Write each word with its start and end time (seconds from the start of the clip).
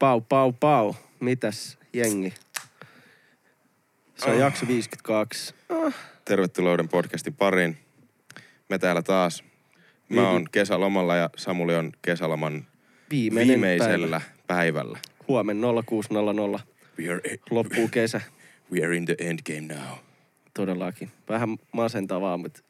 Pau, 0.00 0.20
pau, 0.20 0.52
pau. 0.52 0.94
Mitäs 1.20 1.78
jengi? 1.92 2.34
Se 4.16 4.26
on 4.30 4.32
Oh. 4.34 4.38
jakso 4.40 4.66
52. 4.66 5.54
Tervetuloa 6.24 6.70
uuden 6.72 6.88
podcastin 6.88 7.34
pariin. 7.34 7.76
Me 8.68 8.78
täällä 8.78 9.02
taas. 9.02 9.44
Mä 10.08 10.30
oon 10.30 10.44
kesälomalla 10.52 11.16
ja 11.16 11.30
Samuli 11.36 11.74
on 11.74 11.92
kesäloman 12.02 12.66
Viimeinen 13.10 13.48
viimeisellä 13.48 14.20
päivä. 14.20 14.34
päivällä. 14.46 14.98
Huomen 15.28 15.60
0600. 15.86 16.60
We 16.98 17.12
are, 17.12 17.20
Loppuu 17.50 17.88
kesä 17.88 18.20
we 18.72 18.84
are 18.84 18.96
in 18.96 19.04
the 19.04 19.16
endgame 19.18 19.74
now. 19.74 19.98
todellakin. 20.54 21.10
Vähän 21.28 21.48
masentavaa, 21.72 22.36
mutta 22.36 22.60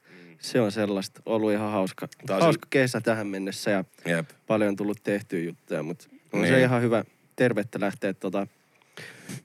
se 0.40 0.60
on 0.60 0.72
sellaista. 0.72 1.22
Ollut 1.26 1.52
ihan 1.52 1.72
hauska, 1.72 2.08
Taas- 2.26 2.42
hauska 2.42 2.66
kesä 2.70 3.00
tähän 3.00 3.26
mennessä 3.26 3.70
ja 3.70 3.84
Jep. 4.06 4.30
paljon 4.46 4.76
tullut 4.76 4.98
tehtyä 5.02 5.40
juttuja, 5.40 5.82
mutta 5.82 6.06
on 6.32 6.42
Niin. 6.42 6.54
se 6.54 6.60
ihan 6.62 6.82
hyvä 6.82 7.04
tervettä 7.40 7.80
lähteä 7.80 8.14
tota, 8.14 8.46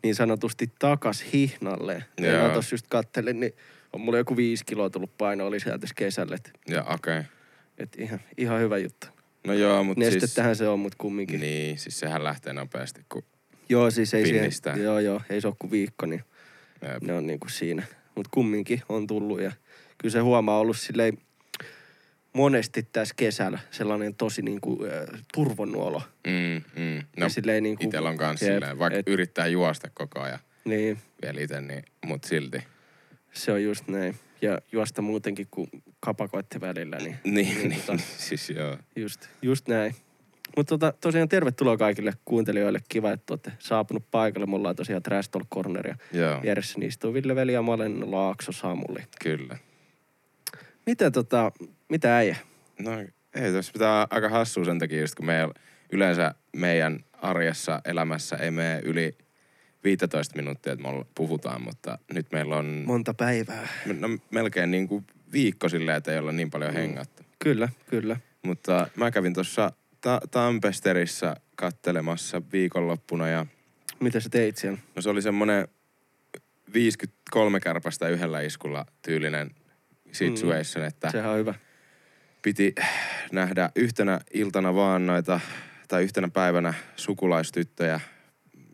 niin 0.03 0.15
sanotusti 0.15 0.71
takas 0.79 1.25
hihnalle. 1.33 2.03
Ja 2.21 2.43
mä 2.43 2.49
tossa 2.49 2.73
just 2.73 2.85
kattelin, 2.89 3.39
niin 3.39 3.53
on 3.93 4.01
mulla 4.01 4.17
joku 4.17 4.37
viisi 4.37 4.65
kiloa 4.65 4.89
tullut 4.89 5.17
paino, 5.17 5.47
oli 5.47 5.59
sieltä 5.59 5.79
tässä 5.79 5.93
kesällä. 5.97 6.35
Et, 6.35 6.51
Ja 6.67 6.83
okei. 6.83 7.19
Okay. 7.19 7.23
et 7.77 7.95
ihan, 7.97 8.19
ihan 8.37 8.59
hyvä 8.59 8.77
juttu. 8.77 9.07
No 9.47 9.53
joo, 9.53 9.83
mutta 9.83 9.99
Nestettähän 9.99 10.55
siis... 10.55 10.57
se 10.57 10.67
on, 10.67 10.79
mutta 10.79 10.95
kumminkin. 10.97 11.39
Niin, 11.39 11.77
siis 11.77 11.99
sehän 11.99 12.23
lähtee 12.23 12.53
nopeasti, 12.53 13.01
kun... 13.09 13.23
Joo, 13.69 13.91
siis 13.91 14.13
ei 14.13 14.23
Finnistää. 14.23 14.73
siihen, 14.73 14.85
joo, 14.85 14.99
joo, 14.99 15.21
ei 15.29 15.41
se 15.41 15.47
ole 15.47 15.55
kuin 15.59 15.71
viikko, 15.71 16.05
niin 16.05 16.23
Jep. 16.81 17.03
ne 17.03 17.13
on 17.13 17.27
niinku 17.27 17.49
siinä. 17.49 17.83
Mutta 18.15 18.29
kumminkin 18.33 18.81
on 18.89 19.07
tullut 19.07 19.41
ja 19.41 19.51
kyllä 19.97 20.11
se 20.11 20.19
huomaa 20.19 20.59
ollut 20.59 20.77
silleen 20.77 21.17
monesti 22.35 22.83
tässä 22.83 23.13
kesällä 23.17 23.59
sellainen 23.71 24.15
tosi 24.15 24.41
niinku 24.41 24.85
äh, 24.85 25.21
turvonuolo. 25.33 26.01
Mm, 26.27 26.61
mm. 26.83 26.95
No, 27.17 27.25
ja 27.25 27.29
silleen 27.29 27.63
niinku, 27.63 27.83
itellä 27.87 28.09
on 28.09 28.17
kans 28.17 28.41
jep, 28.41 28.53
silleen, 28.53 28.79
vaikka 28.79 28.99
et- 28.99 29.07
yrittää 29.07 29.47
juosta 29.47 29.89
koko 29.93 30.19
ajan 30.21 30.39
Niin, 30.65 30.97
vielä 31.21 31.41
itse, 31.41 31.61
niin, 31.61 31.83
mut 32.05 32.23
silti. 32.23 32.63
se 33.33 33.51
on 33.51 33.63
just 33.63 33.87
näin. 33.87 34.15
Ja 34.41 34.59
juosta 34.71 35.01
muutenkin 35.01 35.47
kuin 35.51 35.67
kapakoitte 35.99 36.61
välillä, 36.61 36.97
niin, 37.03 37.15
Niin, 37.23 37.69
niin, 37.69 37.81
tota, 37.85 38.03
siis 38.27 38.49
joo. 38.49 38.77
just, 38.95 39.27
just 39.41 39.67
näin. 39.67 39.95
Mutta 40.57 40.69
tota, 40.77 40.93
tosiaan 41.01 41.29
tervetuloa 41.29 41.77
kaikille 41.77 42.13
kuuntelijoille. 42.25 42.79
Kiva, 42.89 43.11
että 43.11 43.33
olette 43.33 43.51
saapunut 43.59 44.11
paikalle. 44.11 44.45
Me 44.47 44.55
ollaan 44.55 44.75
tosiaan 44.75 45.03
Trash 45.03 45.29
Talk 45.29 45.47
Corner 45.53 45.87
ja 45.87 45.95
Joo, 46.13 46.41
vieressä 46.41 46.79
istuu 46.83 47.13
Ville 47.13 47.35
Veli 47.35 47.53
ja 47.53 47.61
mä 47.61 47.71
olen 47.71 48.11
Laakso 48.11 48.51
Samuli. 48.51 48.99
kyllä. 49.23 49.57
Mitä 50.85 51.11
tota, 51.11 51.51
mitä 51.89 52.17
äijä? 52.17 52.35
No 52.79 52.91
ei, 53.35 53.51
tässä 53.53 53.73
pitää 53.73 54.07
aika 54.09 54.29
hassua 54.29 54.65
sen 54.65 54.79
takia, 54.79 55.01
just 55.01 55.15
kun 55.15 55.25
meillä 55.25 55.53
yleensä 55.91 56.35
meidän 56.55 56.99
arjessa 57.13 57.81
elämässä 57.85 58.35
ei 58.35 58.51
mene 58.51 58.81
yli 58.83 59.17
15 59.83 60.35
minuuttia, 60.35 60.73
että 60.73 60.87
me 60.91 61.05
puhutaan, 61.15 61.61
mutta 61.61 61.99
nyt 62.13 62.27
meillä 62.31 62.57
on 62.57 62.83
Monta 62.85 63.13
päivää. 63.13 63.67
no, 63.99 64.07
melkein 64.31 64.71
niin 64.71 64.87
kuin 64.87 65.05
viikko 65.31 65.69
silleen, 65.69 65.97
että 65.97 66.11
ei 66.11 66.19
olla 66.19 66.31
niin 66.31 66.49
paljon 66.51 66.73
hengattu. 66.73 67.23
Kyllä, 67.39 67.69
kyllä. 67.89 68.17
Mutta 68.43 68.87
mä 68.95 69.11
kävin 69.11 69.33
tuossa 69.33 69.71
ta- 70.01 70.21
Tampesterissa 70.31 71.35
kattelemassa 71.55 72.41
viikonloppuna 72.51 73.27
ja 73.27 73.45
Mitä 73.99 74.19
sä 74.19 74.29
teit 74.29 74.57
siellä? 74.57 74.77
no 74.95 75.01
se 75.01 75.09
oli 75.09 75.21
semmonen 75.21 75.67
53 76.73 77.59
kärpästä 77.59 78.07
yhdellä 78.09 78.41
iskulla 78.41 78.85
tyylinen 79.01 79.51
situation, 80.15 80.83
mm. 80.83 80.87
että 80.87 81.11
Sehän 81.11 81.31
on 81.31 81.37
hyvä. 81.37 81.53
piti 82.41 82.75
nähdä 83.31 83.69
yhtenä 83.75 84.19
iltana 84.33 84.75
vaan 84.75 85.05
noita, 85.07 85.39
tai 85.87 86.03
yhtenä 86.03 86.27
päivänä 86.33 86.73
sukulaistyttöjä, 86.95 87.99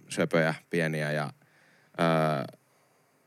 söpöjä, 0.09 0.53
pieniä 0.69 1.11
ja 1.11 1.33
ää, 1.97 2.45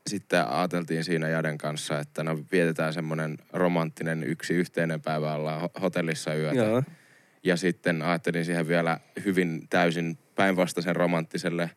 sitten 0.09 0.47
ajateltiin 0.47 1.03
siinä 1.03 1.29
Jaden 1.29 1.57
kanssa, 1.57 1.99
että 1.99 2.23
no 2.23 2.39
vietetään 2.51 2.93
semmoinen 2.93 3.37
romanttinen 3.53 4.23
yksi 4.23 4.53
yhteinen 4.53 5.01
päivä, 5.01 5.33
ollaan 5.33 5.61
ho- 5.61 5.81
hotellissa 5.81 6.33
yötä. 6.35 6.55
Joo. 6.59 6.83
Ja 7.43 7.57
sitten 7.57 8.01
ajattelin 8.01 8.45
siihen 8.45 8.67
vielä 8.67 8.99
hyvin 9.25 9.67
täysin 9.69 10.17
päinvastaisen 10.35 10.95
romanttiselle, 10.95 11.69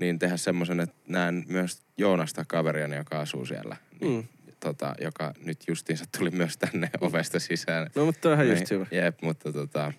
niin 0.00 0.18
tehdä 0.18 0.36
semmoisen, 0.36 0.80
että 0.80 0.96
näen 1.08 1.44
myös 1.48 1.82
Joonasta 1.98 2.44
kaveriani, 2.48 2.96
joka 2.96 3.20
asuu 3.20 3.46
siellä. 3.46 3.76
Niin, 4.00 4.12
Mm. 4.16 4.24
Tota, 4.60 4.94
joka 5.00 5.32
nyt 5.44 5.58
justiinsa 5.68 6.04
tuli 6.18 6.30
myös 6.30 6.56
tänne 6.58 6.90
ovesta 7.00 7.40
sisään. 7.40 7.90
No 7.94 8.04
mutta 8.04 8.20
toihan 8.20 8.48
just 8.48 8.60
Niin, 8.60 8.70
hyvä. 8.70 8.86
Jep, 8.90 9.22
mutta 9.22 9.52
tota, 9.52 9.92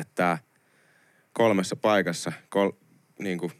että 0.00 0.38
kolmessa 1.32 1.76
paikassa 1.76 2.32
kol, 2.48 2.70
niin 3.18 3.38
kuin 3.38 3.52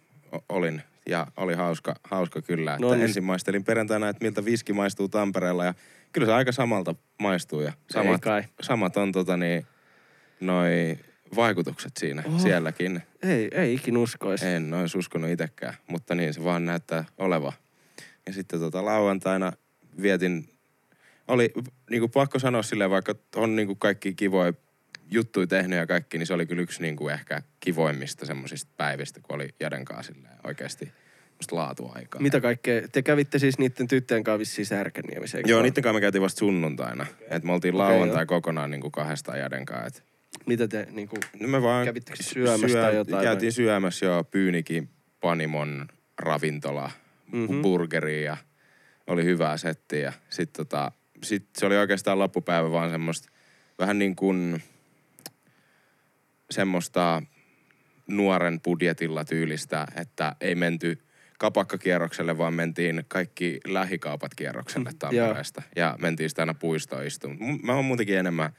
olin 0.49 0.83
ja 1.09 1.27
oli 1.37 1.55
hauska, 1.55 1.95
hauska 2.05 2.43
kyllä. 2.43 2.75
Että 2.75 2.87
No 2.87 2.93
niin. 2.95 3.03
ensin 3.03 3.25
maistelin 3.25 3.65
perjantaina, 3.65 4.09
että 4.09 4.25
miltä 4.25 4.45
viski 4.45 4.73
maistuu 4.73 5.09
Tampereella 5.09 5.65
ja 5.65 5.75
kyllä 6.13 6.27
se 6.27 6.33
aika 6.33 6.53
samalta 6.53 6.95
maistuu 7.21 7.61
ja 7.61 7.69
Ei 7.69 7.75
samat, 7.91 8.21
kai. 8.21 8.43
samat 8.63 8.97
on 8.97 9.13
tota 9.13 9.37
niin, 9.37 9.67
noi 10.41 10.99
vaikutukset 11.37 11.93
siinä 11.97 12.23
Oho. 12.27 12.39
sielläkin. 12.39 13.03
Ei, 13.23 13.49
ei 13.53 13.75
ikin 13.75 13.97
uskoisi. 13.97 14.47
En 14.47 14.75
olisi 14.75 14.99
uskonut 14.99 15.31
itsekään, 15.31 15.75
mutta 15.87 16.15
niin 16.15 16.35
se 16.35 16.45
vaan 16.45 16.65
näyttää 16.65 17.05
oleva. 17.19 17.53
Ja 18.27 18.33
sitten 18.33 18.61
tota 18.61 18.85
lauantaina 18.85 19.53
vietin, 20.03 20.49
oli 21.29 21.53
niinku 21.91 22.09
pakko 22.09 22.39
sanoa 22.39 22.63
silleen, 22.63 22.91
vaikka 22.91 23.15
on 23.37 23.57
niinku 23.57 23.75
kaikki 23.75 24.15
kivoja 24.15 24.53
juttuja 25.11 25.47
tehnyt 25.47 25.79
ja 25.79 25.87
kaikki, 25.87 26.19
niin 26.19 26.27
se 26.27 26.35
oli 26.35 26.47
kyllä 26.47 26.63
yksi 26.63 26.83
niinku 26.83 27.09
ehkä 27.09 27.43
kivoimmista 27.61 28.27
semmoisista 28.27 28.73
päivistä, 28.77 29.21
kun 29.21 29.35
oli 29.35 29.49
Jaden 29.61 29.85
kanssa 29.85 30.13
silleen 30.13 30.35
oikeasti 30.45 30.93
laatuaikaa. 31.51 32.21
Mitä 32.21 32.41
kaikkea? 32.41 32.89
Te 32.93 33.03
kävitte 33.03 33.39
siis 33.39 33.59
niiden 33.59 33.89
tyttöjen 33.89 34.25
kanssa 34.25 34.39
vissiin 34.39 34.67
Särkänniemessä, 34.67 35.39
eikö 35.39 35.51
Joo, 35.51 35.63
niiden 35.63 35.83
kanssa 35.83 35.95
me 35.95 36.01
käytiin 36.01 36.23
vasta 36.23 36.39
sunnuntaina. 36.39 37.07
Et 37.31 37.45
me 37.45 37.53
oltiin 37.53 37.79
lauantai 37.79 38.27
kokonaan 38.27 38.71
niinku 38.71 38.91
kahdestaan 38.91 39.39
Jaden 39.39 39.65
kanssa. 39.65 39.87
Et 39.87 40.05
Mitä 40.47 40.69
te 40.69 40.87
niinku... 40.91 41.17
No 41.41 41.49
me 41.49 41.63
vaan 41.63 41.85
Kävittekö 41.85 42.23
syömässä 42.23 42.81
tai 42.81 42.97
jotain 42.97 43.25
Käytiin 43.25 43.53
syömässä 43.53 44.07
jo 44.07 44.25
Pyynikin 44.31 44.89
Panimon 45.21 45.89
ravintola. 46.19 46.91
Mm-hmm. 47.33 47.63
burgeri 47.63 48.25
ja 48.25 48.37
oli 49.07 49.25
hyvää 49.25 49.57
settiä. 49.57 50.01
Ja 50.01 50.13
sit 50.31 50.53
tota, 50.53 50.93
sit 51.23 51.49
se 51.59 51.67
oli 51.67 51.77
oikeastaan 51.77 52.19
loppupäivä 52.19 52.71
vaan 52.71 52.91
semmoista 52.91 53.33
vähän 53.79 53.99
niin 53.99 54.17
kuin 54.17 54.63
semmoista 56.51 57.23
nuoren 58.07 58.61
budjetilla 58.61 59.25
tyylistä, 59.25 59.87
että 59.97 60.37
ei 60.41 60.55
menty 60.55 61.05
kapakkakierrokselle, 61.39 62.39
vaan 62.39 62.55
mentiin 62.55 63.05
kaikki 63.09 63.61
lähikaupat 63.67 64.35
kierrokselle 64.35 64.91
Mm, 64.91 64.99
Tampereesta. 64.99 65.63
Ja 65.77 65.97
mentiin 66.01 66.31
sitten 66.31 66.43
aina 66.43 66.55
puistoon 66.55 67.07
istumaan. 67.07 67.61
Mä 67.63 67.75
oon 67.75 67.85
muutenkin 67.85 68.19
enemmän 68.19 68.53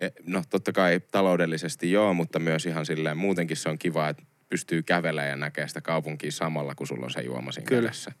E, 0.00 0.08
No 0.26 0.42
totta 0.50 0.72
kai 0.72 1.00
taloudellisesti 1.10 1.92
joo, 1.92 2.14
mutta 2.14 2.38
myös 2.38 2.66
ihan 2.66 2.86
silleen 2.86 3.16
muutenkin 3.16 3.56
se 3.56 3.68
on 3.68 3.78
kiva, 3.78 4.08
että 4.08 4.22
pystyy 4.50 4.82
kävelemään 4.82 5.30
ja 5.30 5.36
näkee 5.36 5.68
sitä 5.68 5.80
kaupunkia 5.80 6.32
samalla, 6.32 6.74
kun 6.74 6.86
sulla 6.86 7.04
on 7.04 7.10
se 7.10 7.20
juoma 7.20 7.52
siinä 7.52 7.66
Kyllä. 7.68 7.82
kädessä. 7.82 8.12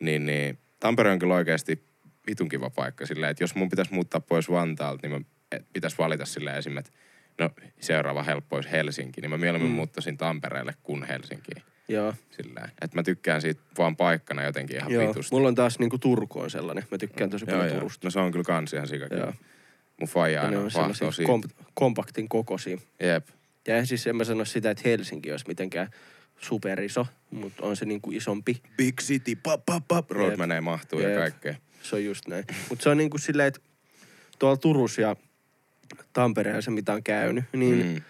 Niin, 0.00 0.26
niin 0.26 0.58
Tampere 0.80 1.10
on 1.10 1.18
kyllä 1.18 1.34
oikeasti 1.34 1.84
vitun 2.26 2.48
kiva 2.48 2.70
paikka 2.70 3.06
silleen, 3.06 3.30
että 3.30 3.44
jos 3.44 3.54
mun 3.54 3.68
pitäisi 3.68 3.94
muuttaa 3.94 4.20
pois 4.20 4.50
Vantaalta, 4.50 5.08
niin 5.08 5.24
mä 5.50 5.58
pitäisi 5.72 5.98
valita 5.98 6.24
silleen 6.24 6.56
esim. 6.56 6.76
että 6.76 6.90
no 7.38 7.50
seuraava 7.80 8.22
helppo 8.22 8.56
olisi 8.56 8.70
Helsinki, 8.70 9.20
niin 9.20 9.30
mä 9.30 9.38
mieluummin 9.38 9.70
Mm. 9.70 9.76
muuttaisin 9.76 10.16
Tampereelle 10.16 10.74
kuin 10.82 11.04
Helsinkiin. 11.04 11.62
Joo. 11.88 12.14
Silleen. 12.30 12.70
Että 12.82 12.96
mä 12.98 13.02
tykkään 13.02 13.40
siitä 13.40 13.60
vaan 13.78 13.96
paikkana 13.96 14.44
jotenkin 14.44 14.76
ihan 14.76 14.92
Joo. 14.92 15.08
vitusti. 15.08 15.34
Mulla 15.34 15.48
on 15.48 15.54
taas 15.54 15.78
niinku 15.78 15.98
Turku 15.98 16.40
on 16.40 16.50
sellainen. 16.50 16.84
Mä 16.90 16.98
tykkään 16.98 17.30
tosi 17.30 17.46
paljon 17.46 17.66
joo. 17.66 17.74
Turusta. 17.74 18.06
No 18.06 18.10
se 18.10 18.20
on 18.20 18.32
kyllä 18.32 18.44
kans 18.44 18.72
ihan 18.72 18.88
sikakin. 18.88 19.18
Joo. 19.18 19.32
Mun 20.00 20.08
faija 20.08 20.42
aina 20.42 20.58
on 20.60 20.70
kom- 21.26 21.42
kompaktin 21.74 22.28
kokoisia. 22.28 22.78
Jep. 23.00 23.26
Ja 23.66 23.86
siis 23.86 24.06
en 24.06 24.16
mä 24.16 24.24
sano 24.24 24.44
sitä, 24.44 24.70
että 24.70 24.82
Helsinki 24.88 25.30
olisi 25.30 25.44
mitenkään 25.48 25.88
superiso, 26.40 27.06
mutta 27.30 27.66
on 27.66 27.76
se 27.76 27.84
niinku 27.84 28.10
isompi. 28.12 28.62
Big 28.76 29.00
city, 29.00 29.36
pap, 29.42 29.66
pap, 29.66 29.88
pap. 29.88 30.10
Roadmaneen 30.10 30.64
mahtuu 30.64 31.00
ja 31.00 31.08
Jep. 31.08 31.18
kaikkea. 31.18 31.54
Se 31.82 31.96
on 31.96 32.04
just 32.04 32.28
näin. 32.28 32.44
Mutta 32.68 32.82
se 32.82 32.88
on 32.88 32.96
niinku 32.96 33.18
silleen, 33.18 33.48
että 33.48 33.60
tuolla 34.38 34.56
Turussa 34.56 35.00
ja 35.00 35.16
Tampereella 36.12 36.70
mitä 36.70 36.92
on 36.92 37.02
käynyt, 37.02 37.44
niin 37.52 37.86
mm. 37.86 38.02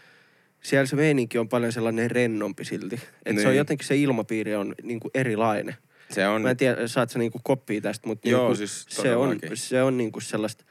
Siellä 0.63 0.87
se 0.87 0.97
meininki 0.97 1.39
on 1.39 1.49
paljon 1.49 1.73
sellainen 1.73 2.11
rennompi 2.11 2.65
silti. 2.65 2.95
Että 2.95 3.11
niin. 3.33 3.41
se 3.41 3.47
on 3.47 3.53
Niin. 3.53 3.59
jotenkin 3.59 3.87
se 3.87 3.97
ilmapiiri 3.97 4.55
on 4.55 4.75
niinku 4.83 5.11
erilainen. 5.15 5.75
Se 6.11 6.29
on, 6.29 6.43
Mä 6.43 6.51
en 6.51 6.57
tiedä, 6.57 6.89
saat 6.89 7.11
sä 7.11 7.19
niinku 7.19 7.41
koppia 7.43 7.81
tästä, 7.81 8.09
mutta 8.09 8.29
Joo, 8.29 8.41
niinku 8.43 8.57
siis 8.57 8.87
se 8.89 9.17
on, 9.17 9.39
se 9.55 9.83
on 9.83 9.97
niinku 9.97 10.21
sellaista 10.21 10.65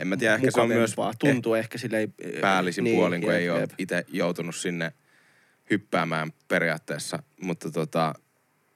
en 0.00 0.08
mä 0.08 0.16
tiedä, 0.16 0.34
ehkä 0.34 0.50
se 0.50 0.60
on 0.60 0.68
myös. 0.68 0.96
Tuntuu 1.18 1.54
ehkä 1.54 1.78
silleen... 1.78 2.14
eh, 2.18 2.40
päällisin 2.40 2.84
niin, 2.84 2.96
puolin, 2.96 3.20
kun 3.20 3.32
jep, 3.32 3.40
ei 3.40 3.50
ole 3.50 3.68
itse 3.78 4.04
joutunut 4.08 4.56
sinne 4.56 4.92
hyppäämään 5.70 6.32
periaatteessa. 6.48 7.22
Mutta 7.42 7.70
tota, 7.70 8.14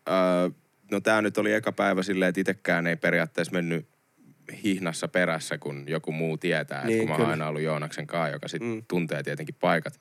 öö, 0.08 0.50
no 0.90 1.00
tää 1.00 1.22
nyt 1.22 1.38
oli 1.38 1.52
eka 1.52 1.72
päivä 1.72 2.02
silleen, 2.02 2.28
että 2.28 2.40
itekään 2.40 2.86
ei 2.86 2.96
periaatteessa 2.96 3.52
mennyt 3.52 3.88
hihnassa 4.64 5.08
perässä, 5.08 5.58
kun 5.58 5.84
joku 5.88 6.12
muu 6.12 6.38
tietää. 6.38 6.86
Niin, 6.86 6.98
kun 6.98 7.08
mä 7.08 7.14
oon 7.14 7.30
aina 7.30 7.48
ollut 7.48 7.62
Joonaksen 7.62 8.06
kanssa, 8.06 8.32
joka 8.32 8.48
sitten 8.48 8.68
Mm. 8.68 8.82
tuntee 8.88 9.22
tietenkin 9.22 9.54
paikat. 9.60 10.00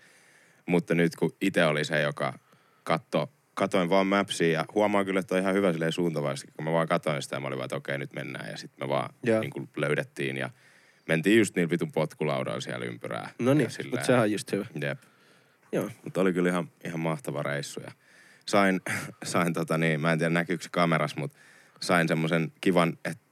Mutta 0.66 0.96
nyt 0.96 1.16
kun 1.16 1.36
itse 1.42 1.66
oli 1.66 1.86
se, 1.86 2.02
joka 2.02 2.40
katto, 2.84 3.32
katoin 3.54 3.90
vaan 3.90 4.08
mapsia 4.08 4.52
ja 4.52 4.66
huomaan 4.76 5.06
kyllä, 5.06 5.20
että 5.20 5.36
on 5.36 5.42
ihan 5.42 5.54
hyvä 5.54 5.72
silleen 5.72 5.92
suuntavaisesti, 5.92 6.52
kun 6.56 6.66
mä 6.66 6.72
vaan 6.72 6.88
katoin 6.88 7.22
sitä 7.22 7.36
ja 7.36 7.40
mä 7.40 7.48
olin 7.48 7.58
vaan, 7.58 7.66
että 7.66 7.76
okei, 7.76 7.98
nyt 7.98 8.14
mennään. 8.14 8.52
Ja 8.52 8.58
sitten 8.58 8.88
me 8.88 8.90
vaan 8.90 9.14
niin 9.42 9.70
löydettiin 9.78 10.38
ja 10.38 10.50
mentiin 11.08 11.38
just 11.40 11.56
niin 11.56 11.70
vitun 11.70 11.92
potkulaudalla 11.92 12.62
siellä 12.62 12.86
ympyrää. 12.86 13.30
No 13.40 13.54
niin, 13.54 13.70
mutta 13.92 14.06
sehän 14.06 14.22
on 14.22 14.32
just 14.32 14.52
hyvä. 14.52 14.66
Jep. 14.82 15.00
Joo. 15.72 15.90
Mutta 16.04 16.22
oli 16.22 16.34
kyllä 16.34 16.50
ihan, 16.50 16.68
ihan 16.86 17.00
mahtava 17.00 17.44
reissu. 17.44 17.80
Ja 17.80 17.92
sain, 18.46 18.82
sain 19.24 19.54
tota 19.54 19.78
niin, 19.78 20.02
mä 20.02 20.12
en 20.12 20.18
tiedä 20.20 20.30
näkyykö 20.30 20.64
se 20.64 20.70
kameras, 20.72 21.16
mutta 21.16 21.38
sain 21.82 22.08
semmoisen 22.08 22.52
kivan, 22.62 22.98
että 23.06 23.26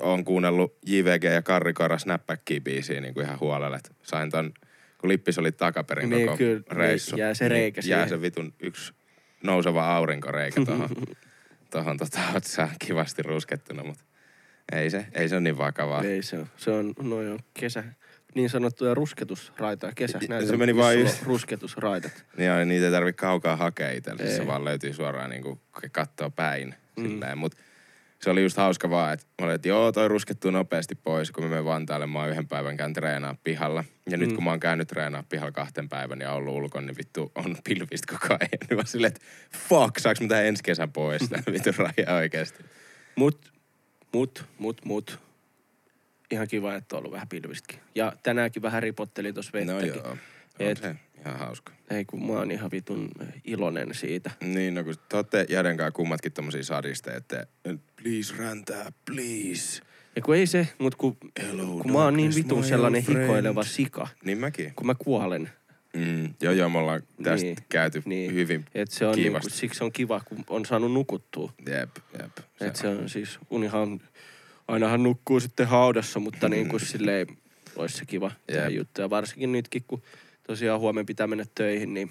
oon 0.00 0.24
kuunnellut 0.24 0.78
JVG 0.86 1.24
ja 1.24 1.42
Karri 1.42 1.72
Kora 1.72 1.98
Snapbackia 1.98 2.60
biisiä 2.60 3.00
niin 3.00 3.14
kuin 3.14 3.26
ihan 3.26 3.40
huolella. 3.40 3.76
Et 3.76 3.92
sain 4.02 4.30
ton, 4.30 4.52
kun 4.98 5.08
lippis 5.08 5.38
oli 5.38 5.52
takaperin 5.52 6.10
Niin, 6.10 6.26
koko 6.26 6.36
kyllä, 6.38 6.62
reissu. 6.70 7.16
niin, 7.16 7.20
jää 7.20 7.34
se 7.34 7.48
reikä 7.48 7.80
Jää 7.84 7.98
siihen. 8.04 8.08
se 8.08 8.20
vitun 8.20 8.52
yksi 8.60 8.92
nouseva 9.42 9.96
aurinkoreikä 9.96 10.64
tohon, 10.64 10.88
tohon 11.70 11.96
tota, 11.96 12.20
otsaan 12.34 12.70
kivasti 12.86 13.22
ruskettuna, 13.22 13.84
mutta 13.84 14.04
ei 14.72 14.90
se, 14.90 15.06
ei 15.12 15.28
se 15.28 15.34
ole 15.34 15.40
niin 15.40 15.58
vakavaa. 15.58 16.02
Ei 16.02 16.22
se 16.22 16.38
on. 16.38 16.46
Se 16.56 16.70
on, 16.70 16.92
no 17.02 17.22
joo, 17.22 17.38
kesä. 17.54 17.84
Niin 18.34 18.50
sanottuja 18.50 18.94
rusketusraitoja. 18.94 19.92
Kesä. 19.94 20.18
Se 20.20 20.26
näitä, 20.28 20.56
meni 20.56 20.76
vaan 20.76 21.00
just- 21.00 21.20
on 21.20 21.26
Rusketusraidat. 21.26 22.24
Niin 22.36 22.46
joo, 22.46 22.64
niitä 22.64 22.86
ei 22.86 22.92
tarvi 22.92 23.12
kaukaa 23.12 23.56
hakea 23.56 23.90
itselle. 23.90 24.26
Se 24.26 24.46
vaan 24.46 24.64
löytyy 24.64 24.92
suoraan 24.92 25.30
niinku 25.30 25.60
kattoo 25.92 26.30
päin. 26.30 26.74
Mm. 26.96 27.38
Mut 27.38 27.54
se 28.22 28.30
oli 28.30 28.42
just 28.42 28.56
hauska 28.56 28.90
vaan, 28.90 29.12
että 29.12 29.26
mä 29.40 29.44
olin, 29.44 29.54
että 29.54 29.68
joo, 29.68 29.92
toi 29.92 30.08
ruskettuu 30.08 30.50
nopeasti 30.50 30.94
pois, 30.94 31.30
kun 31.30 31.44
mä 31.44 31.50
menen 31.50 31.64
Vantaalle, 31.64 32.06
mä 32.06 32.18
oon 32.18 32.30
yhden 32.30 32.48
päivän 32.48 32.76
käyn 32.76 32.92
treenaa 32.92 33.36
pihalla. 33.44 33.84
Ja 34.10 34.16
mm. 34.16 34.20
nyt 34.20 34.32
kun 34.32 34.44
mä 34.44 34.50
oon 34.50 34.60
käynyt 34.60 34.88
treenaa 34.88 35.24
pihalla 35.28 35.52
kahden 35.52 35.88
päivän 35.88 36.20
ja 36.20 36.32
ollut 36.32 36.54
ulkon, 36.54 36.86
niin 36.86 36.96
vittu 36.96 37.32
on 37.34 37.56
pilvistä 37.68 38.12
koko 38.12 38.26
ajan. 38.34 38.48
Niin 38.70 38.78
mä 38.78 38.84
silleen, 38.84 39.12
että 39.12 39.26
fuck, 39.68 39.98
saaks 39.98 40.20
mä 40.20 40.28
tän 40.28 40.44
ensi 40.44 40.62
kesän 40.62 40.92
pois 40.92 41.22
vittu 41.52 41.70
raja 41.78 42.16
oikeesti. 42.16 42.64
Mut, 43.16 43.52
mut, 44.16 44.44
mut, 44.58 44.84
mut. 44.84 45.18
Ihan 46.30 46.48
kiva, 46.48 46.74
että 46.74 46.96
on 46.96 46.98
ollut 46.98 47.12
vähän 47.12 47.28
pilvistäkin. 47.28 47.80
Ja 47.94 48.12
tänäänkin 48.22 48.62
vähän 48.62 48.82
ripotteli 48.82 49.32
tuossa 49.32 49.50
No 49.58 49.74
vettäkin. 49.76 49.94
joo, 49.94 50.10
on 50.10 50.18
Et- 50.58 50.78
se 50.78 50.96
ihan 51.20 51.38
hauska. 51.38 51.72
Ei 51.90 52.04
kun 52.04 52.26
mä 52.26 52.32
oon 52.32 52.50
ihan 52.50 52.70
vitun 52.70 53.08
iloinen 53.44 53.94
siitä. 53.94 54.30
Niin, 54.40 54.74
no 54.74 54.84
kun 54.84 54.94
te 55.08 55.16
ootte 55.16 55.46
Jäden 55.48 55.76
kanssa 55.76 55.90
kummatkin 55.92 56.32
tommosia 56.32 56.62
sadisteja, 56.62 57.16
että 57.16 57.46
please 58.02 58.34
räntää, 58.38 58.92
please. 59.04 59.82
Ja 60.16 60.22
kun 60.22 60.36
ei 60.36 60.46
se, 60.46 60.68
mut 60.78 60.94
kun, 60.94 61.16
Hello, 61.42 61.66
kun 61.82 61.92
mä 61.92 61.98
oon 62.04 62.16
niin 62.16 62.34
vitun 62.34 62.64
sellainen 62.64 63.02
friend. 63.02 63.20
hikoileva 63.22 63.64
sika, 63.64 64.08
Niin 64.24 64.38
mäkin. 64.38 64.72
kun 64.74 64.86
mä 64.86 64.94
kuolen. 64.94 65.50
Mm, 65.96 66.34
joo, 66.42 66.52
joo, 66.52 66.68
me 66.68 66.78
ollaan 66.78 67.02
tästä 67.22 67.44
Niin, 67.46 67.54
niin, 67.56 67.66
käyty 67.68 68.02
niin. 68.04 68.08
niin. 68.08 68.34
hyvin. 68.34 68.64
Et 68.74 68.90
se 68.90 69.06
on 69.06 69.14
niinku, 69.16 69.38
siksi 69.48 69.84
on 69.84 69.92
kiva, 69.92 70.20
kun 70.24 70.44
on 70.50 70.64
saanut 70.66 70.92
nukuttua. 70.92 71.52
Jep, 71.68 71.90
jep. 72.22 72.30
Se, 72.58 72.66
Et 72.66 72.76
se 72.76 72.88
on 72.88 73.08
siis, 73.08 73.38
unihan, 73.50 74.00
ainahan 74.68 75.02
nukkuu 75.02 75.40
sitten 75.40 75.66
haudassa, 75.66 76.20
mutta 76.20 76.48
niin 76.48 76.66
Mm. 76.66 76.70
kuin 76.70 76.80
silleen 76.80 77.26
olisi 77.76 77.96
se 77.98 78.04
kiva 78.06 78.30
Jep. 78.48 78.70
juttu. 78.70 79.00
Ja 79.00 79.10
varsinkin 79.10 79.52
nytkin, 79.52 79.84
kun 79.86 80.02
tosiaan 80.46 80.80
huomenna 80.80 81.06
pitää 81.06 81.26
mennä 81.26 81.44
töihin, 81.54 81.94
niin 81.94 82.10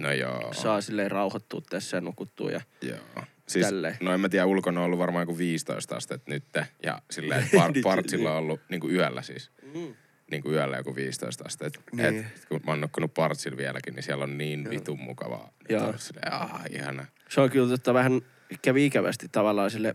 No 0.00 0.12
joo. 0.12 0.52
saa 0.52 0.80
silleen 0.80 1.10
rauhoittua 1.10 1.60
tässä 1.70 1.96
ja 1.96 2.00
nukuttua. 2.00 2.50
Ja 2.50 2.60
Joo. 2.82 2.98
Siis, 3.46 3.66
Tälleen. 3.66 3.96
no 4.00 4.12
en 4.14 4.20
mä 4.20 4.28
tiedä, 4.28 4.46
ulkona 4.46 4.80
on 4.80 4.86
ollut 4.86 4.98
varmaan 4.98 5.22
joku 5.22 5.38
15 5.38 5.96
astetta 5.96 6.30
nyt. 6.30 6.44
Ja 6.82 7.02
silleen, 7.10 7.48
par, 7.56 7.72
Niin, 7.72 7.82
partsilla 7.82 8.28
niin. 8.28 8.36
on 8.36 8.42
ollut 8.42 8.60
niin 8.68 8.80
kuin 8.80 8.94
yöllä 8.94 9.22
siis. 9.22 9.50
mm. 9.74 9.94
Niin 10.36 10.42
kuin 10.42 10.54
yöllä 10.54 10.76
joku 10.76 10.96
15 10.96 11.44
astetta. 11.46 11.80
Niin. 11.92 12.18
Et, 12.18 12.26
kun 12.48 12.60
mä 12.66 12.72
oon 12.72 12.80
nukkunut 12.80 13.14
partsilla 13.14 13.56
vieläkin, 13.56 13.94
niin 13.94 14.02
siellä 14.02 14.24
on 14.24 14.38
niin 14.38 14.70
vitun 14.70 15.00
mukavaa. 15.00 15.52
Joo. 15.68 15.94
silleen, 15.96 16.32
ah, 16.32 16.64
ihana. 16.70 17.06
se 17.28 17.40
on 17.40 17.50
kyllä 17.50 17.68
totta 17.68 17.94
vähän 17.94 18.20
kävi 18.62 18.86
ikävästi 18.86 19.26
tavallaan 19.32 19.70
sille 19.70 19.94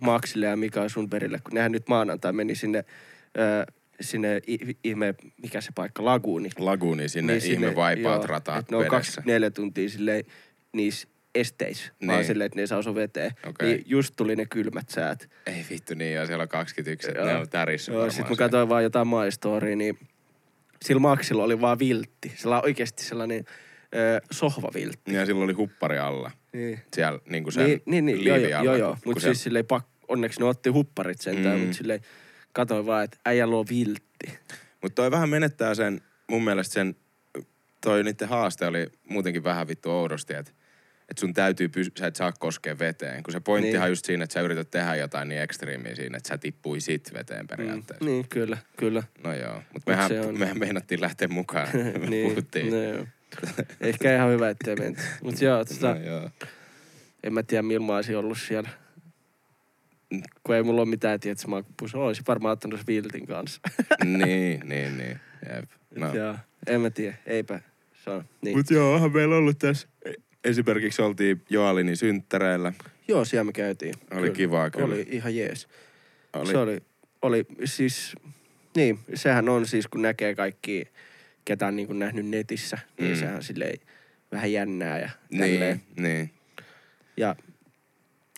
Maksille 0.00 0.46
ja 0.46 0.56
Mika 0.56 0.88
Sunberille, 0.88 1.38
kun 1.44 1.54
nehän 1.54 1.72
nyt 1.72 1.88
maanantai 1.88 2.32
meni 2.32 2.54
sinne, 2.54 2.84
ö, 3.38 3.72
sinne 4.00 4.40
ihme, 4.84 5.14
mikä 5.42 5.60
se 5.60 5.72
paikka, 5.74 6.04
Laguuni. 6.04 6.50
Laguni 6.58 7.08
sinne, 7.08 7.32
niin 7.32 7.52
ihme 7.52 7.76
vaipaat 7.76 8.24
rata 8.24 8.56
että 8.56 8.72
ne 8.72 8.76
on 8.76 8.80
vedessä. 8.80 8.96
24 8.96 9.50
tuntia 9.50 9.88
silleen 9.88 10.24
niissä 10.72 11.08
esteissä, 11.34 11.92
niin. 12.00 12.08
vaan 12.08 12.18
Niin. 12.18 12.26
silleen, 12.26 12.46
että 12.46 12.56
ne 12.56 12.62
ei 12.62 12.66
saa 12.66 12.78
osua 12.78 12.94
veteen. 12.94 13.30
Okei. 13.46 13.68
Niin 13.68 13.82
just 13.86 14.14
tuli 14.16 14.36
ne 14.36 14.46
kylmät 14.46 14.88
säät. 14.88 15.30
Ei 15.46 15.66
vittu 15.70 15.94
niin, 15.94 16.14
joo, 16.14 16.26
siellä 16.26 16.42
on 16.42 16.48
21, 16.48 17.08
että 17.08 17.20
Joo. 17.20 17.28
ne 17.28 17.36
on 17.36 17.48
tärissä 17.48 17.92
Joo, 17.92 18.10
sit 18.10 18.18
mä 18.18 18.26
siellä. 18.26 18.36
katsoin 18.38 18.68
vaan 18.68 18.82
jotain 18.82 19.08
My 19.08 19.30
Storya, 19.30 19.76
niin 19.76 19.98
sillä 20.84 21.00
Maksilla 21.00 21.44
oli 21.44 21.60
vaan 21.60 21.78
viltti. 21.78 22.32
Sillä 22.36 22.56
on 22.56 22.64
oikeasti 22.64 23.02
sellainen 23.02 23.44
ö, 23.94 24.20
sohvaviltti. 24.30 25.14
Ja 25.14 25.26
silloin 25.26 25.44
oli 25.44 25.52
huppari 25.52 25.98
alla. 25.98 26.30
Niin. 26.52 26.80
Siellä 26.94 27.18
niin 27.28 27.42
kuin 27.42 27.52
sen 27.52 27.66
Niin, 27.66 27.82
niin, 27.86 28.04
niin 28.04 28.24
joo, 28.24 28.36
alla, 28.36 28.48
joo, 28.64 28.76
joo. 28.76 28.90
Mutta 28.90 29.04
kun 29.04 29.12
siis 29.14 29.22
siellä- 29.22 29.34
silleen 29.42 29.66
pak, 29.66 29.86
onneksi 30.08 30.40
ne 30.40 30.46
otti 30.46 30.70
hupparit 30.70 31.20
sentään, 31.20 31.54
Mm. 31.58 31.60
mutta 31.60 31.76
silleen 31.76 32.00
katsoin 32.52 32.86
vaan, 32.86 33.04
että 33.04 33.16
äijällä 33.24 33.56
on 33.56 33.66
viltti. 33.70 34.38
Mutta 34.82 34.94
toi 35.02 35.10
vähän 35.10 35.28
menettää 35.28 35.74
sen, 35.74 36.00
mun 36.30 36.44
mielestä 36.44 36.72
sen, 36.74 36.96
toi 37.80 38.04
niiden 38.04 38.28
haaste 38.28 38.66
oli 38.66 38.86
muutenkin 39.08 39.44
vähän 39.44 39.68
vittu 39.68 39.90
oudosti, 39.90 40.34
että 40.34 40.52
et 41.10 41.18
sun 41.18 41.34
täytyy 41.34 41.68
pysy, 41.68 41.92
sä 41.98 42.06
et 42.06 42.16
saa 42.16 42.32
koskea 42.32 42.78
veteen. 42.78 43.22
Kun 43.22 43.32
se 43.32 43.40
pointtihan 43.40 43.80
Niin. 43.80 43.82
niin. 43.86 43.90
just 43.90 44.04
siinä, 44.04 44.24
että 44.24 44.34
sä 44.34 44.40
yrität 44.40 44.70
tehdä 44.70 44.94
jotain 44.96 45.28
niin 45.28 45.40
ekstriimiä 45.42 45.94
siinä, 45.94 46.16
että 46.16 46.28
sä 46.28 46.38
tippuisit 46.38 47.10
veteen 47.14 47.46
periaatteessa. 47.46 48.04
Mm, 48.04 48.10
niin, 48.10 48.28
kyllä, 48.28 48.58
kyllä. 48.76 49.02
No 49.24 49.34
joo, 49.34 49.54
mutta 49.54 49.70
Mut 49.74 49.86
mehän, 49.86 50.08
se 50.08 50.20
on- 50.20 50.38
mehän 50.38 50.58
meinattiin 50.58 51.00
lähteä 51.00 51.28
mukaan. 51.28 51.68
Me 52.00 52.06
niin, 52.06 52.28
puhuttiin. 52.28 52.70
no, 52.70 52.82
joo. 52.82 53.06
Ehkä 53.80 54.14
ihan 54.16 54.30
hyvä, 54.30 54.50
ettei 54.50 54.76
menty. 54.76 55.00
Mutta 55.22 55.44
joo, 55.44 55.64
tota, 55.64 55.94
No 55.94 56.00
joo. 56.00 56.30
en 57.22 57.32
mä 57.34 57.42
tiedä 57.42 57.62
milloin 57.62 57.86
mä 57.86 57.96
olisin 57.96 58.16
ollut 58.16 58.38
siellä. 58.40 58.68
Kun 60.44 60.54
ei 60.56 60.62
mulla 60.62 60.80
ole 60.82 60.90
mitään 60.90 61.20
tietysti 61.20 61.48
makupuissa. 61.48 61.98
Olisin 61.98 62.24
varmaan 62.28 62.52
ottanut 62.52 62.80
se 62.80 62.86
viltin 62.86 63.26
kanssa. 63.26 63.60
niin, 64.04 64.60
niin, 64.64 64.98
niin. 64.98 65.20
Jep. 65.54 65.70
No. 65.96 66.06
No. 66.08 66.14
Joo, 66.14 66.34
en 66.66 66.80
mä 66.80 66.90
tiedä. 66.90 67.16
Eipä 67.26 67.60
saa. 68.04 68.24
Niin. 68.42 68.56
Mut 68.56 68.70
joo, 68.70 68.94
onhan 68.94 69.12
meillä 69.12 69.36
ollut 69.36 69.58
tässä. 69.58 69.88
Esimerkiksi 70.44 71.02
oltiin 71.02 71.42
Joalinin 71.50 71.96
synttäreillä. 71.96 72.72
Joo, 73.08 73.24
siellä 73.24 73.44
me 73.44 73.52
käytiin. 73.52 73.94
Oli 74.10 74.30
kivaa 74.30 74.70
kyllä. 74.70 74.84
Oli 74.86 75.06
ihan 75.10 75.36
jees. 75.36 75.68
Oli, 76.32 76.50
Se 76.50 76.58
oli, 76.58 76.80
oli 77.22 77.46
siis, 77.64 78.14
niin, 78.76 78.98
sehän 79.14 79.48
on 79.48 79.66
siis, 79.66 79.86
kun 79.88 80.02
näkee 80.02 80.34
kaikki, 80.34 80.88
ketä 81.44 81.66
on 81.66 81.76
niin 81.76 81.86
kuin 81.86 81.98
nähnyt 81.98 82.26
netissä, 82.26 82.78
niin 83.00 83.10
Mm. 83.12 83.18
sehän 83.18 83.42
silleen 83.42 83.78
vähän 84.32 84.52
jännää 84.52 84.98
ja 84.98 85.10
tälleen. 85.38 85.80
niin, 85.96 86.02
niin. 86.08 86.30
Ja, 87.16 87.36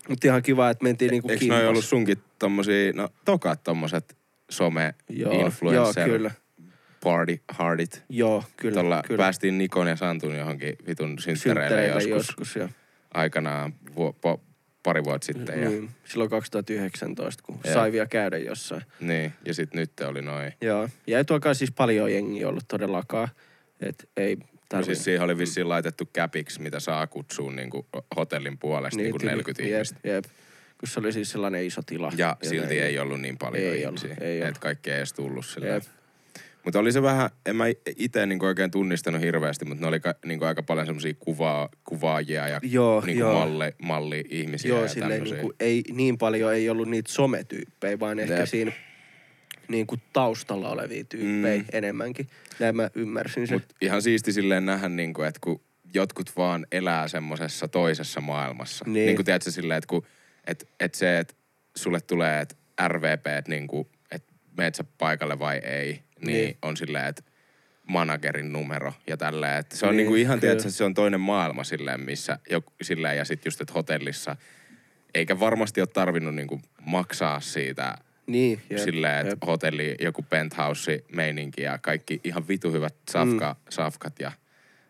mutta 0.09 0.26
ihan 0.26 0.42
kiva, 0.42 0.71
että 0.71 0.82
mentiin 0.85 1.11
niinku 1.11 1.28
Eikö 1.28 1.40
kimpas. 1.40 1.59
noi 1.59 1.68
ollut 1.68 1.85
sunkin 1.85 2.18
tommosia, 2.38 2.92
no 2.92 3.09
tokat 3.25 3.62
tommoset 3.62 4.16
some 4.50 4.94
Joo, 5.09 5.32
joo, 5.73 5.92
kyllä. 6.04 6.30
Party 7.02 7.40
hardit. 7.49 8.02
Joo, 8.09 8.44
kyllä. 8.56 8.75
Tuolla 8.75 9.02
kyllä. 9.06 9.18
päästiin 9.23 9.59
Nikon 9.59 9.87
ja 9.87 9.97
Santun 9.97 10.37
johonkin 10.37 10.76
vitun 10.87 11.18
synttäreille 11.18 11.87
joskus, 11.87 12.09
joskus 12.28 12.56
joo. 12.56 12.68
aikanaan 13.14 13.75
vu- 13.97 14.12
po, 14.21 14.40
pari 14.82 15.04
vuotta 15.04 15.26
sitten. 15.26 15.62
Ja, 15.62 15.68
Niin, 15.68 15.90
silloin 16.04 16.30
2019, 16.30 17.42
kun 17.42 17.59
Joo. 17.64 17.75
sai 17.75 17.92
vielä 17.92 18.06
käydä 18.06 18.38
jossain. 18.38 18.82
niin, 19.00 19.32
ja 19.44 19.54
sit 19.54 19.75
nyt 19.75 19.92
oli 20.00 20.23
noin. 20.23 20.52
Joo, 20.61 20.88
ja 21.06 21.18
ei 21.18 21.25
tuokaan 21.25 21.54
siis 21.54 21.73
paljon 21.73 22.12
jengiä 22.12 22.49
ollut 22.49 22.64
todellakaan. 22.68 23.28
Et 23.80 24.09
ei 24.16 24.37
No 24.37 24.42
tarvi... 24.68 24.85
siis 24.85 25.04
siihen 25.04 25.23
oli 25.23 25.38
vissiin 25.38 25.68
laitettu 25.68 26.09
käpiksi, 26.12 26.62
mitä 26.62 26.80
saa 26.80 27.06
kutsua 27.06 27.52
niinku 27.52 27.87
hotellin 28.16 28.59
puolesta 28.59 28.97
niin, 28.97 29.04
niinku 29.04 29.18
tyyli- 29.18 29.30
40 29.30 29.62
jep, 29.62 29.71
ihmistä. 29.73 29.99
Jep, 30.04 30.25
kun 30.80 30.88
se 30.88 31.00
oli 31.00 31.12
siis 31.12 31.30
sellainen 31.30 31.64
iso 31.64 31.82
tila. 31.87 32.12
Ja 32.16 32.37
silti 32.42 32.66
näin. 32.66 32.82
ei 32.82 32.99
ollut 32.99 33.21
niin 33.21 33.38
paljon 33.38 33.62
Ei 33.64 33.87
ollut, 33.87 34.04
ihmisiä. 34.04 34.26
ei 34.26 34.37
ollut. 34.38 34.49
että 34.49 34.61
kaikki 34.61 34.90
ei 34.90 34.97
edes 34.97 35.12
tullut 35.12 35.47
silleen. 35.47 35.75
Jep. 35.75 35.82
Mutta 36.64 36.78
oli 36.78 36.92
se 36.92 37.02
vähän, 37.02 37.31
en 37.47 37.57
mä 37.57 37.64
itse 37.97 38.26
niinku 38.26 38.47
oikein 38.47 38.71
tunnistanut 38.71 39.21
hirveästi, 39.21 39.64
mutta 39.64 39.81
ne 39.81 39.87
oli 39.88 40.00
ka, 40.00 40.14
niinku 40.25 40.45
aika 40.45 40.62
paljon 40.62 40.87
semmosia 40.87 41.14
kuvaa, 41.19 41.69
kuvaajia 41.85 42.49
ja 42.49 42.61
Joo, 42.62 43.00
niinku 43.07 43.21
joo. 43.21 43.33
malli, 43.38 43.73
malli-ihmisiä 43.83 44.69
Joo, 44.69 44.83
ja 44.83 44.88
silleen 44.88 45.23
niin 45.25 45.37
kuin, 45.37 45.52
ei 45.61 45.83
niin 45.92 46.19
paljon 46.19 46.54
ei 46.54 46.69
ollut 46.71 46.88
niitä 46.88 47.12
sometyyppejä, 47.12 48.00
vaan 48.00 48.19
ehkä 48.19 48.35
Jep. 48.35 48.47
siinä 48.49 48.73
niin 49.69 49.87
kuin 49.87 50.00
taustalla 50.12 50.69
olevia 50.71 51.04
tyyppejä 51.04 51.59
Mm. 51.62 51.64
enemmänkin. 51.73 52.26
Näin 52.59 52.76
mä 52.76 52.90
ymmärsin 52.95 53.47
sen. 53.47 53.54
Mut 53.57 53.73
ihan 53.81 54.02
siisti 54.02 54.33
silleen 54.33 54.66
nähdä, 54.66 54.88
niinku, 54.88 55.23
että 55.23 55.38
kun 55.42 55.61
jotkut 55.95 56.33
vaan 56.37 56.66
elää 56.73 57.09
semmosessa 57.09 57.69
toisessa 57.69 58.21
maailmassa. 58.21 58.85
Niin. 58.85 58.92
Niin. 58.95 59.07
niin 59.07 59.16
kuin 59.16 59.26
tiedätkö 59.26 59.50
silleen, 59.50 59.78
että 59.78 59.88
kun, 59.88 60.07
et, 60.47 60.69
et 60.81 60.95
se, 60.95 61.19
että 61.19 61.35
sulle 61.76 62.00
tulee, 62.00 62.40
että 62.40 62.54
RVP, 62.88 63.26
että 63.26 63.50
niinku, 63.50 63.90
et 64.11 64.25
meet 64.57 64.75
sä 64.75 64.85
paikalle 64.99 65.38
vai 65.38 65.57
ei, 65.59 66.02
niin, 66.26 66.45
Niin. 66.45 66.57
on 66.62 66.76
silleen, 66.76 67.07
että 67.07 67.23
managerin 67.88 68.52
numero 68.52 68.93
ja 69.07 69.17
tälleen. 69.17 69.59
Että 69.59 69.76
se 69.76 69.87
on 69.87 69.91
Niin, 69.91 69.97
niin, 69.97 70.05
niinku 70.05 70.14
ihan, 70.17 70.41
tiedätkö, 70.41 70.71
se 70.71 70.85
on 70.85 70.95
toinen 70.95 71.21
maailma 71.21 71.64
silleen, 71.64 72.00
missä, 72.00 72.38
joku, 72.50 72.73
silleen 72.83 73.17
ja 73.17 73.25
sitten 73.25 73.50
just, 73.50 73.61
että 73.61 73.73
hotellissa, 73.73 74.37
eikä 75.14 75.41
varmasti 75.41 75.81
ole 75.81 75.87
tarvinnut 75.87 76.35
niinku 76.35 76.61
maksaa 76.87 77.41
siitä 77.41 77.99
Niin, 78.26 78.61
jep, 78.71 78.81
silleen, 78.81 79.19
että 79.19 79.33
jep. 79.33 79.47
hotelli, 79.47 79.97
joku 80.00 80.23
penthouse 80.23 81.05
meininki 81.14 81.62
ja 81.62 81.79
kaikki 81.79 82.21
ihan 82.25 82.49
vitu 82.49 82.73
hyvät 82.73 82.95
safka, 83.11 83.52
mm. 83.59 83.64
safkat 83.69 84.21
ja 84.21 84.33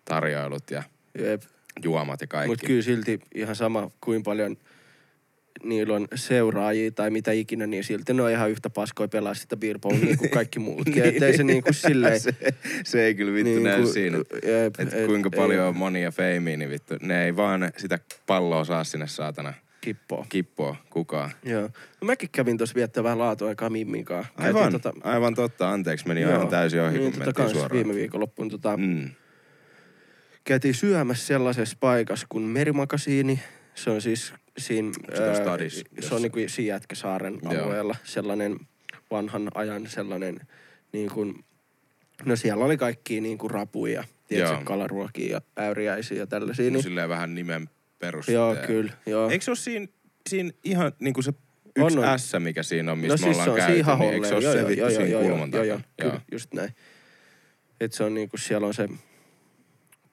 tarjoilut 0.04 0.70
ja 0.70 0.82
Jep. 1.18 1.42
juomat 1.84 2.20
ja 2.20 2.26
kaikki. 2.26 2.48
Mutta 2.48 2.66
kyllä 2.66 2.82
silti 2.82 3.20
ihan 3.34 3.56
sama, 3.56 3.90
kuin 4.00 4.22
paljon 4.22 4.56
niillä 5.64 5.94
on 5.94 6.08
seuraajia 6.14 6.90
tai 6.90 7.10
mitä 7.10 7.32
ikinä, 7.32 7.66
niin 7.66 7.84
silti 7.84 8.14
ne 8.14 8.22
on 8.22 8.30
ihan 8.30 8.50
yhtä 8.50 8.70
paskoja 8.70 9.08
pelaa 9.08 9.34
sitä 9.34 9.56
beer 9.56 9.78
pongia 9.78 10.16
kuin 10.16 10.30
kaikki 10.30 10.58
muutkin. 10.58 10.94
niin. 11.02 11.04
Ettei 11.14 11.36
se 11.36 11.42
niinku 11.42 11.72
silleen... 11.72 12.20
se, 12.20 12.30
se 12.84 13.04
ei 13.04 13.14
kyllä 13.14 13.32
vittu 13.32 13.50
niin, 13.50 13.62
näy 13.62 13.76
niinku- 13.76 13.92
siinä. 13.92 14.18
Että 14.66 14.82
et- 14.82 15.06
kuinka 15.06 15.30
ei 15.32 15.38
paljon 15.38 15.66
on 15.66 15.76
monia 15.76 16.10
feimiä, 16.10 16.56
niin 16.56 16.70
vittu, 16.70 16.94
ne 17.02 17.24
ei 17.24 17.36
vaan 17.36 17.72
sitä 17.76 17.98
palloa 18.26 18.64
saa 18.64 18.84
sinne 18.84 19.06
saatana 19.06 19.54
Kippoa. 19.80 20.26
kippoa 20.28 20.76
kukaan. 20.90 21.30
Joo. 21.44 21.62
No 22.00 22.06
mäkin 22.06 22.28
kävin 22.32 22.58
tuossa 22.58 22.74
viettää 22.74 23.04
vähän 23.04 23.18
laatuaikaa 23.18 23.70
Mimmin 23.70 24.04
kanssa. 24.04 24.32
Aivan, 24.36 24.72
tota, 24.72 24.92
aivan 25.04 25.34
totta, 25.34 25.70
anteeksi, 25.70 26.08
meni 26.08 26.20
Joo. 26.20 26.32
aivan 26.32 26.48
täysin 26.48 26.80
ohi, 26.80 26.98
niin, 26.98 27.12
kun 27.12 27.22
tota 27.22 27.48
suoraan. 27.48 27.72
Viime 27.72 27.94
viikonloppuun 27.94 28.48
tota, 28.50 28.76
Mm. 28.76 29.10
käytiin 30.44 30.74
syömässä 30.74 31.26
sellaisessa 31.26 31.76
paikassa 31.80 32.26
kuin 32.28 32.44
Merimakasiini. 32.44 33.40
Se 33.74 33.90
on 33.90 34.00
siis 34.02 34.34
siinä... 34.58 34.92
Se 35.16 35.22
on 35.22 35.36
stadis 35.36 35.74
se 35.74 35.80
on 35.80 35.96
jossain. 35.96 36.22
niinku 36.22 36.38
siinä 36.46 36.74
Jätkäsaaren 36.74 37.38
Joo. 37.42 37.62
alueella 37.64 37.96
sellainen 38.04 38.56
vanhan 39.10 39.50
ajan 39.54 39.86
sellainen 39.86 40.40
niin 40.92 41.10
kuin, 41.10 41.44
no 42.24 42.36
siellä 42.36 42.64
oli 42.64 42.76
kaikki 42.76 43.20
niin 43.20 43.38
kuin 43.38 43.50
rapuja, 43.50 44.04
tiedätkö, 44.28 44.54
Joo. 44.54 44.64
kalaruokia 44.64 45.32
ja 45.32 45.40
äyriäisiä 45.58 46.18
ja 46.18 46.26
tällaisia. 46.26 46.62
Niin. 46.62 46.72
Niin, 46.72 46.82
Silleen 46.82 47.08
vähän 47.08 47.34
nimen 47.34 47.70
perusteella. 47.98 48.54
joo, 48.54 48.66
kyllä, 48.66 48.92
joo. 49.06 49.30
Eikö 49.30 49.44
se 49.44 49.50
ole 49.50 49.56
siinä, 49.56 49.86
siinä 50.28 50.50
ihan 50.64 50.92
niinku 51.00 51.22
se 51.22 51.32
yksi 51.76 51.98
On, 51.98 52.04
on. 52.04 52.18
S, 52.18 52.32
mikä 52.38 52.62
siinä 52.62 52.92
on, 52.92 52.98
no 52.98 53.02
mistä 53.02 53.26
me 53.26 53.34
siis 53.34 53.48
ollaan 53.48 53.56
käyty, 53.56 53.82
niin 53.98 54.14
eikö 54.14 54.28
se 54.28 54.34
ole 54.34 54.44
joo, 54.44 54.52
se 54.52 54.58
joo, 54.58 54.68
vittu 54.68 54.80
joo, 54.80 54.90
siinä 54.90 55.06
joo, 55.06 55.22
kulman 55.22 55.50
joo, 55.52 55.64
joo, 55.64 55.76
takana? 55.76 56.10
kyllä, 56.10 56.20
just 56.32 56.54
näin. 56.54 56.74
Et 57.80 57.92
se 57.92 58.04
on 58.04 58.14
niinku, 58.14 58.36
siellä 58.36 58.66
on 58.66 58.74
se, 58.74 58.88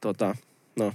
tota, 0.01 0.36
no, 0.75 0.93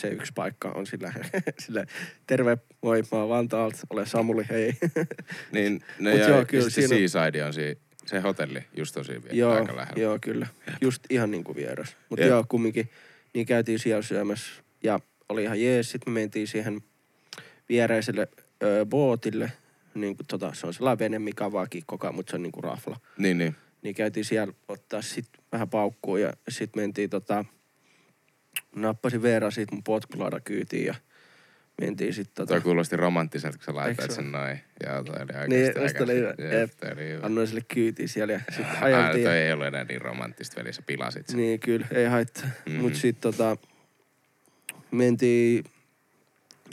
se 0.00 0.08
yksi 0.08 0.32
paikka 0.34 0.68
on 0.70 0.86
sillä, 0.86 1.12
sillä 1.64 1.84
terve, 2.26 2.58
moi, 2.82 3.02
mä 3.12 3.18
oon 3.18 3.28
Vantaalta, 3.28 3.76
olen 3.90 4.06
Samuli, 4.06 4.44
hei. 4.50 4.72
Niin, 5.52 5.80
no 5.98 6.10
Mut 6.10 6.18
ja, 6.20 6.28
joo, 6.28 6.44
kyllä 6.44 6.70
sitten 6.70 6.88
siinä- 6.88 7.08
Seaside 7.08 7.44
on 7.44 7.52
siinä, 7.54 7.80
se 8.06 8.20
hotelli 8.20 8.60
just 8.76 8.96
on 8.96 9.04
siinä 9.04 9.22
joo, 9.32 9.52
aika 9.52 9.76
lähellä. 9.76 10.02
joo, 10.02 10.18
kyllä. 10.20 10.46
Just 10.80 11.02
ihan 11.10 11.30
niinku 11.30 11.54
vieras. 11.56 11.96
Mutta 12.08 12.24
joo, 12.24 12.44
kumminkin, 12.48 12.90
niin 13.34 13.46
käytiin 13.46 13.78
siellä 13.78 14.02
syömässä 14.02 14.62
ja 14.84 15.00
oli 15.28 15.42
ihan 15.42 15.60
jees. 15.62 15.90
Sitten 15.90 16.12
me 16.12 16.20
mentiin 16.20 16.46
siihen 16.46 16.80
viereiselle 17.68 18.28
ö, 18.62 18.86
bootille. 18.86 19.52
Niin 19.94 20.16
kuin 20.16 20.26
tota, 20.26 20.54
se 20.54 20.66
on 20.66 20.74
sellainen 20.74 20.98
vene, 20.98 21.18
mikä 21.18 21.44
on 21.44 21.52
vaan 21.52 21.66
kikkokaa, 21.70 22.12
mutta 22.12 22.30
se 22.30 22.36
on 22.36 22.42
niinku 22.42 22.60
rafla. 22.60 23.00
Niin, 23.18 23.38
niin. 23.38 23.56
Niin 23.82 23.94
käytiin 23.94 24.24
siellä 24.24 24.52
ottaa 24.68 25.02
sit 25.02 25.26
vähän 25.52 25.68
paukkua 25.70 26.18
ja 26.18 26.32
sitten 26.48 26.82
mentiin 26.82 27.10
tota, 27.10 27.44
nappasin 28.76 29.22
Veera 29.22 29.50
siitä 29.50 29.74
mun 29.74 29.84
potkulaada 29.84 30.40
kyytiin 30.40 30.86
ja 30.86 30.94
mentiin 31.80 32.14
sitten 32.14 32.34
tota, 32.34 32.54
Toi 32.54 32.60
kuulosti 32.60 32.96
romanttiselta, 32.96 33.58
kun 33.58 33.64
sä 33.64 33.74
laitoit 33.74 34.10
se 34.10 34.14
sen 34.14 34.32
noin. 34.32 34.60
Joo, 34.86 35.04
toi 35.04 35.14
oli 35.16 35.20
oikeasti 35.22 35.48
Niin, 35.54 35.66
aika... 35.66 35.80
musta 35.80 36.04
oli 36.04 36.14
hyvä. 36.14 36.34
Jep, 36.60 36.70
hyvä. 36.98 37.26
annoin 37.26 37.46
sille 37.46 37.62
kyytiin 37.74 38.08
siellä 38.08 38.32
ja 38.32 38.40
sitten 38.48 38.66
Ah, 38.66 38.82
ajeltiin. 38.82 39.24
toi 39.24 39.36
ei 39.36 39.52
ollut 39.52 39.66
enää 39.66 39.84
niin 39.84 40.00
romanttista, 40.00 40.56
veli, 40.60 40.72
sä 40.72 40.82
pilasit 40.86 41.26
sen. 41.28 41.36
Niin, 41.36 41.60
kyllä, 41.60 41.86
ei 41.90 42.06
haittaa. 42.06 42.42
Mhm. 42.44 42.52
Mm-hmm. 42.66 42.82
Mutta 42.82 42.98
sitten 42.98 43.32
tota, 43.32 43.56
mentiin, 44.90 45.64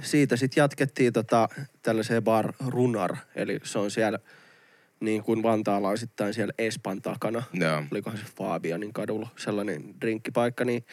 siitä 0.04 0.36
sitten 0.36 0.62
jatkettiin 0.62 1.14
tota, 1.14 1.50
tällaiseen 1.82 2.24
bar 2.24 2.54
Runar, 2.68 3.16
eli 3.36 3.60
se 3.64 3.80
on 3.80 3.92
siellä 3.92 4.20
niin 5.00 5.24
kuin 5.24 5.44
vantaalaisittain 5.44 6.34
siellä 6.34 6.54
Espan 6.58 7.02
takana. 7.02 7.44
Joo. 7.54 7.84
Olikohan 7.92 8.20
se 8.20 8.26
Fabianin 8.38 8.94
kadulla 8.94 9.30
sellainen 9.38 9.84
drinkkipaikka, 10.02 10.66
niin 10.66 10.86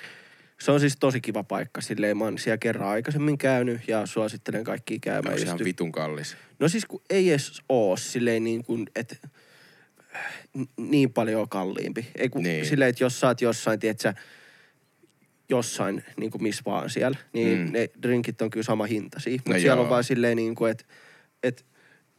se 0.64 0.70
on 0.72 0.80
siis 0.80 0.96
tosi 1.00 1.20
kiva 1.20 1.44
paikka. 1.44 1.80
Silleen 1.80 2.16
mä 2.18 2.24
oon 2.24 2.38
siellä 2.38 2.58
kerran 2.58 2.88
aikaisemmin 2.88 3.38
käynyt 3.38 3.80
ja 3.88 4.06
suosittelen 4.06 4.64
kaikkia 4.64 4.98
käymään. 5.00 5.34
Onko 5.34 5.44
ihan 5.46 5.58
vitun 5.64 5.92
kallis? 5.92 6.36
No 6.58 6.68
siis 6.68 6.84
kun 6.86 7.02
ei 7.10 7.30
edes 7.30 7.62
oo 7.68 7.96
silleen 7.96 8.44
niin 8.44 8.64
kuin, 8.64 8.86
että 8.96 9.16
niin 10.76 11.12
paljon 11.12 11.48
kalliimpi. 11.48 12.06
Ei 12.16 12.28
kun 12.28 12.42
Niin. 12.42 12.66
silleen, 12.66 12.90
että 12.90 13.04
jos 13.04 13.20
sä 13.20 13.26
oot 13.26 13.40
jossain, 13.40 13.80
tiedätkö, 13.80 14.14
jossain 15.48 16.04
niin 16.16 16.30
kuin 16.30 16.42
missä 16.42 16.62
vaan 16.66 16.90
siellä, 16.90 17.18
niin 17.32 17.58
Mm. 17.58 17.64
mm. 17.66 17.72
ne 17.72 17.88
drinkit 18.02 18.42
on 18.42 18.50
kyllä 18.50 18.64
sama 18.64 18.84
hintaisia. 18.86 19.32
Mutta 19.32 19.50
No 19.50 19.58
siellä 19.58 19.76
joo. 19.76 19.82
on 19.84 19.90
vaan 19.90 20.04
silleen 20.04 20.36
niin 20.36 20.54
kuin, 20.54 20.70
että, 20.70 20.84
että 21.42 21.62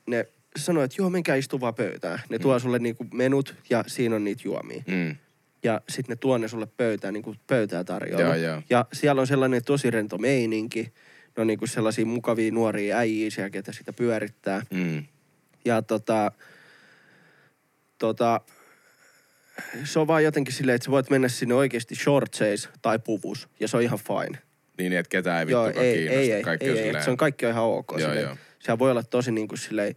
ne 0.07 0.27
sanoo, 0.57 0.83
että 0.83 0.95
joo, 1.01 1.09
menkää 1.09 1.35
istuvaa 1.35 1.73
pöytään. 1.73 2.19
Ne 2.29 2.39
tuo 2.39 2.59
sulle 2.59 2.79
niin 2.79 2.95
kuin 2.95 3.09
menut 3.13 3.55
ja 3.69 3.83
siinä 3.87 4.15
on 4.15 4.23
niitä 4.23 4.41
juomia. 4.45 4.83
Mm. 4.87 5.15
Ja 5.63 5.81
sitten 5.89 6.13
ne 6.13 6.15
tuo 6.15 6.37
ne 6.37 6.47
sulle 6.47 6.67
pöytään, 6.77 7.13
niin 7.13 7.23
kuin 7.23 7.39
pöytää 7.47 7.83
tarjolla. 7.83 8.21
Joo, 8.21 8.35
joo. 8.35 8.61
Ja 8.69 8.85
siellä 8.93 9.21
on 9.21 9.27
sellainen 9.27 9.63
tosi 9.65 9.91
rento 9.91 10.17
meininki. 10.17 10.93
Ne 11.37 11.41
on 11.41 11.47
niin 11.47 11.59
kuin 11.59 11.69
sellaisia 11.69 12.05
mukavia 12.05 12.51
nuoria 12.51 12.97
äijiä 12.97 13.29
siellä, 13.29 13.49
ketä 13.49 13.71
sitä 13.71 13.93
pyörittää. 13.93 14.61
Mm. 14.69 15.03
Ja 15.65 15.81
tota, 15.81 16.31
tota, 17.97 18.41
se 19.83 19.99
on 19.99 20.07
vaan 20.07 20.23
jotenkin 20.23 20.53
silleen, 20.53 20.75
että 20.75 20.85
sä 20.85 20.91
voit 20.91 21.09
mennä 21.09 21.27
sinne 21.27 21.55
oikeasti 21.55 21.95
shortseis 21.95 22.69
tai 22.81 22.99
puvus. 22.99 23.49
Ja 23.59 23.67
se 23.67 23.77
on 23.77 23.83
ihan 23.83 23.99
fine. 23.99 24.39
Niin, 24.77 24.93
että 24.93 25.09
ketään 25.09 25.47
ei 25.47 25.51
Joo, 25.51 25.67
ei, 25.67 25.73
kiinnosta. 25.73 26.19
ei, 26.19 26.31
ei, 26.31 26.43
Kaikki 26.43 26.65
ei, 26.65 26.71
on 26.71 26.77
ei, 26.77 26.83
silleen... 26.83 27.03
se 27.03 27.11
on 27.11 27.17
kaikki 27.17 27.45
on 27.45 27.51
ihan 27.51 27.63
ok. 27.63 27.91
Joo, 27.91 27.99
silleen. 27.99 28.21
joo. 28.21 28.37
Sehän 28.59 28.79
voi 28.79 28.91
olla 28.91 29.03
tosi 29.03 29.31
niin 29.31 29.47
kuin 29.47 29.59
silleen, 29.59 29.95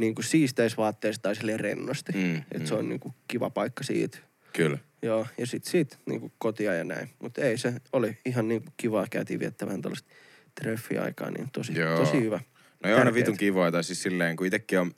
niin 0.00 0.14
kuin 0.14 0.24
siisteissä 0.24 0.76
vaatteissa 0.76 1.22
tai 1.22 1.36
silleen 1.36 1.60
rennosti. 1.60 2.12
Mm, 2.12 2.36
että 2.36 2.58
mm. 2.58 2.66
se 2.66 2.74
on 2.74 2.88
niin 2.88 3.00
kuin 3.00 3.14
kiva 3.28 3.50
paikka 3.50 3.84
siitä. 3.84 4.18
Kyllä. 4.58 4.78
Joo, 5.02 5.26
ja 5.38 5.46
sit 5.46 5.64
siitä 5.64 5.96
niin 6.06 6.20
kuin 6.20 6.32
kotia 6.38 6.74
ja 6.74 6.84
näin. 6.84 7.10
Mutta 7.18 7.40
ei, 7.40 7.58
se 7.58 7.74
oli 7.92 8.18
ihan 8.24 8.48
niin 8.48 8.62
kivaa. 8.76 9.06
Käytiin 9.10 9.40
viettämään 9.40 9.82
tällaista 9.82 10.08
treffiaikaa, 10.54 11.30
niin 11.30 11.50
tosi, 11.52 11.78
Joo. 11.78 11.98
tosi 11.98 12.20
hyvä. 12.20 12.40
No 12.84 12.90
joo, 12.90 12.98
Tärkeet. 12.98 13.14
vitun 13.14 13.36
kivoja. 13.36 13.72
Tai 13.72 13.84
siis 13.84 14.02
silleen, 14.02 14.36
kun 14.36 14.46
itsekin 14.46 14.80
on 14.80 14.92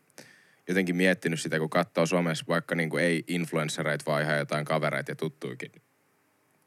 jotenkin 0.69 0.97
miettinyt 0.97 1.41
sitä, 1.41 1.59
kun 1.59 1.71
katsoo 1.71 2.07
somessa 2.07 2.45
vaikka 2.49 2.75
niin 2.75 2.91
kuin 2.91 3.05
ei 3.05 3.25
influenssereita, 3.29 4.05
vaan 4.07 4.23
ihan 4.23 4.39
jotain 4.39 4.65
kavereita 4.65 5.11
ja 5.11 5.17
tuttuikin. 5.17 5.73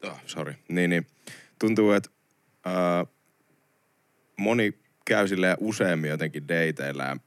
Oh, 0.04 0.22
sorry. 0.26 0.56
Niin, 0.68 0.90
niin 0.90 1.08
tuntuu, 1.60 1.92
että 1.92 2.10
uh, 2.68 3.14
moni 4.38 4.74
käy 5.06 5.28
silleen 5.28 5.58
useammin 5.60 6.10
jotenkin 6.10 6.48
dateilla 6.48 7.04
ja 7.04 7.18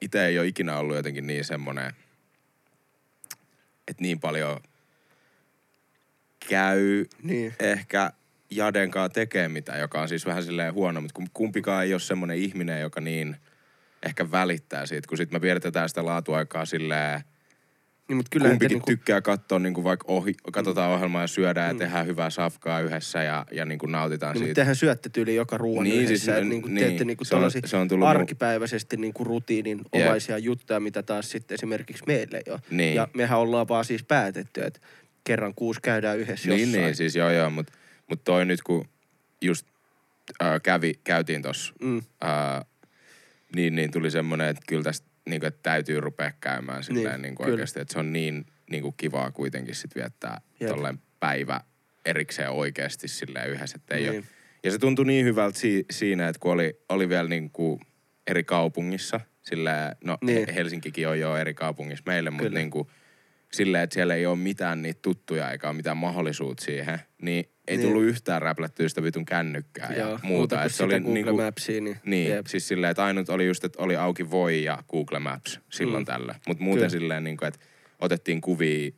itse 0.00 0.26
ei 0.26 0.38
ole 0.38 0.46
ikinä 0.46 0.78
ollut 0.78 0.96
jotenkin 0.96 1.26
niin 1.26 1.44
semmoinen, 1.44 1.92
että 3.88 4.02
niin 4.02 4.20
paljon 4.20 4.60
käy 6.48 7.04
Niin. 7.22 7.54
ehkä 7.60 8.10
Jadenkaan 8.50 9.10
tekee 9.10 9.48
mitään, 9.48 9.80
joka 9.80 10.00
on 10.02 10.08
siis 10.08 10.26
vähän 10.26 10.44
silleen 10.44 10.74
huono, 10.74 11.00
mutta 11.00 11.20
kum- 11.22 11.30
kumpikaan 11.32 11.84
ei 11.84 11.92
ole 11.94 12.00
semmoinen 12.00 12.36
ihminen, 12.36 12.80
joka 12.80 13.00
niin 13.00 13.36
ehkä 14.02 14.30
välittää 14.30 14.86
siitä, 14.86 15.08
kun 15.08 15.16
sitten 15.18 15.36
me 15.36 15.42
vietetään 15.42 15.88
sitä 15.88 16.04
laatuaikaa 16.04 16.64
silleen, 16.64 17.20
Niin, 18.08 18.16
mutta 18.16 18.28
kyllä 18.32 18.48
kumpikin 18.48 18.74
niinku, 18.74 18.86
tykkää 18.86 19.20
katsoa 19.20 19.58
niin 19.58 19.74
kuin 19.74 19.84
vaikka 19.84 20.04
ohi, 20.08 20.34
katsotaan 20.52 20.90
ohjelmaa 20.90 21.20
ja 21.22 21.26
syödään 21.26 21.76
Mm. 21.76 21.80
ja 21.80 21.86
tehdään 21.86 22.06
hyvää 22.06 22.30
safkaa 22.30 22.80
yhdessä 22.80 23.22
ja, 23.22 23.46
ja 23.52 23.64
niin 23.64 23.78
kuin 23.78 23.92
nautitaan 23.92 24.34
niin, 24.34 24.44
siitä. 24.44 24.54
tehän 24.60 24.76
syötte 24.76 25.08
tyyli 25.08 25.34
joka 25.34 25.58
ruoan 25.58 25.84
Niin, 25.84 25.94
siis 25.96 26.08
yhdessä. 26.10 26.34
Siis, 26.34 26.46
niinku 26.48 26.68
niin, 26.68 26.84
teette 26.86 27.04
niinku 27.04 27.24
se 27.24 27.34
on- 27.36 27.50
se 27.64 27.76
on 27.76 27.88
tullut 27.88 28.08
arkipäiväisesti 28.08 28.96
niinku 28.96 29.24
rutiinin 29.24 29.80
omaisia 29.92 30.38
juttuja, 30.38 30.80
mitä 30.80 31.02
taas 31.02 31.30
sitten 31.30 31.54
esimerkiksi 31.54 32.04
meille 32.06 32.40
jo. 32.46 32.58
Niin. 32.70 32.94
Ja 32.94 33.08
mehän 33.16 33.38
ollaan 33.38 33.68
vaan 33.68 33.84
siis 33.84 34.02
päätetty, 34.02 34.62
että 34.64 34.80
kerran 35.28 35.54
kuusi 35.54 35.80
käydään 35.82 36.18
yhdessä 36.18 36.48
Niin, 36.48 36.60
jossain. 36.60 36.82
niin, 36.84 36.96
siis 36.96 37.16
joo 37.16 37.30
joo, 37.30 37.50
mutta 37.50 37.72
mut 38.06 38.24
toi 38.24 38.44
nyt 38.46 38.62
kun 38.62 38.88
just 39.40 39.66
äh, 40.42 40.60
kävi, 40.62 40.94
käytiin 41.04 41.42
tossa, 41.42 41.74
Mm. 41.80 41.98
äh, 42.24 42.64
niin, 43.56 43.74
niin 43.74 43.90
tuli 43.90 44.10
semmoinen, 44.10 44.48
että 44.48 44.62
kyllä 44.68 44.82
tästä 44.82 45.06
niin 45.28 45.40
kuin, 45.40 45.48
että 45.48 45.60
täytyy 45.62 46.00
rupea 46.00 46.32
käymään 46.40 46.84
silleen 46.84 47.12
Niin, 47.12 47.22
niin 47.22 47.34
kuin 47.34 47.50
oikeasti, 47.50 47.80
että 47.80 47.92
se 47.92 47.98
on 47.98 48.12
niin, 48.12 48.46
niin 48.70 48.82
kuin 48.82 48.94
kivaa 48.96 49.30
kuitenkin 49.30 49.74
sit 49.74 49.94
viettää 49.94 50.40
Jep. 50.60 50.70
tolleen 50.70 50.98
päivä 51.20 51.60
erikseen 52.04 52.50
oikeasti 52.50 53.08
silleen 53.08 53.50
yhdessä, 53.50 53.76
että 53.80 53.94
ei 53.94 54.00
Niin. 54.02 54.12
ole. 54.14 54.24
Ja 54.64 54.70
se 54.70 54.78
tuntui 54.78 55.04
niin 55.06 55.24
hyvältä 55.24 55.58
si- 55.58 55.86
siinä, 55.90 56.28
että 56.28 56.40
kun 56.40 56.52
oli, 56.52 56.80
oli 56.88 57.08
vielä 57.08 57.28
niin 57.28 57.50
kuin 57.50 57.80
eri 58.26 58.44
kaupungissa, 58.44 59.20
silleen, 59.42 59.96
no 60.04 60.18
Niin. 60.22 60.36
niin. 60.36 60.54
Helsinkikin 60.54 61.08
on 61.08 61.20
jo 61.20 61.36
eri 61.36 61.54
kaupungissa 61.54 62.02
meille, 62.06 62.30
mutta 62.30 62.48
niin 62.50 62.70
kuin 62.70 62.88
silleen, 63.52 63.84
että 63.84 63.94
siellä 63.94 64.14
ei 64.14 64.26
ole 64.26 64.36
mitään 64.38 64.82
niitä 64.82 64.98
tuttuja 65.02 65.50
eikä 65.50 65.68
ole 65.68 65.76
mitään 65.76 65.96
mahdollisuutta 65.96 66.64
siihen, 66.64 66.98
niin 67.22 67.48
ei 67.68 67.76
Niin. 67.76 67.86
tullut 67.88 68.02
yhtään 68.04 68.42
räplättyä 68.42 68.88
sitä 68.88 69.02
vitun 69.02 69.24
kännykkää 69.24 69.92
ja 69.92 69.98
Joo, 69.98 70.18
muuta. 70.22 70.56
kuin 70.56 70.66
Et 70.66 70.74
se 70.74 70.84
oli 70.84 71.00
Google 71.00 71.14
niinku- 71.14 71.36
Mapsia, 71.42 71.80
niin, 71.80 71.96
niin, 72.04 72.30
jep. 72.30 72.46
siis 72.46 72.68
silleen, 72.68 72.90
että 72.90 73.04
ainut 73.04 73.28
oli 73.28 73.46
just, 73.46 73.64
että 73.64 73.82
oli 73.82 73.96
auki 73.96 74.30
Voi 74.30 74.64
ja 74.64 74.82
Google 74.90 75.18
Maps 75.18 75.60
silloin 75.70 76.02
Mm. 76.02 76.06
tällä. 76.06 76.34
Mutta 76.46 76.64
muuten 76.64 76.78
Kyllä. 76.80 76.88
silleen, 77.00 77.24
niin 77.24 77.36
kuin, 77.36 77.48
että 77.48 77.60
otettiin 78.00 78.40
kuvia 78.40 78.90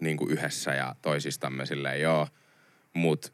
niin 0.00 0.16
kuin 0.16 0.30
yhdessä 0.30 0.74
ja 0.74 0.96
toisistamme 1.02 1.66
silleen, 1.66 2.00
joo. 2.00 2.28
Mutta 2.94 3.28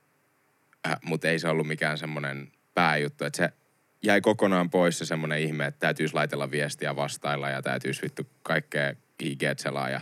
äh, 0.87 0.97
mut 1.05 1.25
ei 1.25 1.39
se 1.39 1.49
ollut 1.49 1.67
mikään 1.67 1.99
semmoinen 1.99 2.53
pääjuttu. 2.75 3.25
Että 3.25 3.37
se 3.37 3.49
jäi 4.03 4.21
kokonaan 4.21 4.71
pois 4.71 4.99
se 4.99 5.05
semmoinen 5.05 5.41
ihme, 5.41 5.67
että 5.67 5.81
täytyisi 5.81 6.15
laitella 6.15 6.51
viestiä 6.51 6.97
vastailla 6.97 7.51
ja 7.51 7.63
täytyisi 7.63 8.03
vittu 8.03 8.23
kaikkea 8.43 8.95
ig 9.23 9.41
selaa 9.57 9.91
ja 9.91 10.01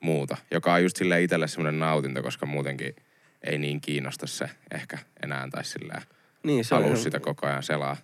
muuta. 0.00 0.36
Joka 0.50 0.74
on 0.74 0.82
just 0.82 0.96
silleen 0.96 1.22
itselle 1.22 1.48
semmoinen 1.48 1.78
nautinto, 1.80 2.22
koska 2.22 2.46
muutenkin 2.46 2.96
ei 3.44 3.58
niin 3.58 3.80
kiinnosta 3.80 4.26
se 4.26 4.50
ehkä 4.74 4.98
enää 5.22 5.48
tai 5.50 5.64
silleen 5.64 6.02
Niin, 6.42 6.64
se 6.64 6.74
on 6.74 6.78
halua 6.80 6.92
ihan- 6.94 7.02
sitä 7.04 7.20
koko 7.20 7.46
ajan 7.46 7.62
selaa. 7.62 7.96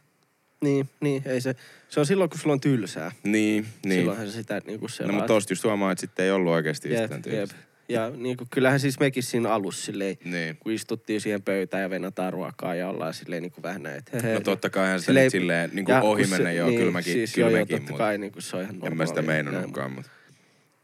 Niin, 0.60 0.88
niin, 1.00 1.22
ei 1.26 1.40
se. 1.40 1.54
Se 1.88 2.00
on 2.00 2.06
silloin, 2.06 2.30
kun 2.30 2.38
sulla 2.38 2.52
on 2.52 2.60
tylsää. 2.60 3.12
Niin, 3.24 3.66
niin. 3.84 3.98
Silloinhan 4.00 4.26
se 4.26 4.32
sitä 4.32 4.60
niinku 4.66 4.84
No 4.84 4.88
selaa. 4.88 5.12
mutta 5.12 5.26
tosta 5.26 5.52
just 5.52 5.64
huomaa, 5.64 5.92
että 5.92 6.00
sitten 6.00 6.24
ei 6.24 6.30
ollut 6.30 6.52
oikeasti 6.52 6.92
Jep, 6.92 7.02
yhtään 7.02 7.18
jep. 7.26 7.32
tyylistä. 7.34 7.54
Ja 7.88 8.10
niinku, 8.16 8.44
kyllähän 8.50 8.80
siis 8.80 9.00
mekin 9.00 9.22
siinä 9.22 9.50
alussa 9.50 9.84
silleen, 9.86 10.16
Niin. 10.24 10.56
kun 10.56 10.72
istuttiin 10.72 11.20
siihen 11.20 11.42
pöytään 11.42 11.82
ja 11.82 11.90
venataan 11.90 12.32
ruokaa 12.32 12.74
ja 12.74 12.88
ollaan 12.88 13.14
silleen 13.14 13.42
niinku 13.42 13.62
vähän 13.62 13.82
näin, 13.82 13.98
että 13.98 14.10
he, 14.22 14.28
he, 14.28 14.34
No 14.34 14.40
totta 14.40 14.70
kai 14.70 15.00
Silleen- 15.00 15.30
silleen 15.30 15.70
niin 15.72 15.84
kuin 15.84 15.96
ohi 16.00 16.26
mennä, 16.26 16.52
joo, 16.52 16.68
niin, 16.68 16.78
kyllä 16.78 16.92
mäkin, 16.92 17.12
siis 17.12 17.34
kyllä 17.34 17.48
joo, 17.50 17.56
joo, 17.58 17.66
totta 17.66 17.80
mutta 17.82 17.98
kai 17.98 18.18
niinku 18.18 18.40
se 18.40 18.56
on 18.56 18.62
ihan 18.62 18.76
en 18.82 18.96
mä 18.96 19.06
sitä 19.06 19.22
meinannutkaan, 19.22 19.92
mutta 19.92 20.10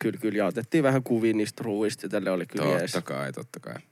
Kyllä, 0.03 0.19
kyllä, 0.21 0.39
ja 0.39 0.47
otettiin 0.47 0.85
vähän 0.85 1.03
kuvia 1.03 1.33
niistä 1.35 1.63
ruuista 1.65 2.05
ja 2.07 2.11
tälle 2.11 2.31
oli 2.31 2.47
kyllä 2.47 2.65
jees. 2.65 2.93
totta 2.93 3.13
kai, 3.15 3.33
totta 3.33 3.61
kai. 3.61 3.75
Ai 3.75 3.83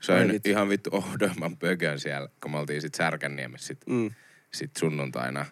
Söin 0.00 0.32
vitsi. 0.32 0.50
ihan 0.50 0.68
vittu 0.68 0.90
ohdoimman 0.92 1.56
pökön 1.56 2.00
siellä, 2.00 2.28
kun 2.42 2.50
me 2.50 2.58
oltiin 2.58 2.82
sit 2.82 2.94
Särkänniemessä 2.94 3.66
sit, 3.66 3.78
Mm. 3.86 4.10
sit 4.52 4.70
sunnuntaina 4.78 5.46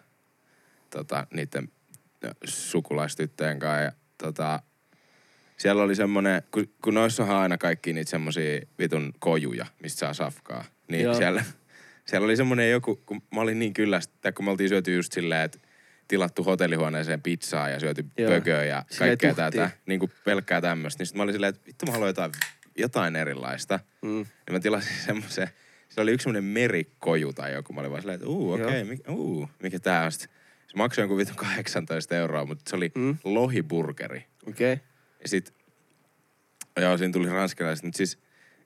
tota, 0.89 1.27
niiden 1.33 1.69
sukulaistyttöjen 2.43 3.59
kanssa. 3.59 3.81
Ja, 3.81 3.91
tota, 4.17 4.59
siellä 5.57 5.83
oli 5.83 5.95
semmonen, 5.95 6.41
kun, 6.51 6.67
kun 6.83 6.93
noissahan 6.93 7.37
aina 7.37 7.57
kaikki 7.57 7.93
niitä 7.93 8.11
semmosia 8.11 8.61
vitun 8.79 9.13
kojuja, 9.19 9.65
mistä 9.81 9.99
saa 9.99 10.13
safkaa. 10.13 10.63
Niin 10.87 11.03
Joo. 11.03 11.13
siellä, 11.13 11.43
siellä 12.05 12.25
oli 12.25 12.35
semmonen 12.37 12.71
joku, 12.71 12.95
kun 13.05 13.21
mä 13.35 13.41
olin 13.41 13.59
niin 13.59 13.73
kyllästä, 13.73 14.31
kun 14.31 14.45
me 14.45 14.51
oltiin 14.51 14.69
syöty 14.69 14.95
just 14.95 15.11
silleen, 15.13 15.41
että 15.41 15.59
tilattu 16.11 16.43
hotellihuoneeseen 16.43 17.21
pizzaa 17.21 17.69
ja 17.69 17.79
syöty 17.79 18.05
Joo. 18.17 18.31
pököä 18.31 18.63
ja 18.65 18.85
kaikkea 18.99 19.33
tätä, 19.33 19.71
niin 19.85 19.99
kuin 19.99 20.11
pelkkää 20.25 20.61
tämmöistä. 20.61 21.01
Niin 21.01 21.07
sit 21.07 21.15
mä 21.15 21.23
olin 21.23 21.33
silleen, 21.33 21.49
että 21.49 21.67
vittu 21.67 21.85
mä 21.85 21.91
haluan 21.91 22.09
jotain, 22.09 22.31
jotain 22.77 23.15
erilaista. 23.15 23.79
Mm. 24.01 24.09
Niin 24.09 24.25
mä 24.51 24.59
tilasin 24.59 24.95
semmoisen, 25.05 25.47
se 25.89 26.01
oli 26.01 26.11
yksi 26.11 26.23
semmoinen 26.23 26.43
merikoju 26.43 27.33
tai 27.33 27.53
joku. 27.53 27.73
Mä 27.73 27.79
olin 27.79 27.91
vaan 27.91 28.01
silleen, 28.01 28.15
että 28.15 28.27
uu, 28.27 28.51
okei, 28.51 28.65
okay, 28.65 28.83
mikä, 28.83 29.11
uu, 29.11 29.49
mikä 29.63 29.79
tää 29.79 30.05
on. 30.05 30.11
Sitten 30.11 30.35
se 30.67 30.77
maksoi 30.77 31.01
jonkun 31.01 31.17
vitun 31.17 31.35
18 31.35 32.15
euroa, 32.15 32.45
mutta 32.45 32.69
se 32.69 32.75
oli 32.75 32.91
mm. 32.95 33.17
lohiburgeri. 33.23 34.25
Okei. 34.47 34.73
Okay. 34.73 34.85
Ja 35.21 35.27
sit, 35.27 35.53
joo, 36.77 36.97
siinä 36.97 37.13
tuli 37.13 37.29
ranskalaiset, 37.29 37.85
mutta 37.85 37.97
siis 37.97 38.19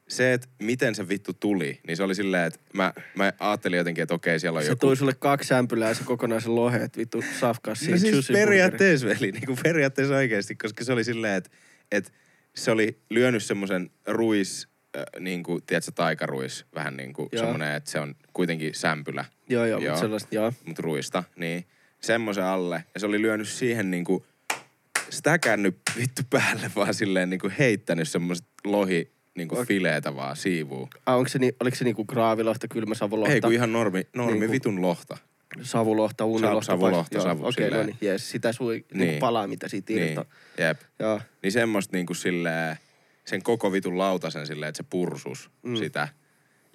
se, 0.07 0.33
että 0.33 0.47
miten 0.61 0.95
se 0.95 1.09
vittu 1.09 1.33
tuli, 1.33 1.79
niin 1.87 1.97
se 1.97 2.03
oli 2.03 2.15
silleen, 2.15 2.47
että 2.47 2.59
mä, 2.73 2.93
mä 3.15 3.33
ajattelin 3.39 3.77
jotenkin, 3.77 4.01
että 4.01 4.13
okei, 4.13 4.39
siellä 4.39 4.57
on 4.57 4.63
Se 4.63 4.71
joku... 4.71 4.79
toi 4.79 4.97
sulle 4.97 5.13
kaksi 5.19 5.53
ämpylää 5.53 5.89
ja 5.89 5.95
se 5.95 6.03
kokonaisen 6.03 6.55
lohe, 6.55 6.77
että 6.77 6.97
vittu 6.97 7.23
safkaa 7.39 7.75
siinä 7.75 7.91
No 7.91 7.97
siis 7.97 8.27
periaatteessa, 8.27 9.07
veli, 9.07 9.31
niin 9.31 9.45
kuin 9.45 9.57
periaatteessa 9.63 10.15
oikeasti, 10.15 10.55
koska 10.55 10.83
se 10.83 10.93
oli 10.93 11.03
silleen, 11.03 11.33
että, 11.33 11.49
että 11.91 12.11
se 12.55 12.71
oli 12.71 12.99
lyönyt 13.09 13.43
semmoisen 13.43 13.89
ruis, 14.07 14.67
äh, 14.97 15.03
niin 15.19 15.43
kuin, 15.43 15.63
tiedätkö, 15.65 15.91
taikaruis, 15.95 16.65
vähän 16.75 16.97
niin 16.97 17.13
kuin 17.13 17.29
semmoinen, 17.35 17.75
että 17.75 17.91
se 17.91 17.99
on 17.99 18.15
kuitenkin 18.33 18.75
sämpylä, 18.75 19.25
Joo, 19.49 19.65
joo, 19.65 19.79
Joo. 19.79 19.89
mutta 19.89 20.01
sellaista, 20.01 20.35
joo. 20.35 20.53
mutta 20.65 20.81
ruista, 20.81 21.23
niin 21.35 21.65
semmoisen 22.01 22.43
alle. 22.43 22.83
Ja 22.93 22.99
se 22.99 23.05
oli 23.05 23.21
lyönyt 23.21 23.47
siihen 23.47 23.91
niin 23.91 24.03
kuin, 24.03 24.23
stäkännyt 25.09 25.77
vittu 25.97 26.21
päälle 26.29 26.71
vaan 26.75 26.93
silleen 26.93 27.29
niin 27.29 27.39
kuin 27.39 27.53
heittänyt 27.59 28.09
semmoiset 28.09 28.47
lohi 28.63 29.14
niin 29.35 29.47
kuin 29.47 29.67
fileetä 29.67 30.15
vaan 30.15 30.35
siivuun. 30.35 30.87
Ah, 31.05 31.15
onko 31.17 31.29
se, 31.29 31.39
ni, 31.39 31.51
oliko 31.59 31.75
se 31.75 31.83
niinku 31.83 32.05
graavilohta, 32.05 32.67
kylmä 32.67 32.95
savulohta, 32.95 33.33
Ei 33.33 33.41
kun 33.41 33.53
ihan 33.53 33.73
normi, 33.73 34.07
normi 34.15 34.39
Niinku- 34.39 34.51
vitun 34.51 34.81
lohta. 34.81 35.17
savulohta, 35.61 36.25
unilohta? 36.25 36.65
savulohta, 36.65 37.21
savu, 37.21 37.39
Joo, 37.41 37.49
Okei, 37.49 37.67
okay, 37.67 37.77
no 37.77 37.83
silleen. 37.83 37.85
niin, 37.85 37.97
jees. 38.09 38.31
Sitä 38.31 38.51
sui 38.51 38.73
niin. 38.75 38.85
Niin. 38.93 38.99
niinku 38.99 39.19
palaa, 39.19 39.47
mitä 39.47 39.67
siitä 39.67 39.93
Niin, 39.93 40.03
irtoaa. 40.07 40.25
jep. 40.57 40.81
Joo. 40.99 41.21
Niin 41.43 41.51
semmoista 41.51 41.97
niinku 41.97 42.13
silleen, 42.13 42.77
sen 43.25 43.43
koko 43.43 43.71
vitun 43.71 43.97
lautasen 43.97 44.47
silleen, 44.47 44.69
että 44.69 44.77
se 44.83 44.87
pursus 44.89 45.49
Mm. 45.63 45.75
sitä. 45.75 46.07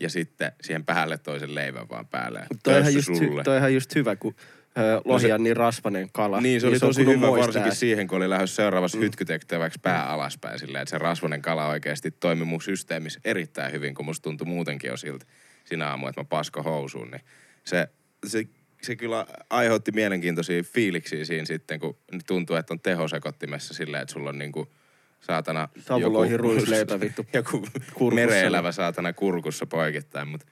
Ja 0.01 0.11
sitten 0.11 0.53
siihen 0.63 0.85
päälle 0.85 1.19
toisen 1.19 1.55
leivän 1.55 1.89
vaan 1.89 2.07
päälle. 2.07 2.39
Mut 2.51 2.61
Toi 2.63 2.75
on, 2.75 2.81
ihan 2.81 2.95
Tässä 2.95 3.11
just, 3.11 3.21
hy, 3.23 3.27
sulle. 3.29 3.43
toi 3.45 3.55
on 3.55 3.59
ihan 3.59 3.75
just 3.75 3.95
hyvä, 3.95 4.17
kun 4.17 4.35
ö, 4.79 5.01
lohi 5.05 5.29
No 5.29 5.37
se- 5.37 5.43
niin 5.43 5.57
rasvanen 5.57 6.09
kala. 6.13 6.41
Niin, 6.41 6.61
se 6.61 6.67
oli 6.67 6.77
on 6.77 6.81
tosi 6.81 7.05
kunnon 7.05 7.31
hyvä 7.31 7.41
varsinkin 7.41 7.75
siihen, 7.75 8.09
kun 8.09 8.17
oli 8.19 8.31
lähdössä 8.31 8.57
seuraavassa 8.57 8.99
mm. 8.99 9.03
hytkytektäväksi 9.03 9.79
pää 9.83 10.07
alaspäin 10.11 10.59
silleen, 10.59 10.83
että 10.83 10.91
se 10.91 10.99
rasvanen 10.99 11.43
kala 11.43 11.67
oikeasti 11.67 12.11
toimi 12.11 12.45
mun 12.45 12.63
systeemissä 12.63 13.21
erittäin 13.25 13.73
hyvin, 13.73 13.95
kun 13.95 14.05
musta 14.05 14.23
tuntui 14.23 14.47
muutenkin 14.47 14.89
jo 14.89 14.97
siltä 14.97 15.27
sinä 15.65 15.89
aamu, 15.89 16.07
että 16.07 16.21
mä 16.21 16.25
pasko 16.25 16.63
housuun. 16.63 17.11
Niin 17.11 17.23
se, 17.65 17.89
se, 18.27 18.45
se 18.83 18.97
kyllä 18.97 19.27
aiheutti 19.51 19.93
mielenkiintoisia 19.93 20.63
fiiliksiä 20.63 21.25
siinä 21.25 21.45
sitten, 21.45 21.81
kun 21.81 21.97
tuntuu, 22.27 22.57
että 22.57 22.75
on 22.75 22.81
tehosekottimessa 22.81 23.75
silleen, 23.75 24.03
että 24.03 24.13
sulla 24.13 24.29
on 24.29 24.39
niinku 24.39 24.73
saatana 25.21 25.69
Savuloihin 25.79 26.41
ruisleipä 26.41 27.01
vittu 27.01 27.27
joku 27.35 27.67
kurkussa. 27.95 28.15
mereelävä 28.27 28.73
saatana 28.73 29.13
kurkussa 29.13 29.67
poikittain, 29.67 30.29
mutta 30.29 30.47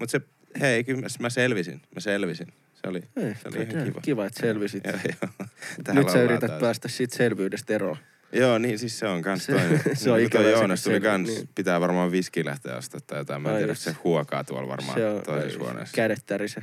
mut 0.00 0.10
se, 0.10 0.20
hei, 0.60 0.84
kyllä 0.84 1.08
mä 1.18 1.30
selvisin, 1.30 1.82
mä 1.94 2.00
selvisin. 2.00 2.48
Se 2.84 2.88
oli, 2.90 3.02
Ei, 3.16 3.34
se 3.34 3.48
oli 3.48 3.66
ihan 3.70 3.84
kiva. 3.84 4.00
Kiva, 4.00 4.26
että 4.26 4.40
selvisit. 4.40 4.84
Joo, 4.86 4.94
joo. 5.04 5.46
Täällä 5.84 6.02
Nyt 6.02 6.10
sä 6.10 6.22
yrität 6.22 6.48
taas. 6.50 6.60
päästä 6.60 6.88
siitä 6.88 7.16
selvyydestä 7.16 7.74
eroon. 7.74 7.96
Joo, 8.32 8.58
niin 8.58 8.78
siis 8.78 8.98
se 8.98 9.06
on 9.06 9.22
kans 9.22 9.44
Se- 9.46 9.52
toinen. 9.52 9.80
se 9.80 9.80
on 9.90 9.94
Niin 9.94 10.04
toi 10.04 10.24
ikävä 10.24 10.44
se, 10.44 10.50
Joonas 10.50 10.82
kun 10.82 10.90
tuli 10.92 11.00
se- 11.00 11.06
kans, 11.06 11.28
niin. 11.28 11.48
pitää 11.54 11.80
varmaan 11.80 12.12
viski 12.12 12.44
lähteä 12.44 12.76
ostaa 12.76 13.00
tai 13.06 13.18
jotain. 13.18 13.42
Mä 13.42 13.50
en 13.50 13.56
tiedä, 13.58 13.74
se 13.74 13.96
huokaa 14.04 14.44
tuolla 14.44 14.68
varmaan 14.68 14.98
Se 14.98 15.06
on 15.08 15.22
toisessa 15.22 15.58
huoneessa. 15.58 15.94
kädet 15.94 16.22
tärise. 16.26 16.60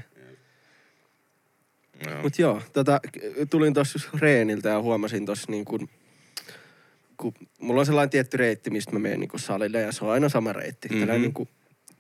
Joo. 2.08 2.22
Mut 2.22 2.40
joo, 2.40 2.62
tota, 2.74 3.00
tulin 3.50 3.74
tossa 3.74 4.00
reeniltä 4.20 4.70
ja 4.70 4.82
huomasin 4.82 5.26
tossa 5.26 5.52
niin 5.52 5.66
kun, 5.66 5.90
kun 7.18 7.34
mulla 7.60 7.80
on 7.80 7.86
sellainen 7.86 8.10
tietty 8.10 8.38
reitti, 8.38 8.70
mistä 8.70 8.92
mä 8.92 9.00
menen 9.00 9.20
niin 9.20 9.30
salille 9.36 9.82
ja 9.82 9.92
se 9.92 10.06
on 10.06 10.12
aina 10.12 10.30
sama 10.30 10.54
reitti. 10.54 10.88
Mm-hmm. 10.90 11.12
Mhm. 11.12 11.22
niin 11.22 11.34
kuin, 11.34 11.50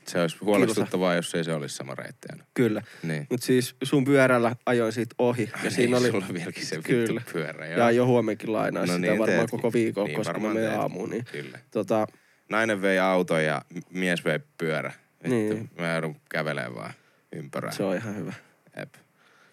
Se 0.07 0.21
olisi 0.21 0.37
huolestuttavaa, 0.41 1.15
jos 1.15 1.35
ei 1.35 1.43
se 1.43 1.53
olisi 1.53 1.75
sama 1.75 1.95
reitti 1.95 2.27
aina. 2.31 2.43
kyllä. 2.53 2.81
Niin. 3.03 3.27
Mut 3.29 3.41
siis 3.43 3.75
sun 3.83 4.05
pyörällä 4.05 4.55
ajoin 4.65 4.93
siitä 4.93 5.15
ohi 5.17 5.49
ja 5.53 5.59
Ai 5.63 5.71
siinä 5.71 5.85
niin, 5.85 5.95
oli... 5.95 6.11
sulla 6.11 6.25
on 6.29 6.33
vieläkin 6.33 6.65
se 6.65 6.75
vittu 6.75 6.87
Kyllä. 6.91 7.21
pyörä. 7.33 7.67
Joo. 7.67 7.79
Ja 7.79 7.91
jo 7.91 8.05
huomenkin 8.05 8.53
lainaa 8.53 8.83
No 8.85 8.87
sitä 8.87 8.99
niin, 8.99 9.09
varmaan 9.11 9.29
teetkin. 9.29 9.49
koko 9.59 9.73
viikon, 9.73 10.05
Niin, 10.05 10.17
koska 10.17 10.39
mä 10.39 10.53
menen 10.53 10.79
aamuun. 10.79 11.09
Niin, 11.09 11.25
Kyllä. 11.31 11.59
tota, 11.71 12.07
Nainen 12.49 12.81
vei 12.81 12.99
auto 12.99 13.39
ja 13.39 13.61
mies 13.89 14.25
vei 14.25 14.39
pyörä. 14.57 14.93
Vittu, 15.23 15.29
Niin. 15.29 15.69
Mä 15.79 15.93
joudun 15.93 16.15
kävelemään 16.29 16.75
vaan 16.75 16.93
ympärää. 17.31 17.71
se 17.71 17.83
on 17.83 17.95
ihan 17.95 18.15
hyvä. 18.15 18.33
Jep. 18.77 18.93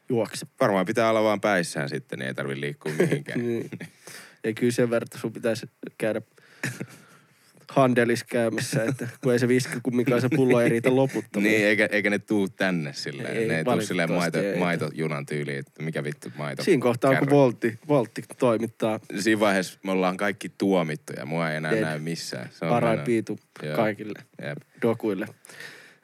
Juokse. 0.09 0.47
Varmaan 0.61 0.87
pitää 0.87 1.11
olla 1.11 1.23
vaan 1.23 1.41
päissään 1.41 1.89
sitten, 1.89 2.19
niin 2.19 2.27
ei 2.27 2.35
tarvi 2.35 2.61
liikkua 2.61 2.93
mihinkään. 2.99 3.39
Niin. 3.47 3.71
Ei 4.45 4.55
kyllä 4.55 4.73
sen 4.73 4.91
verran, 4.91 5.09
sun 5.21 5.33
pitäisi 5.33 5.67
käydä 5.99 6.23
handelis 7.68 8.24
käymässä, 8.24 8.85
että 8.85 9.09
kun 9.20 9.33
ei 9.33 9.38
se 9.38 9.48
viski 9.48 9.78
kumminkaan 9.83 10.20
se 10.20 10.28
pullo 10.37 10.61
ei 10.61 10.68
riitä 10.68 10.96
loputtomiin. 10.96 11.52
Niin, 11.52 11.66
eikä, 11.66 11.88
eikä 11.92 12.11
ne 12.11 12.18
tuu 12.18 12.48
tänne 12.48 12.92
silleen. 12.92 13.37
Ei, 13.37 13.48
ne 13.48 13.59
ei 13.59 13.64
tuu 13.64 13.81
silleen 13.81 14.12
maito, 14.12 14.38
ei. 14.38 14.59
maitojunan 14.59 15.26
tyyliin, 15.26 15.59
että 15.59 15.83
mikä 15.83 16.04
vittu 16.04 16.28
maito. 16.38 16.62
Siinä 16.62 16.83
kohtaa, 16.83 17.11
kun 17.11 17.18
kärry. 17.18 17.31
Voltti, 17.31 17.78
Voltti 17.88 18.22
toimittaa 18.38 19.00
Siinä 19.20 19.40
vaiheessa 19.40 19.78
me 19.85 19.90
ollaan 19.92 20.16
kaikki 20.16 20.48
tuomittuja. 20.59 21.26
Mua 21.26 21.50
ei 21.50 21.57
enää 21.57 21.72
Dead. 21.72 21.83
näy 21.83 21.98
missään. 21.98 22.48
Se 22.52 22.64
on 22.64 22.70
parain 22.70 23.00
piitu 23.00 23.38
kaikille 23.76 24.18
Jep. 24.42 24.59
dokuille. 24.83 25.26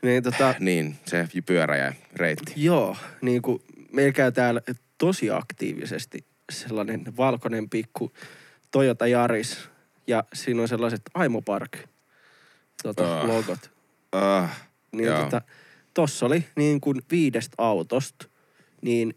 Niin 0.03 0.23
tota, 0.23 0.55
Niin, 0.61 0.97
se 1.07 1.29
pyörä 1.47 1.77
ja 1.77 1.93
reitti. 2.17 2.53
joo, 2.57 2.97
niin 3.23 3.43
kuin 3.43 3.63
meillä 3.93 4.13
käy 4.13 4.33
täällä 4.33 4.61
tosi 4.99 5.31
aktiivisesti 5.31 6.25
sellainen 6.53 7.05
valkoinen 7.17 7.71
pikku 7.71 8.13
Toyota 8.71 9.07
Yaris 9.07 9.74
ja 10.07 10.25
siinä 10.35 10.63
on 10.63 10.69
sellaiset 10.69 11.03
Aimo 11.15 11.43
Park 11.43 11.79
tota, 12.83 13.21
Ah. 13.21 13.27
logot. 13.29 13.71
Ah, 14.13 14.61
Niin 14.93 15.05
Joo. 15.07 15.23
tota, 15.25 15.43
tossa 15.95 16.27
oli 16.27 16.45
niin 16.57 16.81
kuin 16.81 17.03
viidestä 17.11 17.55
autosta, 17.59 18.27
niin 18.83 19.17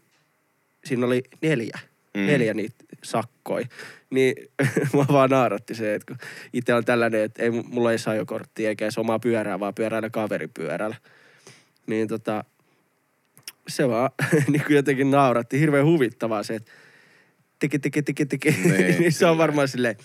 siinä 0.84 1.06
oli 1.06 1.22
neljä. 1.42 1.78
Mm. 2.14 2.26
Neljä 2.26 2.54
niitä 2.54 2.84
sakkoi. 3.04 3.64
Niin 4.10 4.34
mua 4.92 5.06
vaan 5.12 5.30
naaratti 5.30 5.74
se, 5.74 5.94
että 5.94 6.06
kun 6.14 6.28
itse 6.52 6.74
on 6.74 6.84
tällainen, 6.84 7.22
että 7.22 7.42
ei, 7.42 7.50
mulla 7.50 7.92
ei 7.92 7.98
saa 7.98 8.14
jo 8.14 8.26
korttia 8.26 8.68
eikä 8.68 8.84
edes 8.84 8.98
omaa 8.98 9.18
pyörää, 9.18 9.60
vaan 9.60 9.74
pyöräillä 9.74 10.10
kaveripyörällä. 10.10 10.96
Niin 11.86 12.08
tota, 12.08 12.44
se 13.68 13.88
vaan 13.88 14.10
niin 14.48 14.64
kuin 14.66 14.76
jotenkin 14.76 15.10
nauratti. 15.10 15.60
Hirveän 15.60 15.86
huvittavaa 15.86 16.42
se, 16.42 16.54
että 16.54 16.72
teke, 17.58 17.78
teke, 17.78 18.02
teke, 18.02 18.24
teke. 18.24 18.50
Niin. 18.50 18.98
niin 19.00 19.12
se 19.12 19.26
on 19.26 19.38
varmaan 19.38 19.68
silleen, 19.68 19.96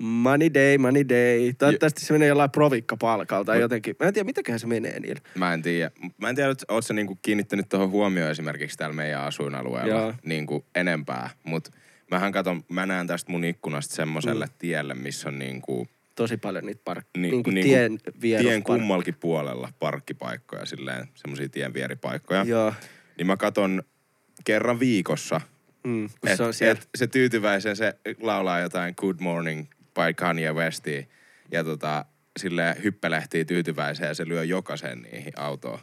money 0.00 0.54
day, 0.54 0.78
money 0.78 1.08
day. 1.08 1.52
Toivottavasti 1.58 2.04
se 2.04 2.12
menee 2.12 2.28
jollain 2.28 2.50
provikkapalkalla 2.50 3.44
tai 3.44 3.60
jotenkin. 3.60 3.96
Mä 4.00 4.06
en 4.06 4.14
tiedä, 4.14 4.26
mitäköhän 4.26 4.60
se 4.60 4.66
menee 4.66 5.00
niillä. 5.00 5.20
Mä 5.34 5.52
en 5.52 5.62
tiedä. 5.62 5.90
Mä 6.18 6.28
en 6.28 6.36
tiedä, 6.36 6.54
oot 6.68 6.86
sä 6.86 6.94
niinku 6.94 7.18
kiinnittänyt 7.22 7.68
tuohon 7.68 7.90
huomioon 7.90 8.30
esimerkiksi 8.30 8.78
täällä 8.78 8.96
meidän 8.96 9.20
asuinalueella 9.20 9.94
Joo. 9.94 10.14
niinku 10.24 10.64
enempää. 10.74 11.30
Mut 11.44 11.68
mähän 12.10 12.32
katon, 12.32 12.64
mä 12.68 12.86
näen 12.86 13.06
tästä 13.06 13.32
mun 13.32 13.44
ikkunasta 13.44 13.94
semmoselle 13.94 14.46
mm. 14.46 14.52
tielle, 14.58 14.94
missä 14.94 15.28
on 15.28 15.38
niinku 15.38 15.88
Tosi 16.14 16.36
paljon 16.36 16.66
niitä 16.66 16.80
park- 16.84 17.06
Ni- 17.16 17.22
niin, 17.22 17.32
niin 17.32 17.42
kuin 17.42 17.54
niinku 17.54 18.00
tien 18.20 18.40
tien 18.42 18.62
kummalkin 18.62 19.14
puolella 19.20 19.72
parkkipaikkoja, 19.78 20.66
silleen 20.66 21.08
semmosia 21.14 21.48
tien 21.48 21.74
vieripaikkoja. 21.74 22.44
Joo. 22.44 22.74
Niin 23.18 23.26
mä 23.26 23.36
katon 23.36 23.82
kerran 24.44 24.80
viikossa. 24.80 25.40
Mm, 25.84 26.04
Et, 26.04 26.36
se 26.36 26.42
on 26.42 26.54
siellä. 26.54 26.72
et, 26.72 26.88
se 26.94 27.06
tyytyväisen 27.06 27.76
se 27.76 27.94
laulaa 28.20 28.60
jotain 28.60 28.94
Good 28.96 29.16
Morning 29.20 29.66
by 29.94 30.14
Kanye 30.16 30.52
Westia 30.52 31.02
ja 31.52 31.64
tota, 31.64 32.04
sille 32.38 32.76
hyppelehtii 32.82 33.44
tyytyväisen 33.44 34.06
ja 34.08 34.14
se 34.14 34.28
lyö 34.28 34.44
jokaisen 34.44 35.02
niihin 35.02 35.32
autoon 35.36 35.78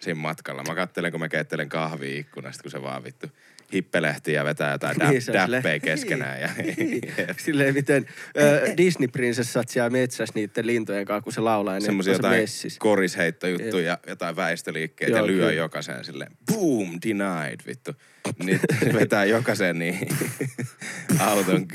siinä 0.00 0.20
matkalla. 0.20 0.62
Mä 0.68 0.74
kattelen, 0.74 1.10
kun 1.10 1.20
mä 1.20 1.28
keittelen 1.28 1.68
kahvia 1.68 2.18
ikkunasta, 2.20 2.62
kun 2.62 2.70
se 2.70 2.82
vaan 2.82 3.04
vittu 3.04 3.26
hippelehtii 3.72 4.34
ja 4.34 4.44
vetää 4.44 4.72
jotain 4.72 4.96
Niin, 4.98 5.10
niin, 5.10 5.52
däppejä 5.52 5.78
keskenään. 5.78 6.40
Ja, 6.40 6.48
Silleen 7.36 7.74
miten 7.74 8.06
äh, 8.38 8.76
Disney-prinsessat 8.76 9.68
siellä 9.68 9.90
metsässä 9.90 10.32
niiden 10.34 10.66
lintujen 10.66 11.04
kanssa, 11.04 11.22
kun 11.24 11.32
se 11.32 11.40
laulaa, 11.40 11.74
ne 11.74 11.80
Semmoisia 11.80 12.12
jotain 12.12 12.40
messis. 12.40 12.78
korisheittojuttuja 12.78 13.86
ja 13.86 13.98
jotain 14.06 14.36
väistöliikkeitä 14.36 15.10
Joo, 15.10 15.18
ja 15.20 15.26
lyö 15.26 15.36
kyllä. 15.40 15.52
jokaisen 15.52 16.04
silleen 16.04 16.32
boom, 16.52 16.98
denied, 17.08 17.60
vittu. 17.66 17.92
Niin 18.44 18.60
vetää 18.92 19.24
jokaisen 19.24 19.78
niin 19.78 20.08
auton 21.20 21.66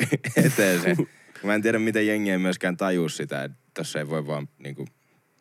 eteen 0.45 0.81
se. 0.81 0.95
Mä 1.43 1.55
en 1.55 1.61
tiedä, 1.61 1.79
miten 1.79 2.07
jengi 2.07 2.31
ei 2.31 2.37
myöskään 2.37 2.77
tajua 2.77 3.09
sitä, 3.09 3.43
että 3.43 3.57
tossa 3.73 3.99
ei 3.99 4.09
voi 4.09 4.27
vaan 4.27 4.47
niinku, 4.63 4.85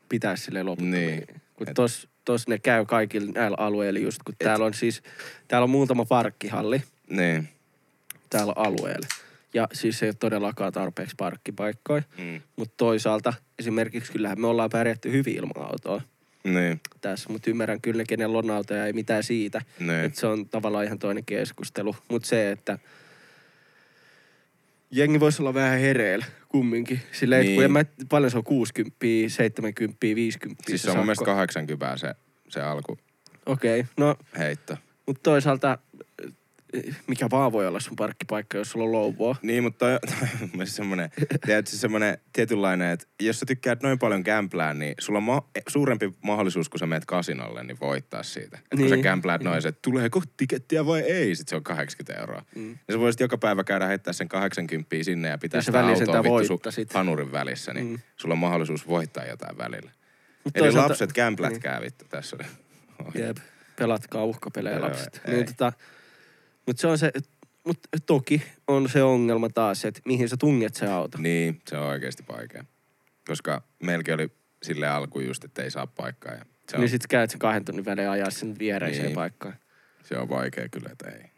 Pitää 0.08 0.36
silleen 0.36 0.66
loputtomiin. 0.66 1.06
Niin. 1.06 1.26
Kun 1.54 1.68
Et- 1.68 1.74
tos, 1.74 2.08
tos 2.24 2.48
ne 2.48 2.58
käy 2.58 2.84
kaikilla 2.86 3.32
näillä 3.32 3.56
alueilla 3.60 3.98
just, 4.00 4.18
kun 4.24 4.34
täällä 4.38 4.64
on 4.66 4.74
siis, 4.74 5.02
täällä 5.48 5.64
on 5.64 5.70
muutama 5.70 6.04
parkkihalli 6.04 6.82
niin. 7.10 7.48
täällä 8.30 8.52
alueella. 8.56 9.06
Ja 9.54 9.68
siis 9.72 10.02
ei 10.02 10.08
ole 10.08 10.14
todellakaan 10.20 10.72
tarpeeksi 10.72 11.14
parkkipaikkoja. 11.18 12.02
Mm. 12.18 12.40
Mutta 12.56 12.74
toisaalta 12.76 13.32
esimerkiksi 13.58 14.12
kyllähän 14.12 14.40
me 14.40 14.46
ollaan 14.46 14.70
pärjätty 14.70 15.12
hyvin 15.12 15.36
ilman 15.36 15.70
autoa 15.70 16.00
Niin, 16.44 16.80
tässä, 17.00 17.32
mutta 17.32 17.50
ymmärrän 17.50 17.80
kyllä 17.80 17.98
ne, 17.98 18.04
kenellä 18.08 18.38
on 18.38 18.50
autoja, 18.50 18.86
ei 18.86 18.92
mitään 18.92 19.22
siitä. 19.22 19.62
niin. 19.78 19.90
Et 19.90 20.14
se 20.14 20.26
on 20.26 20.48
tavallaan 20.48 20.84
ihan 20.84 20.98
toinen 20.98 21.24
keskustelu. 21.24 21.96
Mutta 22.08 22.28
se, 22.28 22.50
että 22.50 22.78
jengi 24.92 25.20
voisi 25.20 25.42
olla 25.42 25.54
vähän 25.54 25.78
hereillä 25.78 26.24
kumminkin. 26.48 27.00
Silleen, 27.12 27.42
niin. 27.42 27.54
kun 27.54 27.62
Niin. 27.62 27.64
en 27.64 27.72
mä, 27.72 27.84
paljon 28.08 28.30
se 28.30 28.36
on 28.36 28.44
60, 28.44 28.96
70, 29.28 29.96
50 30.14 30.62
Siis 30.66 30.82
se 30.82 30.90
on 30.90 30.96
mun 30.96 31.06
mielestä 31.06 31.24
80 31.24 31.96
se, 31.96 32.14
se 32.48 32.60
alku 32.60 32.98
Okei, 33.46 33.80
okay. 33.80 33.92
no, 33.96 34.16
heitto. 34.38 34.76
mutta 35.06 35.20
toisaalta 35.22 35.78
mikä 37.06 37.26
vaan 37.30 37.52
voi 37.52 37.66
olla 37.66 37.80
sun 37.80 37.96
parkkipaikka, 37.96 38.58
jos 38.58 38.70
sulla 38.70 38.84
on 38.84 38.92
louvoa. 38.92 39.36
Niin, 39.42 39.62
mutta 39.62 39.78
toi, 39.78 39.98
toi 40.06 40.28
on 40.32 40.38
mun 40.40 40.50
mielestä 40.52 40.76
semmonen, 40.76 41.10
tiedätkö, 41.46 41.70
semmonen 41.76 42.18
tietynlainen, 42.32 42.90
että 42.90 43.06
jos 43.22 43.40
sä 43.40 43.46
tykkäät 43.46 43.82
noin 43.82 43.98
paljon 43.98 44.24
kämplää, 44.24 44.74
niin 44.74 44.94
sulla 45.00 45.16
on 45.16 45.22
ma- 45.22 45.48
suurempi 45.68 46.12
mahdollisuus, 46.22 46.68
kun 46.68 46.78
sä 46.78 46.86
meet 46.86 47.04
kasinolle, 47.04 47.64
niin 47.64 47.76
voittaa 47.80 48.22
siitä. 48.22 48.56
Niin. 48.56 48.80
Kun 48.80 48.88
sä 48.88 48.94
Niin. 48.94 49.02
kämpläät 49.02 49.42
noin, 49.42 49.66
että 49.66 49.78
tuleeko 49.82 50.22
tikettiä 50.36 50.86
vai 50.86 51.00
ei, 51.00 51.34
sit 51.34 51.48
se 51.48 51.56
on 51.56 51.62
80 51.64 52.20
euroa. 52.20 52.42
Mm. 52.54 52.70
Ja 52.70 52.94
sä 52.94 52.98
voisit 53.00 53.20
joka 53.20 53.38
päivä 53.38 53.64
käydä 53.64 53.86
heittää 53.86 54.12
sen 54.12 54.28
80 54.28 54.96
sinne 55.02 55.28
ja 55.28 55.38
pitää 55.38 55.58
Ja 55.58 55.62
sitä 55.62 55.80
autoa 55.80 56.22
vittu 56.22 56.44
sun 56.46 56.60
hanurin 56.94 57.32
välissä, 57.32 57.74
niin 57.74 57.86
Mm. 57.86 57.92
mm. 57.92 57.98
sulla 58.16 58.32
on 58.32 58.38
mahdollisuus 58.38 58.88
voittaa 58.88 59.24
jotain 59.24 59.58
välillä. 59.58 59.90
Mut 60.44 60.56
Eli 60.56 60.72
lapset 60.72 61.12
kämplätkää 61.12 61.80
vittu 61.80 62.04
tässä. 62.08 62.36
Jep, 63.14 63.36
pelatkaa 63.78 64.24
uhkapelejä 64.24 64.80
lapset. 64.80 65.20
ei. 65.24 65.34
Niin, 65.34 65.46
tota, 65.46 65.72
mutta 66.66 66.80
se 66.80 66.86
on 66.86 66.98
se, 66.98 67.12
mutta 67.66 67.88
toki 68.06 68.42
on 68.68 68.88
se 68.88 69.02
ongelma 69.02 69.48
taas, 69.48 69.84
että 69.84 70.00
mihin 70.04 70.28
sä 70.28 70.36
tunget 70.36 70.74
se 70.74 70.86
auto. 70.86 71.18
Niin, 71.18 71.60
se 71.68 71.76
on 71.76 71.86
oikeasti 71.86 72.24
vaikea. 72.28 72.64
Koska 73.26 73.62
meilläkin 73.82 74.14
oli 74.14 74.28
sille 74.62 74.88
alku 74.88 75.20
just, 75.20 75.44
että 75.44 75.62
ei 75.62 75.70
saa 75.70 75.86
paikkaa. 75.86 76.32
Ja 76.32 76.44
se, 76.70 76.76
on, 76.76 76.80
Niin 76.80 76.90
sit 76.90 77.06
käyt 77.06 77.30
sen 77.30 77.38
kahden 77.38 77.64
tunnin 77.64 77.84
välein 77.84 78.08
ajaa 78.10 78.30
sen 78.30 78.58
viereiseen 78.58 79.06
Niin. 79.06 79.14
paikkaan. 79.14 79.54
se 80.04 80.18
on 80.18 80.28
vaikea 80.28 80.68
kyllä, 80.68 80.88
että 80.92 81.10
ei. 81.10 81.32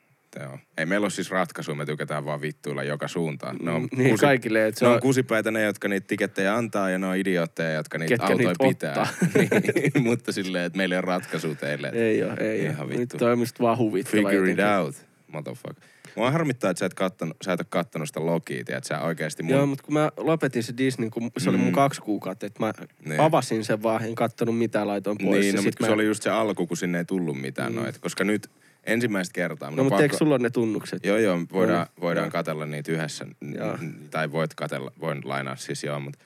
On. 0.52 0.58
Ei 0.78 0.86
meillä 0.86 1.04
ole 1.04 1.10
siis 1.10 1.30
ratkaisua, 1.30 1.74
me 1.74 1.86
tykätään 1.86 2.24
vaan 2.24 2.40
vittuilla 2.40 2.82
joka 2.82 3.08
suuntaan. 3.08 3.56
Ne 3.62 3.70
on, 3.70 3.88
niin 3.96 4.18
kaikille, 4.18 4.66
että 4.66 4.78
se 4.78 4.84
ne 4.84 4.88
on, 4.88 4.94
on 4.94 5.00
kusipäitä 5.00 5.50
ne, 5.50 5.62
jotka 5.62 5.88
niitä 5.88 6.06
tikettejä 6.06 6.56
antaa 6.56 6.90
ja 6.90 6.98
ne 6.98 7.06
on 7.06 7.16
idiootteja, 7.16 7.72
jotka 7.72 7.98
niitä 7.98 8.08
Ketkä 8.08 8.26
autoja 8.26 8.48
niitä 8.48 8.64
pitää. 8.68 9.06
niin, 9.74 10.02
mutta 10.02 10.32
silleen, 10.32 10.64
että 10.64 10.76
meillä 10.76 10.94
ei 10.94 10.96
ole 10.98 11.06
ratkaisu 11.06 11.54
teille. 11.54 11.90
ei 11.94 12.22
oo, 12.22 12.36
ei 12.40 12.64
Ihan 12.64 12.88
vittu. 12.88 13.00
Nyt 13.00 13.14
toi 13.18 13.32
on 13.32 13.38
vaan 13.60 13.78
huvittava 13.78 14.28
Figure 14.30 14.50
it 14.50 14.58
out, 14.78 15.06
motherfucker. 15.34 15.84
Mua 16.16 16.30
harmittaa, 16.30 16.70
että 16.70 16.78
sä 16.78 16.86
et, 16.86 16.94
kattonut, 16.94 17.36
sä 17.44 17.52
et 17.52 17.60
ole 17.60 17.66
kattonut 17.70 18.08
sitä 18.08 18.26
logia, 18.26 18.60
että 18.60 18.80
sä 18.88 19.00
oikeasti 19.00 19.42
mun... 19.42 19.52
Joo, 19.52 19.66
mutta 19.66 19.84
kun 19.84 19.94
mä 19.94 20.10
lopetin 20.16 20.62
se 20.62 20.74
Disney, 20.76 21.10
kun 21.10 21.30
se 21.38 21.48
oli 21.50 21.58
mun 21.58 21.66
Mm. 21.68 21.72
kaksi 21.72 22.00
kuukautta, 22.00 22.46
että 22.46 22.60
mä 22.64 22.72
Niin. 23.04 23.20
avasin 23.20 23.64
sen 23.64 23.82
vaan, 23.82 24.04
en 24.04 24.14
kattonut 24.14 24.58
mitään, 24.58 24.88
laitoin 24.88 25.18
pois. 25.22 25.40
Niin, 25.40 25.54
no, 25.54 25.62
mutta 25.62 25.82
mä... 25.84 25.86
se 25.86 25.92
oli 25.92 26.06
just 26.06 26.22
se 26.22 26.30
alku, 26.30 26.66
kun 26.66 26.76
sinne 26.76 26.98
ei 26.98 27.04
tullut 27.04 27.40
mitään 27.40 27.72
Mm. 27.72 27.78
mm. 27.78 27.82
noita. 27.82 27.98
Koska 27.98 28.24
nyt 28.24 28.50
ensimmäistä 28.84 29.32
kertaa... 29.32 29.70
No 29.70 29.74
on 29.76 29.84
mutta 29.84 29.94
pakko- 29.96 30.02
eikö 30.02 30.16
sulla 30.16 30.38
ne 30.38 30.50
tunnukset? 30.50 31.04
Joo, 31.06 31.18
joo, 31.18 31.38
voidaan, 31.52 31.78
Joo, 31.78 32.00
voidaan 32.00 32.24
joo. 32.26 32.30
katella 32.30 32.66
niitä 32.66 32.92
yhdessä. 32.92 33.26
Joo. 33.54 33.78
Tai 34.10 34.32
voit 34.32 34.54
katella, 34.54 34.92
voin 35.00 35.20
lainaa 35.24 35.56
siis 35.56 35.84
joo, 35.84 36.00
mutta 36.00 36.18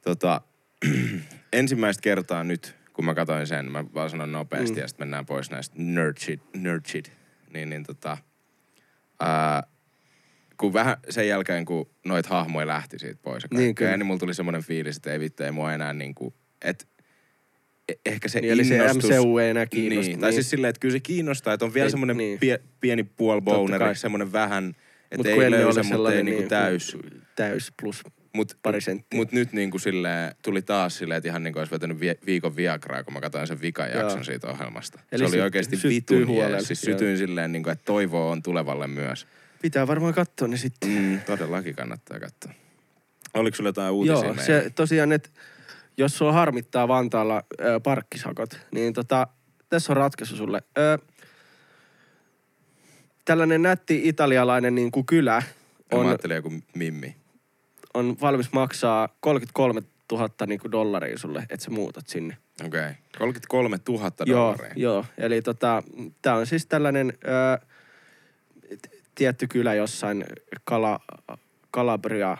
tota, 0.00 0.40
ensimmäistä 1.52 2.00
kertaa 2.02 2.44
nyt, 2.44 2.74
kun 2.92 3.04
mä 3.04 3.14
katsoin 3.14 3.46
sen, 3.46 3.70
mä 3.72 3.84
vaan 3.94 4.10
sanon 4.10 4.32
nopeasti 4.32 4.70
Mm. 4.70 4.74
mm. 4.76 4.80
ja 4.80 4.88
sitten 4.88 5.04
mennään 5.06 5.26
pois 5.26 5.50
näistä 5.50 5.74
nerd 5.78 6.16
shit, 6.18 6.40
nerd 6.56 6.82
shit. 6.88 7.12
Niin, 7.54 7.70
niin 7.70 7.84
tota, 7.84 8.18
ää, 9.20 9.62
kun 10.56 10.72
vähän 10.72 10.96
sen 11.10 11.28
jälkeen, 11.28 11.64
kun 11.64 11.90
noit 12.06 12.26
hahmoja 12.26 12.66
lähti 12.66 12.98
siitä 12.98 13.20
pois 13.22 13.42
ja 13.42 13.48
Niin, 13.58 13.74
kyllä. 13.74 13.90
niin, 13.90 13.98
niin 13.98 14.06
mulla 14.06 14.18
tuli 14.18 14.34
semmoinen 14.34 14.62
fiilis, 14.62 14.96
että 14.96 15.12
ei 15.12 15.20
vittu, 15.20 15.42
ei 15.42 15.52
mua 15.52 15.72
enää 15.72 15.92
niinku, 15.92 16.34
että 16.64 16.84
ehkä 18.06 18.28
se 18.28 18.40
Niin, 18.40 18.52
eli 18.52 18.64
se 18.64 18.76
innostus... 18.76 19.10
MCU 19.10 19.38
ei 19.38 19.50
enää 19.50 19.66
kiinnosta. 19.66 20.10
Niin, 20.10 20.20
tai 20.20 20.32
siis 20.32 20.50
silleen, 20.50 20.68
että 20.68 20.80
kyllä 20.80 20.92
se 20.92 21.00
kiinnostaa, 21.00 21.54
että 21.54 21.64
on 21.64 21.74
vielä 21.74 21.90
semmoinen 21.90 22.16
niin. 22.16 22.38
pie, 22.38 22.60
pieni 22.80 23.04
Totta 23.04 23.16
puoliboneri, 23.16 23.84
kai. 23.84 23.96
semmoinen 23.96 24.32
vähän, 24.32 24.76
että 25.10 25.28
ei 25.28 25.50
löysä, 25.50 25.82
mutta 25.82 26.12
ei 26.12 26.22
niinku 26.22 26.40
niin, 26.40 26.48
täys. 26.48 26.96
Täys 27.36 27.72
plus 27.82 28.02
Mut, 28.34 28.58
pari 28.62 28.80
senttiä. 28.80 29.18
mut 29.18 29.32
nyt 29.32 29.52
niinku 29.52 29.78
silleen, 29.78 30.34
tuli 30.42 30.62
taas 30.62 30.98
silleen, 30.98 31.18
että 31.18 31.28
ihan 31.28 31.42
niinku 31.42 31.58
olisi 31.58 31.72
vetänyt 31.72 31.98
viikon 32.26 32.56
viagraa, 32.56 33.04
kun 33.04 33.14
mä 33.14 33.20
katsoin 33.20 33.46
sen 33.46 33.60
vikan 33.60 33.90
Joo. 33.90 34.24
siitä 34.24 34.48
ohjelmasta. 34.48 35.00
Eli 35.12 35.18
se 35.18 35.24
oli 35.24 35.36
syt- 35.36 35.42
oikeasti 35.42 35.76
vitun 35.88 36.36
jees. 36.36 36.66
Siis 36.66 36.84
joo. 36.84 36.92
sytyin 36.98 37.18
silleen, 37.18 37.52
niinku, 37.52 37.70
että 37.70 37.84
toivoa 37.84 38.30
on 38.30 38.42
tulevalle 38.42 38.86
myös. 38.86 39.26
Pitää 39.62 39.86
varmaan 39.86 40.14
katsoa 40.14 40.48
ne 40.48 40.56
sitten. 40.56 40.90
Mm, 40.90 41.20
todellakin 41.20 41.74
kannattaa 41.74 42.20
katsoa. 42.20 42.52
Oliko 43.34 43.56
sulla 43.56 43.68
jotain 43.68 43.92
uutisia 43.92 44.14
Joo, 44.14 44.22
meille? 44.22 44.42
se 44.42 44.70
tosiaan, 44.70 45.12
että 45.12 45.30
jos 45.96 46.18
sua 46.18 46.32
harmittaa 46.32 46.88
Vantaalla 46.88 47.42
ö, 47.60 47.80
parkkisakot, 47.80 48.60
niin 48.70 48.92
tota, 48.92 49.26
tässä 49.68 49.92
on 49.92 49.96
ratkaisu 49.96 50.36
sulle. 50.36 50.62
Ö, 50.78 50.98
tällainen 53.24 53.62
nätti 53.62 54.08
italialainen 54.08 54.74
niin 54.74 54.90
kuin 54.90 55.06
kylä 55.06 55.42
Mä 55.92 55.98
on, 56.00 56.06
ajattelin 56.06 56.34
joku 56.36 56.52
mimmi. 56.74 57.16
On 57.94 58.16
valmis 58.20 58.52
maksaa 58.52 59.08
33 59.20 59.82
000 60.12 60.28
niin 60.46 60.60
kuin 60.60 60.72
dollaria 60.72 61.18
sulle, 61.18 61.38
että 61.50 61.64
sä 61.64 61.70
muutat 61.70 62.08
sinne. 62.08 62.36
Okei. 62.66 62.80
Okay. 62.80 62.94
33 63.18 63.76
000 63.88 64.10
Joo, 64.26 64.50
dollaria. 64.52 64.72
joo, 64.76 65.04
eli 65.18 65.42
tota, 65.42 65.82
tää 66.22 66.34
on 66.36 66.46
siis 66.46 66.66
tällainen 66.66 67.12
ö, 67.24 67.66
tietty 69.14 69.46
kylä 69.46 69.74
jossain 69.74 70.24
Kala, 70.64 71.00
Kalabria, 71.70 72.36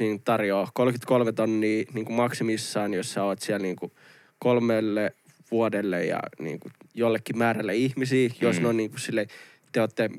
niin 0.00 0.22
tarjoaa 0.22 0.68
33 0.74 1.32
tonnia 1.32 1.84
niin 1.94 2.04
kuin 2.04 2.16
maksimissaan, 2.16 2.94
jos 2.94 3.12
sä 3.12 3.24
oot 3.24 3.40
siellä 3.40 3.62
niin 3.62 3.76
kuin 3.76 3.92
kolmelle 4.38 5.12
vuodelle 5.50 6.04
ja 6.04 6.20
niin 6.38 6.60
kuin 6.60 6.72
jollekin 6.94 7.38
määrälle 7.38 7.74
ihmisiä, 7.74 8.30
jos 8.40 8.56
Mm. 8.56 8.62
ne 8.62 8.68
on 8.68 8.76
niin 8.76 8.90
kuin 8.90 9.00
sille, 9.00 9.26
te 9.72 9.80
olette, 9.80 10.10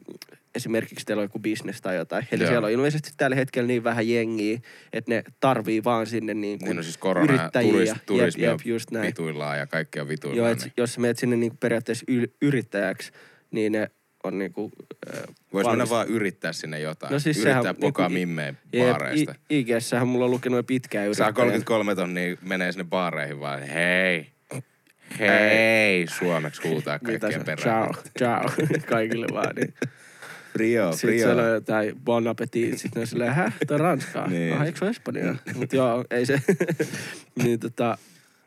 esimerkiksi 0.55 1.05
teillä 1.05 1.21
on 1.21 1.25
joku 1.25 1.39
bisnes 1.39 1.81
tai 1.81 1.95
jotain. 1.95 2.27
Eli 2.31 2.43
Joo. 2.43 2.49
siellä 2.49 2.65
on 2.65 2.71
ilmeisesti 2.71 3.09
tällä 3.17 3.35
hetkellä 3.35 3.67
niin 3.67 3.83
vähän 3.83 4.09
jengiä, 4.09 4.59
että 4.93 5.11
ne 5.11 5.23
tarvii 5.39 5.83
vaan 5.83 6.07
sinne 6.07 6.33
niin 6.33 6.59
kuin 6.59 6.67
Niin 6.69 6.77
no 6.77 6.83
siis 6.83 6.97
korona 6.97 7.33
yrittäjiä. 7.33 7.71
turis, 7.71 7.89
Jep, 7.89 7.97
turismi 8.05 8.43
jep, 8.43 8.53
on 8.53 8.59
just 8.65 8.91
näin. 8.91 9.07
vituillaan 9.07 9.57
ja 9.59 9.67
kaikki 9.67 9.99
on 9.99 10.05
Joo, 10.05 10.09
vituillaan. 10.09 10.51
et, 10.51 10.59
niin. 10.63 10.73
jos 10.77 10.93
sä 10.93 11.01
menet 11.01 11.17
sinne 11.17 11.35
niinku 11.35 11.57
periaatteessa 11.59 12.05
yrittäjäksi, 12.41 13.11
niin 13.51 13.71
ne 13.71 13.91
on 14.23 14.37
niinku... 14.39 14.71
Äh, 15.17 15.23
Voisi 15.53 15.69
mennä 15.69 15.89
vaan 15.89 16.07
yrittää 16.07 16.53
sinne 16.53 16.79
jotain. 16.79 17.13
No 17.13 17.19
siis 17.19 17.37
Yrittää 17.37 17.61
sehän 17.61 17.75
pokaa 17.75 18.07
niinku- 18.07 18.19
mimmeen 18.19 18.57
Jep, 18.73 18.87
baareista. 18.87 19.35
IGssähän 19.49 20.07
mulla 20.07 20.25
on 20.25 20.31
lukenut 20.31 20.67
pitkään 20.67 21.05
yrittäjä. 21.05 21.25
Saa 21.25 21.33
33 21.33 21.95
tonnia, 21.95 22.35
menee 22.41 22.71
sinne 22.71 22.83
baareihin 22.83 23.39
vaan, 23.39 23.63
hei, 23.63 24.27
hei, 25.19 26.07
suomeksi 26.07 26.67
huutaa 26.67 26.99
kaikkien 26.99 27.45
perään. 27.45 27.57
Ciao, 27.93 27.93
ciao. 28.17 28.49
Kaikille 28.89 29.25
vaan. 29.33 29.55
Niin. 29.55 29.73
Frio, 30.55 30.91
Sitten 30.91 31.09
frio. 31.09 31.27
sanoo 31.27 31.47
jotain 31.47 31.95
bon 32.05 32.27
appetit. 32.27 32.77
Sitten 32.77 32.99
ne 32.99 33.05
silleen, 33.05 33.33
häh, 33.33 33.53
toi 33.67 33.75
on 33.75 33.79
ranskaa. 33.79 34.27
Niin. 34.35 34.53
Ah, 34.53 34.65
eikö 34.65 34.79
se 34.79 34.87
espanjaa? 34.87 35.35
Mut 35.55 35.73
joo, 35.73 36.05
ei 36.09 36.25
se. 36.25 36.41
niin 37.43 37.59
tota, 37.59 37.97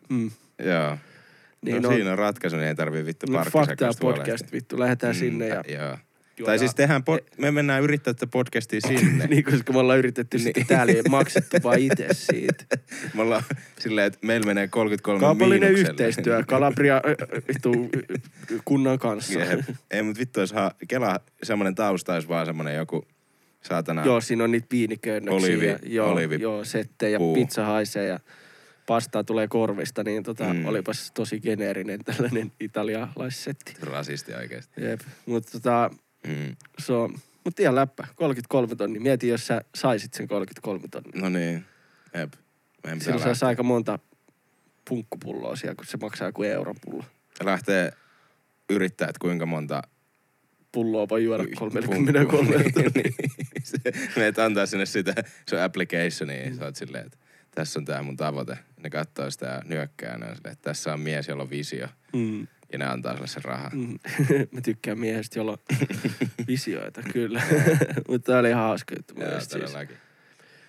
mm. 0.08 0.30
Joo. 0.64 0.98
Niin 1.62 1.82
no, 1.82 1.88
on. 1.88 1.94
siinä 1.94 2.12
on 2.12 2.18
ratkaisu, 2.18 2.56
niin 2.56 2.68
ei 2.68 2.74
tarvii 2.74 3.04
vittu 3.04 3.32
No, 3.32 3.44
fuck 3.44 3.76
tää 3.76 3.90
podcast, 4.00 4.52
vittu. 4.52 4.78
Lähdetään 4.78 5.14
sinne 5.14 5.48
ja... 5.48 5.62
Joo. 5.68 5.98
Tai 6.44 6.58
siis 6.58 6.74
tehdään, 6.74 7.02
po- 7.02 7.24
me 7.38 7.50
mennään 7.50 7.82
yrittää 7.82 8.14
tätä 8.14 8.26
podcastia 8.26 8.80
sinne. 8.80 9.26
niin, 9.30 9.44
koska 9.44 9.72
me 9.72 9.78
ollaan 9.78 9.98
yritetty 9.98 10.38
sitten 10.38 10.66
täällä 10.66 10.92
ja 10.92 11.02
maksettu 11.10 11.56
vaan 11.62 11.78
itse 11.78 12.08
siitä. 12.12 12.64
Me 13.14 13.22
ollaan 13.22 13.42
silleen, 13.78 14.06
että 14.06 14.18
meillä 14.22 14.46
menee 14.46 14.68
33 14.68 15.20
Kaupallinen 15.20 15.60
miinukselle. 15.72 15.90
yhteistyö 15.90 16.42
Kalabria 16.48 17.02
vittu, 17.48 17.72
kunnan 18.64 18.98
kanssa. 18.98 19.38
Jep. 19.38 19.60
Ei, 19.90 20.02
mutta 20.02 20.20
vittu, 20.20 20.40
jos 20.40 20.52
ha- 20.52 20.74
Kela 20.88 21.20
semmoinen 21.42 21.74
tausta 21.74 22.14
olisi 22.14 22.28
vaan 22.28 22.46
semmoinen 22.46 22.76
joku 22.76 23.04
saatana. 23.62 24.04
Joo, 24.04 24.20
siinä 24.20 24.44
on 24.44 24.50
niitä 24.50 24.66
piiniköynnöksiä. 24.68 25.36
Oliivi- 25.48 25.66
ja, 25.66 25.78
joo, 25.82 26.12
oliivi- 26.12 26.40
joo, 26.42 26.64
settejä 26.64 27.10
ja 27.10 27.18
puu. 27.18 27.34
pizza 27.34 27.64
haisee 27.64 28.06
ja 28.06 28.20
pastaa 28.86 29.24
tulee 29.24 29.48
korvista, 29.48 30.04
niin 30.04 30.22
tota, 30.22 30.52
Mm. 30.54 30.66
olipas 30.66 31.10
tosi 31.14 31.40
geneerinen 31.40 32.00
tällainen 32.04 32.52
italialaissetti. 32.60 33.74
Rasisti 33.82 34.34
oikeesti. 34.34 34.80
Jep, 34.84 35.00
mutta 35.26 35.52
tota, 35.52 35.90
Mm. 36.28 36.56
se 36.78 36.92
on, 36.92 37.18
mut 37.44 37.60
ihan 37.60 37.74
läppä, 37.74 38.06
33 38.14 38.74
tonni. 38.74 38.98
Mieti, 38.98 39.28
jos 39.28 39.46
sä 39.46 39.60
saisit 39.74 40.14
sen 40.14 40.28
33 40.28 40.88
tonni. 40.90 41.10
No 41.14 41.28
niin. 41.28 41.64
Pitää 42.82 42.98
Silloin 42.98 43.22
saisi 43.22 43.44
aika 43.44 43.62
monta 43.62 43.98
punkkupulloa 44.88 45.56
siellä, 45.56 45.74
kun 45.74 45.86
se 45.86 45.96
maksaa 45.96 46.32
kuin 46.32 46.50
euron 46.50 46.76
pullo. 46.84 47.04
lähtee 47.44 47.92
yrittää, 48.70 49.08
että 49.08 49.20
kuinka 49.20 49.46
monta... 49.46 49.82
Pulloa 50.72 51.08
voi 51.08 51.24
juoda 51.24 51.42
Ui, 51.42 51.50
33 51.50 52.10
pum- 52.10 52.92
niin. 52.94 53.14
Meet 54.16 54.38
antaa 54.38 54.66
sinne 54.66 54.86
sitä 54.86 55.14
sun 55.50 55.60
applicationia 55.60 56.44
ja 56.44 56.54
sä 56.54 56.64
oot 56.64 56.76
silleen, 56.76 57.06
että 57.06 57.18
tässä 57.50 57.78
on 57.78 57.84
tää 57.84 58.02
mun 58.02 58.16
tavoite. 58.16 58.58
Ne 58.82 58.90
katsoo 58.90 59.30
sitä 59.30 59.46
ja 59.46 59.62
nyökkää 59.64 60.10
ja 60.12 60.34
silleen, 60.34 60.52
että 60.52 60.62
tässä 60.62 60.92
on 60.92 61.00
mies, 61.00 61.28
jolla 61.28 61.42
on 61.42 61.50
visio. 61.50 61.88
Mm. 62.12 62.46
Ja 62.72 62.78
ne 62.78 62.84
antaa 62.86 63.14
sulle 63.14 63.26
sen 63.26 63.44
rahan. 63.44 63.70
Mm. 63.74 63.98
Mä 64.52 64.60
tykkään 64.60 64.98
miehestä, 64.98 65.38
jolla 65.38 65.52
on 65.52 65.58
visioita, 66.48 67.02
kyllä. 67.12 67.42
Mutta 68.08 68.32
tää 68.32 68.40
oli 68.40 68.52
hauska 68.52 68.94
juttu 68.98 69.14
Joo, 69.20 69.30
siis. 69.30 69.48
todellakin. 69.48 69.96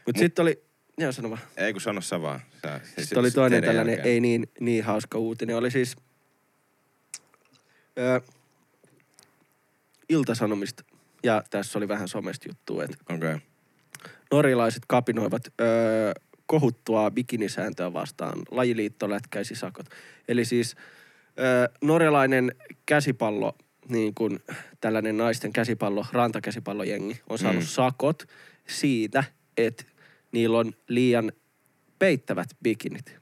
Mutta 0.05 0.19
sitten 0.19 0.43
oli, 0.43 0.63
joo 0.97 1.11
sano 1.11 1.29
vaan. 1.29 1.41
Ei 1.57 1.73
kun 1.73 1.81
sano 1.81 2.01
sä 2.01 2.21
vaan. 2.21 2.39
Sä, 2.61 2.79
Sitten 2.97 3.19
oli 3.19 3.31
toinen 3.31 3.63
tällainen 3.63 3.93
jälkeen. 3.93 4.13
ei 4.13 4.19
niin, 4.19 4.47
niin 4.59 4.83
hauska 4.83 5.17
uutinen. 5.17 5.55
Oli 5.55 5.71
siis 5.71 5.95
ö, 7.97 8.21
Iltasanomista, 10.09 10.83
ja 11.23 11.43
tässä 11.49 11.79
oli 11.79 11.87
vähän 11.87 12.07
somesta 12.07 12.49
juttua, 12.49 12.83
että. 12.83 12.97
Okay. 13.13 13.39
norjalaiset 14.31 14.83
kapinoivat 14.87 15.47
ö, 15.47 15.63
kohuttua 16.45 17.11
bikinisääntöä 17.11 17.93
vastaan. 17.93 18.39
Lajiliitto 18.51 19.09
lätkäisi 19.09 19.55
sakot. 19.55 19.85
Eli 20.27 20.45
siis 20.45 20.75
ö, 21.39 21.69
norjalainen 21.81 22.55
käsipallo, 22.85 23.55
niin 23.89 24.13
kuin 24.15 24.39
tällainen 24.81 25.17
naisten 25.17 25.53
käsipallo, 25.53 26.05
rantakäsipallojengi, 26.11 27.21
on 27.29 27.37
saanut 27.37 27.63
Mm. 27.63 27.67
sakot 27.67 28.23
siitä, 28.67 29.23
että 29.57 29.83
niillä 30.31 30.57
on 30.57 30.73
liian 30.87 31.31
peittävät 31.99 32.47
bikinit. 32.63 33.15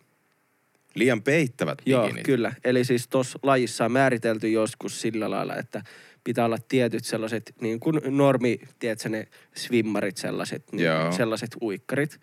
Liian 0.95 1.21
peittävät 1.21 1.77
Joo, 1.85 2.03
bikinit. 2.03 2.25
kyllä. 2.25 2.53
Eli 2.63 2.85
siis 2.85 3.07
tuossa 3.07 3.39
lajissa 3.43 3.85
on 3.85 3.91
määritelty 3.91 4.51
joskus 4.51 5.01
sillä 5.01 5.29
lailla, 5.29 5.55
että 5.55 5.81
pitää 6.23 6.45
olla 6.45 6.57
tietyt 6.67 7.05
sellaiset 7.05 7.53
niin 7.61 7.79
kuin 7.79 8.01
normi, 8.17 8.59
tiedätkö 8.79 9.09
ne 9.09 9.27
swimmarit 9.55 10.17
sellaiset, 10.17 10.63
niin, 10.71 10.85
Joo. 10.85 11.11
sellaiset 11.11 11.49
uikkarit. 11.61 12.19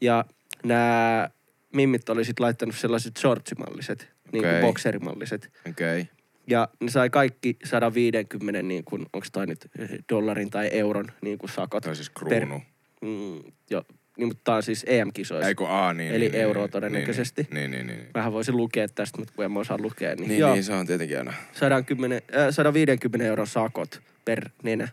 Ja 0.00 0.24
nämä 0.64 1.28
mimmit 1.72 2.08
oli 2.08 2.24
sitten 2.24 2.44
laittanut 2.44 2.74
sellaiset 2.76 3.16
shortsimalliset, 3.16 4.08
niin 4.32 4.42
kuin 4.42 4.50
Okei. 4.50 4.62
bokserimalliset. 4.62 5.50
Okei. 5.68 6.00
Okay. 6.00 6.14
Ja 6.46 6.68
ne 6.80 6.90
sai 6.90 7.10
kaikki 7.10 7.56
150, 7.64 8.62
niin 8.62 8.84
kuin, 8.84 9.06
onko 9.12 9.26
toi 9.32 9.46
nyt 9.46 9.66
dollarin 10.12 10.50
tai 10.50 10.68
euron 10.72 11.12
niin 11.20 11.38
kuin 11.38 11.50
sakot. 11.50 11.82
Toi 11.82 11.96
siis 11.96 12.10
per- 12.10 12.28
kruunu. 12.28 12.62
Mm, 13.02 13.52
jo, 13.70 13.84
niin, 14.16 14.28
mutta 14.28 14.40
tää 14.44 14.54
on 14.54 14.62
siis 14.62 14.84
EM-kisoissa. 14.88 15.48
Ei 15.48 15.54
kun 15.54 15.70
A, 15.70 15.92
niin. 15.92 16.10
Eli 16.10 16.18
niin, 16.18 16.32
niin, 16.32 16.42
euroa 16.42 16.62
niin, 16.64 16.70
todennäköisesti. 16.70 17.48
Niin, 17.50 17.70
niin, 17.70 17.86
niin. 17.86 17.98
niin. 17.98 18.10
Vähän 18.14 18.32
voisin 18.32 18.56
lukea 18.56 18.88
tästä, 18.88 19.18
mutta 19.18 19.32
kun 19.36 19.44
en 19.44 19.56
osaa 19.56 19.78
lukea. 19.80 20.14
Niin, 20.14 20.28
Niin, 20.28 20.40
joo, 20.40 20.52
niin, 20.52 20.64
se 20.64 20.72
on 20.72 20.86
tietenkin 20.86 21.18
aina. 21.18 21.32
110, 21.52 22.22
äh, 22.36 22.46
150 22.50 23.26
euron 23.26 23.46
sakot 23.46 24.00
per 24.24 24.48
nenä. 24.62 24.88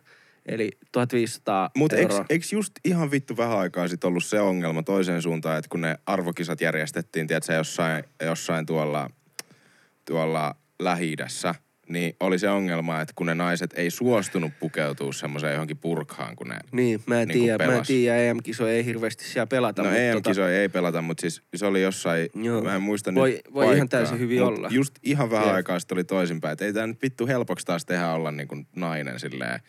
Eli 0.45 0.71
1500 0.91 1.69
Mutta 1.77 1.95
eikö, 1.95 2.25
eikö 2.29 2.45
just 2.51 2.73
ihan 2.85 3.11
vittu 3.11 3.37
vähän 3.37 3.57
aikaa 3.57 3.87
sitten 3.87 4.07
ollut 4.07 4.25
se 4.25 4.39
ongelma 4.39 4.83
toiseen 4.83 5.21
suuntaan, 5.21 5.57
että 5.57 5.69
kun 5.69 5.81
ne 5.81 5.97
arvokisat 6.05 6.61
järjestettiin, 6.61 7.27
tiedätkö, 7.27 7.53
jossain, 7.53 8.03
jossain 8.23 8.65
tuolla, 8.65 9.09
tuolla 10.07 10.55
lähi 10.79 11.15
niin 11.89 12.15
oli 12.19 12.39
se 12.39 12.49
ongelma, 12.49 13.01
että 13.01 13.13
kun 13.15 13.27
ne 13.27 13.35
naiset 13.35 13.73
ei 13.75 13.89
suostunut 13.89 14.51
pukeutua 14.59 15.13
semmoiseen 15.13 15.53
johonkin 15.53 15.77
purkhaan, 15.77 16.35
kun 16.35 16.47
ne... 16.47 16.57
Niin, 16.71 17.03
mä 17.05 17.21
en 17.21 17.27
niinku 17.27 17.45
tiedä. 17.45 17.67
Mä 17.67 17.75
en 17.75 17.85
tiedä, 17.85 18.17
EM-kisoja 18.17 18.73
ei 18.73 18.85
hirveästi 18.85 19.23
siellä 19.23 19.47
pelata. 19.47 19.81
No 19.81 19.89
mutta 19.89 20.01
EM-kisoja 20.01 20.61
ei 20.61 20.69
pelata, 20.69 21.01
mutta 21.01 21.21
siis 21.21 21.41
se 21.55 21.65
oli 21.65 21.81
jossain, 21.81 22.29
Joo. 22.35 22.61
mä 22.61 22.75
en 22.75 22.81
muista 22.81 23.15
Voi- 23.15 23.31
nyt 23.31 23.53
voi 23.53 23.65
ihan 23.65 23.77
paikkaa, 23.77 23.99
täysin 23.99 24.19
hyvin 24.19 24.39
mut 24.39 24.47
olla. 24.47 24.67
Just 24.71 24.95
ihan 25.03 25.31
vähän 25.31 25.47
Jep. 25.47 25.55
aikaa 25.55 25.79
sitten 25.79 25.95
oli 25.95 26.03
toisinpäin, 26.03 26.53
että 26.53 26.65
ei 26.65 26.73
tää 26.73 26.87
nyt 26.87 27.01
vittu 27.01 27.27
helpoksi 27.27 27.65
taas 27.65 27.85
tehdä 27.85 28.11
olla 28.11 28.31
niin 28.31 28.47
kuin 28.47 28.67
nainen 28.75 29.19
silleen 29.19 29.59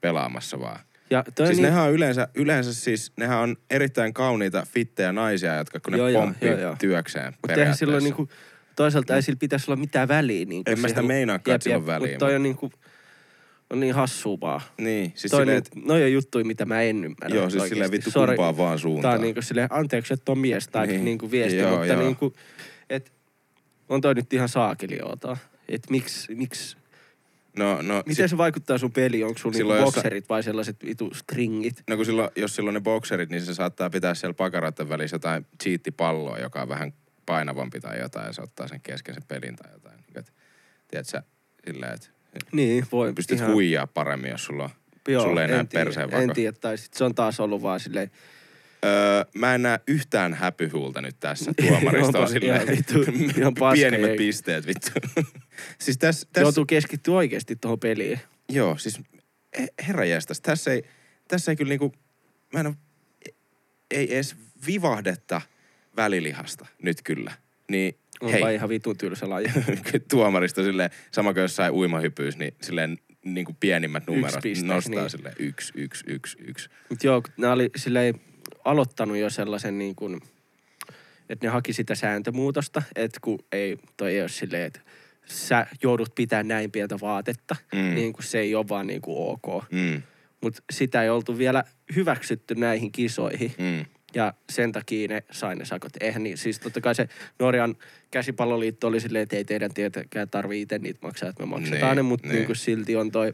pelaamassa 0.00 0.60
vaan. 0.60 0.80
Ja 1.10 1.24
toi 1.34 1.46
Siis 1.46 1.58
niin, 1.58 1.64
nehän 1.64 1.84
on 1.84 1.92
yleensä, 1.92 2.28
yleensä 2.34 2.74
siis, 2.74 3.12
nehän 3.16 3.38
on 3.38 3.56
erittäin 3.70 4.14
kauniita, 4.14 4.66
fittejä 4.68 5.12
naisia, 5.12 5.56
jotka 5.56 5.80
kun 5.80 5.92
ne 5.92 5.98
Joo, 5.98 6.20
pomppii 6.20 6.48
joo, 6.48 6.58
joo. 6.58 6.76
työkseen 6.78 7.34
mutta 7.42 7.60
eihän 7.60 7.76
silloin 7.76 8.04
niinku, 8.04 8.28
toisaalta 8.76 9.16
ei 9.16 9.22
sillä 9.22 9.38
pitäisi 9.38 9.70
olla 9.70 9.80
mitään 9.80 10.08
väliä. 10.08 10.44
Niin 10.44 10.62
En 10.66 10.80
mä 10.80 10.88
sitä 10.88 11.02
meinaakaan, 11.02 11.54
että 11.54 11.62
sillä 11.64 11.76
on 11.76 11.86
väliä, 11.86 12.08
Mutta 12.08 12.18
toi 12.26 12.34
on 12.34 12.42
niinku, 12.42 12.72
on 13.70 13.80
niin 13.80 13.94
hassua 13.94 14.40
vaan. 14.40 14.60
Niin, 14.78 15.12
siis 15.14 15.30
silleen, 15.30 15.48
niin, 15.48 15.58
että 15.58 15.70
noi 15.84 16.02
on 16.04 16.12
juttuja, 16.12 16.44
mitä 16.44 16.64
mä 16.64 16.82
en 16.82 16.96
ymmärrä. 17.04 17.36
joo, 17.36 17.50
siis 17.50 17.68
silleen 17.68 17.90
vittu 17.90 18.10
Sori. 18.10 18.36
kumpaa 18.36 18.56
vaan 18.56 18.70
Tää 18.78 18.82
suuntaan. 18.82 19.14
on 19.14 19.20
niinku 19.20 19.42
silleen, 19.42 19.68
anteeksi, 19.70 20.14
että 20.14 20.32
on 20.32 20.38
mies 20.38 20.68
tai 20.68 20.86
Niin. 20.86 20.94
niin. 20.94 21.04
niinku 21.04 21.30
viesti, 21.30 21.58
Joo, 21.58 21.70
mutta 21.70 21.86
joo. 21.86 22.02
niinku, 22.02 22.32
et 22.90 23.12
on 23.88 24.00
toi 24.00 24.14
nyt 24.14 24.32
ihan 24.32 24.48
saakeliota. 24.48 25.36
Et 25.68 25.90
miksi, 25.90 26.34
miksi, 26.34 26.76
No, 27.58 27.82
no, 27.82 28.02
miten 28.06 28.28
se 28.28 28.36
vaikuttaa 28.38 28.78
sun 28.78 28.92
peliin? 28.92 29.26
Onko 29.26 29.38
sun 29.38 29.50
niinku 29.50 29.58
Silloin 29.58 29.80
jossa- 29.80 29.94
bokserit 29.96 30.28
vai 30.28 30.42
sellaiset 30.42 30.76
vitu 30.84 31.10
stringit? 31.14 31.82
No 31.90 31.96
kun 31.96 32.06
silloin, 32.06 32.30
jos 32.36 32.56
silloin 32.56 32.74
ne 32.74 32.80
bokserit, 32.80 33.30
niin 33.30 33.42
se 33.42 33.54
saattaa 33.54 33.90
pitää 33.90 34.14
siellä 34.14 34.34
pakaroiden 34.34 34.88
välissä 34.88 35.14
jotain 35.14 35.46
cheattipalloa, 35.62 36.38
joka 36.38 36.62
on 36.62 36.68
vähän 36.68 36.92
painavampi 37.32 37.80
tai 37.80 38.00
jotain, 38.00 38.26
ja 38.26 38.32
se 38.32 38.42
ottaa 38.42 38.68
sen 38.68 38.80
kesken 38.80 39.14
sen 39.14 39.22
pelin 39.28 39.56
tai 39.56 39.72
jotain. 39.72 39.96
Niin, 39.96 40.18
että, 40.18 40.32
tiedätkö 40.88 41.22
silleen, 41.66 41.92
että 41.94 42.08
Niin, 42.52 42.86
voi. 42.92 43.12
pystyt 43.12 43.38
ihan, 43.38 43.52
huijaa 43.52 43.86
paremmin, 43.86 44.30
jos 44.30 44.44
sulla 44.44 44.64
on... 44.64 44.70
Joo, 45.08 45.22
sulle 45.22 45.44
ei 45.44 45.52
en 45.52 45.68
tiedä, 45.68 45.84
perseen 45.84 46.14
En 46.14 46.20
vako. 46.22 46.34
tiedä, 46.34 46.56
tai 46.60 46.78
sit 46.78 46.94
se 46.94 47.04
on 47.04 47.14
taas 47.14 47.40
ollut 47.40 47.62
vaan 47.62 47.80
silleen, 47.80 48.10
Öö, 48.84 49.24
mä 49.34 49.54
en 49.54 49.62
näe 49.62 49.80
yhtään 49.86 50.34
häpyhuulta 50.34 51.00
nyt 51.00 51.16
tässä 51.20 51.52
tuomarista. 51.68 52.18
On 52.18 52.28
silleen, 52.28 52.54
ihan 52.62 52.76
vittu, 52.76 53.00
ihan 53.40 53.54
pienimmät 53.74 54.08
jengi. 54.08 54.16
pisteet 54.24 54.66
vittu. 54.66 54.90
siis 55.84 55.98
tässä, 55.98 56.26
tässä, 56.32 56.44
joutuu 56.44 56.66
keskittyä 56.66 57.14
oikeasti 57.14 57.56
tuohon 57.56 57.78
peliin. 57.80 58.20
joo, 58.48 58.78
siis 58.78 59.00
he- 59.58 59.68
herra 59.88 60.04
jästäs, 60.04 60.40
tässä 60.40 60.72
ei, 60.72 60.82
tässä 61.28 61.52
ei 61.52 61.56
kyllä 61.56 61.68
niinku, 61.68 61.92
mä 62.52 62.60
en 62.60 62.66
oo, 62.66 62.74
ei 63.90 64.14
edes 64.14 64.36
vivahdetta 64.66 65.40
välilihasta 65.96 66.66
nyt 66.82 67.02
kyllä. 67.04 67.32
Niin 67.68 67.94
Onpa 68.20 68.46
hei, 68.46 68.54
ihan 68.54 68.68
vitun 68.68 68.98
tylsä 68.98 69.30
laji. 69.30 69.46
tuomarista 70.10 70.62
silleen, 70.62 70.90
sama 71.10 71.32
kuin 71.32 71.42
jossain 71.42 71.72
uimahypyys, 71.72 72.36
niin 72.38 72.54
silleen 72.62 72.98
niin 73.24 73.44
kuin 73.44 73.56
pienimmät 73.60 74.06
numerot 74.06 74.42
piste, 74.42 74.66
nostaa 74.66 75.00
niin. 75.00 75.10
silleen 75.10 75.34
yksi, 75.38 75.72
yksi, 75.76 76.04
yksi, 76.06 76.38
yksi. 76.40 76.68
Mut 76.88 77.04
joo, 77.04 77.22
nämä 77.36 77.52
oli 77.52 77.70
silleen 77.76 78.14
aloittanut 78.64 79.16
jo 79.16 79.30
sellaisen 79.30 79.78
niin 79.78 79.94
kuin, 79.94 80.20
että 81.28 81.46
ne 81.46 81.50
haki 81.52 81.72
sitä 81.72 81.94
sääntömuutosta, 81.94 82.82
että 82.96 83.18
kun 83.22 83.38
ei, 83.52 83.78
toi 83.96 84.14
ei 84.14 84.20
ole 84.20 84.28
silleen, 84.28 84.66
että 84.66 84.80
sä 85.26 85.66
joudut 85.82 86.14
pitää 86.14 86.42
näin 86.42 86.70
pientä 86.70 86.96
vaatetta, 87.00 87.56
mm. 87.74 87.94
niin 87.94 88.12
kuin 88.12 88.24
se 88.24 88.38
ei 88.38 88.54
ole 88.54 88.68
vaan 88.68 88.86
niin 88.86 89.00
kuin 89.00 89.16
ok. 89.18 89.64
Mm, 89.70 90.02
Mutta 90.40 90.62
sitä 90.72 91.02
ei 91.02 91.10
oltu 91.10 91.38
vielä 91.38 91.64
hyväksytty 91.96 92.54
näihin 92.54 92.92
kisoihin. 92.92 93.54
mm. 93.58 93.84
Ja 94.14 94.34
sen 94.50 94.72
takia 94.72 95.08
ne 95.08 95.22
sai 95.30 95.56
ne 95.56 95.64
sakot. 95.64 95.92
Eihän 96.00 96.22
niin, 96.22 96.38
siis 96.38 96.58
totta 96.58 96.80
kai 96.80 96.94
se 96.94 97.08
Norjan 97.38 97.76
käsipalloliitto 98.10 98.86
oli 98.86 99.00
silleen, 99.00 99.22
että 99.22 99.36
ei 99.36 99.44
teidän 99.44 99.74
tietenkään 99.74 100.30
tarvii 100.30 100.62
itse 100.62 100.78
niitä 100.78 101.00
maksaa, 101.02 101.28
että 101.28 101.42
me 101.42 101.46
maksetaan 101.46 101.82
Niin, 101.90 101.96
ne, 101.96 102.02
mutta 102.02 102.28
niin. 102.28 102.46
niin. 102.46 102.56
silti 102.56 102.96
on 102.96 103.10
toi 103.10 103.32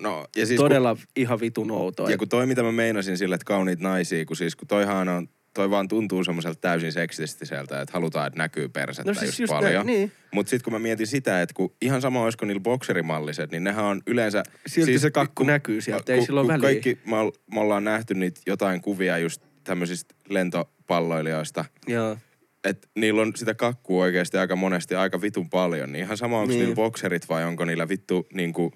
No, 0.00 0.26
ja 0.36 0.46
siis 0.46 0.60
todella 0.60 0.96
ihan 1.16 1.40
vitun 1.40 1.70
outoa. 1.70 2.06
Kun, 2.06 2.12
ja 2.12 2.18
kun 2.18 2.28
toi, 2.28 2.46
mitä 2.46 2.62
mä 2.62 2.72
meinasin 2.72 3.18
sille, 3.18 3.34
että 3.34 3.44
kauniit 3.44 3.80
naisia, 3.80 4.24
kun 4.24 4.36
siis 4.36 4.56
kun 4.56 4.68
toihan 4.68 5.08
on, 5.08 5.28
toi 5.54 5.70
vaan 5.70 5.88
tuntuu 5.88 6.24
semmoiselta 6.24 6.60
täysin 6.60 6.92
seksistiseltä, 6.92 7.80
että 7.80 7.92
halutaan, 7.92 8.26
että 8.26 8.38
näkyy 8.38 8.68
persettä 8.68 9.10
No 9.10 9.14
siis 9.14 9.28
just, 9.28 9.38
just 9.38 9.50
paljon. 9.50 9.86
niin. 9.86 10.12
Mutta 10.34 10.50
sitten 10.50 10.64
kun 10.64 10.72
mä 10.72 10.78
mietin 10.78 11.06
sitä, 11.06 11.42
että 11.42 11.54
kun 11.54 11.72
ihan 11.82 12.00
sama 12.00 12.22
olisiko 12.22 12.46
niillä 12.46 12.60
bokserimalliset, 12.60 13.50
niin 13.50 13.64
nehän 13.64 13.84
on 13.84 14.02
yleensä... 14.06 14.42
Silti 14.66 14.98
se 14.98 15.10
kakku 15.10 15.44
näkyy 15.44 15.80
sieltä, 15.80 16.14
ei 16.14 16.26
sillä 16.26 16.40
ole 16.40 16.48
väliä. 16.48 16.62
Kaikki 16.62 16.98
me, 17.06 17.16
me 17.54 17.60
ollaan 17.60 17.84
nähty 17.84 18.14
niitä 18.14 18.40
jotain 18.46 18.82
kuvia 18.82 19.18
just 19.18 19.42
tämmöisistä 19.64 20.14
lentopalloilijoista, 20.28 21.64
Joo. 21.86 22.16
että 22.64 22.88
niillä 22.94 23.22
on 23.22 23.32
sitä 23.36 23.54
kakkua 23.54 24.02
oikeasti 24.04 24.36
aika 24.38 24.56
monesti 24.56 24.94
aika 24.94 25.22
vitun 25.22 25.50
paljon. 25.50 25.92
Niin 25.92 26.04
ihan 26.04 26.16
sama, 26.16 26.38
onko 26.40 26.48
Niin. 26.48 26.58
niillä 26.60 26.74
bokserit 26.74 27.28
vai 27.28 27.44
onko 27.44 27.64
niillä 27.64 27.88
vittu 27.88 28.26
niinku 28.34 28.72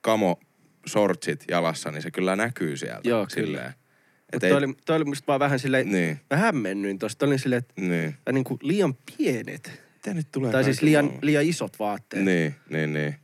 kamo 0.00 0.40
shortsit 0.88 1.44
jalassa, 1.50 1.90
niin 1.90 2.02
se 2.02 2.10
kyllä 2.10 2.36
näkyy 2.36 2.76
sieltä. 2.76 3.08
Joo, 3.08 3.26
silleen. 3.28 3.46
kyllä. 3.52 3.66
Et 3.68 4.32
Mutta 4.32 4.46
ei, 4.46 4.52
toi, 4.52 4.64
oli, 4.64 4.74
toi 4.86 4.96
oli 4.96 5.04
musta 5.04 5.26
vaan 5.26 5.40
vähän 5.40 5.58
silleen, 5.58 5.92
Niin. 5.92 6.20
mä 6.30 6.36
hämmennyin 6.36 6.98
tosta. 6.98 7.26
Olin 7.26 7.38
silleen, 7.38 7.58
että 7.58 7.74
niin. 7.80 8.14
niinku 8.32 8.58
liian 8.62 8.94
pienet. 8.94 9.80
Mitä 9.94 10.14
nyt 10.14 10.26
tulee 10.32 10.52
Tai 10.52 10.64
siis 10.64 10.82
liian, 10.82 11.18
liian 11.22 11.44
isot 11.44 11.78
vaatteet. 11.78 12.24
Niin, 12.24 12.54
niin, 12.70 12.92
niin. 12.92 13.14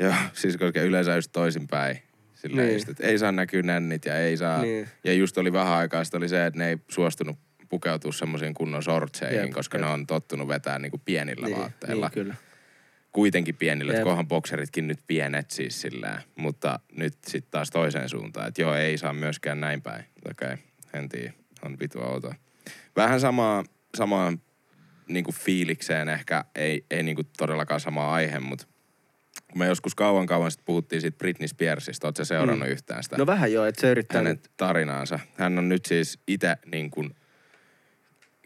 Joo, 0.00 0.14
siis 0.32 0.56
koska 0.56 0.80
yleensä 0.82 1.14
just 1.16 1.32
toisinpäin. 1.32 1.98
Silleen 2.44 2.66
Niin. 2.66 2.74
just, 2.76 2.88
että 2.88 3.06
ei 3.06 3.18
saa 3.18 3.32
näkyä 3.32 3.62
nännit 3.62 4.04
ja 4.04 4.18
ei 4.18 4.36
saa. 4.36 4.62
Niin. 4.62 4.88
Ja 5.04 5.12
just 5.12 5.38
oli 5.38 5.52
vähän 5.52 5.72
aikaa, 5.72 6.04
sitten 6.04 6.18
oli 6.18 6.28
se, 6.28 6.46
että 6.46 6.58
ne 6.58 6.68
ei 6.68 6.76
suostunut 6.88 7.38
pukeutua 7.68 8.12
semmoisiin 8.12 8.54
kunnon 8.54 8.82
sortseihin, 8.82 9.40
Jep, 9.40 9.50
koska 9.50 9.78
jep. 9.78 9.84
ne 9.86 9.92
on 9.92 10.06
tottunut 10.06 10.48
vetää 10.48 10.78
niinku 10.78 11.00
pienillä 11.04 11.46
niin, 11.46 11.58
vaatteilla. 11.58 12.06
niin, 12.06 12.14
kyllä. 12.14 12.34
Kuitenkin 13.12 13.56
pienillä, 13.56 13.92
että 13.92 14.04
kohan 14.04 14.28
bokseritkin 14.28 14.86
nyt 14.88 14.98
pienet 15.06 15.50
siis 15.50 15.80
sillä. 15.80 16.22
Mutta 16.36 16.80
nyt 16.96 17.14
sitten 17.26 17.50
taas 17.50 17.70
toiseen 17.70 18.08
suuntaan, 18.08 18.48
että 18.48 18.62
joo, 18.62 18.74
ei 18.74 18.98
saa 18.98 19.12
myöskään 19.12 19.60
näin 19.60 19.82
päin. 19.82 20.04
Okei, 20.30 20.52
okay, 20.52 20.56
en 20.94 21.08
tiedä, 21.08 21.32
on 21.64 21.76
vitu 21.80 22.00
outoa. 22.00 22.34
Vähän 22.96 23.20
samaa, 23.20 23.64
samaan 23.96 24.40
niinku 25.08 25.32
fiilikseen 25.32 26.08
ehkä, 26.08 26.44
ei, 26.54 26.84
ei 26.90 27.02
niinku 27.02 27.22
todellakaan 27.36 27.80
sama 27.80 28.12
aihe, 28.14 28.40
mutta 28.40 28.66
kun 29.54 29.58
me 29.58 29.66
joskus 29.66 29.94
kauan 29.94 30.26
kauan 30.26 30.50
sitten 30.50 30.64
puhuttiin 30.66 31.00
siitä 31.00 31.18
Britney 31.18 31.48
Spearsista, 31.48 32.06
ootko 32.06 32.24
seurannut 32.24 32.68
mm. 32.68 32.72
yhtään 32.72 33.02
sitä? 33.02 33.16
No 33.16 33.26
vähän 33.26 33.52
joo, 33.52 33.64
että 33.64 33.80
se 33.80 33.90
yrittää... 33.90 34.18
hänen 34.18 34.40
tarinaansa. 34.56 35.18
Hän 35.34 35.58
on 35.58 35.68
nyt 35.68 35.84
siis 35.84 36.18
itse 36.26 36.56
niin 36.72 36.90
kuin 36.90 37.14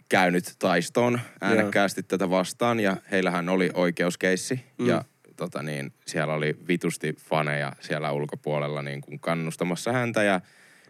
käynyt 0.08 0.54
taistoon 0.58 1.20
äänekkäästi 1.40 2.02
tätä 2.02 2.30
vastaan 2.30 2.80
ja 2.80 2.96
heillähän 3.10 3.48
oli 3.48 3.70
oikeuskeissi 3.74 4.60
Mm. 4.78 4.86
ja 4.86 5.04
tota 5.36 5.62
niin, 5.62 5.92
siellä 6.06 6.34
oli 6.34 6.56
vitusti 6.68 7.16
faneja 7.20 7.72
siellä 7.80 8.12
ulkopuolella 8.12 8.82
niin 8.82 9.00
kuin 9.00 9.20
kannustamassa 9.20 9.92
häntä 9.92 10.22
ja 10.22 10.40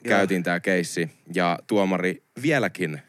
käytiin 0.02 0.42
tämä 0.42 0.60
keissi 0.60 1.10
ja 1.34 1.58
tuomari 1.66 2.22
vieläkin, 2.42 3.02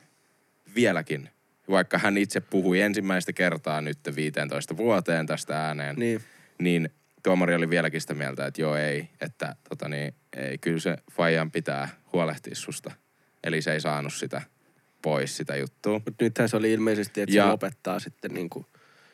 vieläkin, 0.76 1.30
vaikka 1.69 1.98
hän 1.98 2.17
itse 2.17 2.39
puhui 2.39 2.82
ensimmäistä 2.82 3.34
kertaa 3.34 3.82
nyt 3.82 4.00
15 4.15 4.78
vuoteen 4.78 5.26
tästä 5.26 5.67
ääneen, 5.67 5.95
Niin, 5.95 6.22
niin 6.60 6.89
tuomari 7.23 7.55
oli 7.55 7.69
vieläkin 7.69 8.01
sitä 8.01 8.13
mieltä, 8.13 8.45
että 8.47 8.62
joo 8.62 8.75
ei, 8.75 9.10
että 9.21 9.55
tota 9.69 9.89
niin, 9.89 10.13
ei, 10.38 10.58
kyllä 10.58 10.79
se 10.79 10.97
Fajan 11.12 11.51
pitää 11.51 11.89
huolehtia 12.13 12.55
susta. 12.55 12.91
Eli 13.43 13.62
se 13.62 13.73
ei 13.73 13.82
saanut 13.82 14.13
sitä 14.13 14.41
pois 15.01 15.38
sitä 15.38 15.55
juttua. 15.55 15.93
mutta 15.93 16.23
nythän 16.23 16.49
se 16.49 16.58
oli 16.58 16.73
ilmeisesti, 16.73 17.21
että 17.21 17.36
Ja- 17.36 17.43
se 17.43 17.49
lopettaa 17.49 17.99
sitten 17.99 18.32
niinku... 18.34 18.65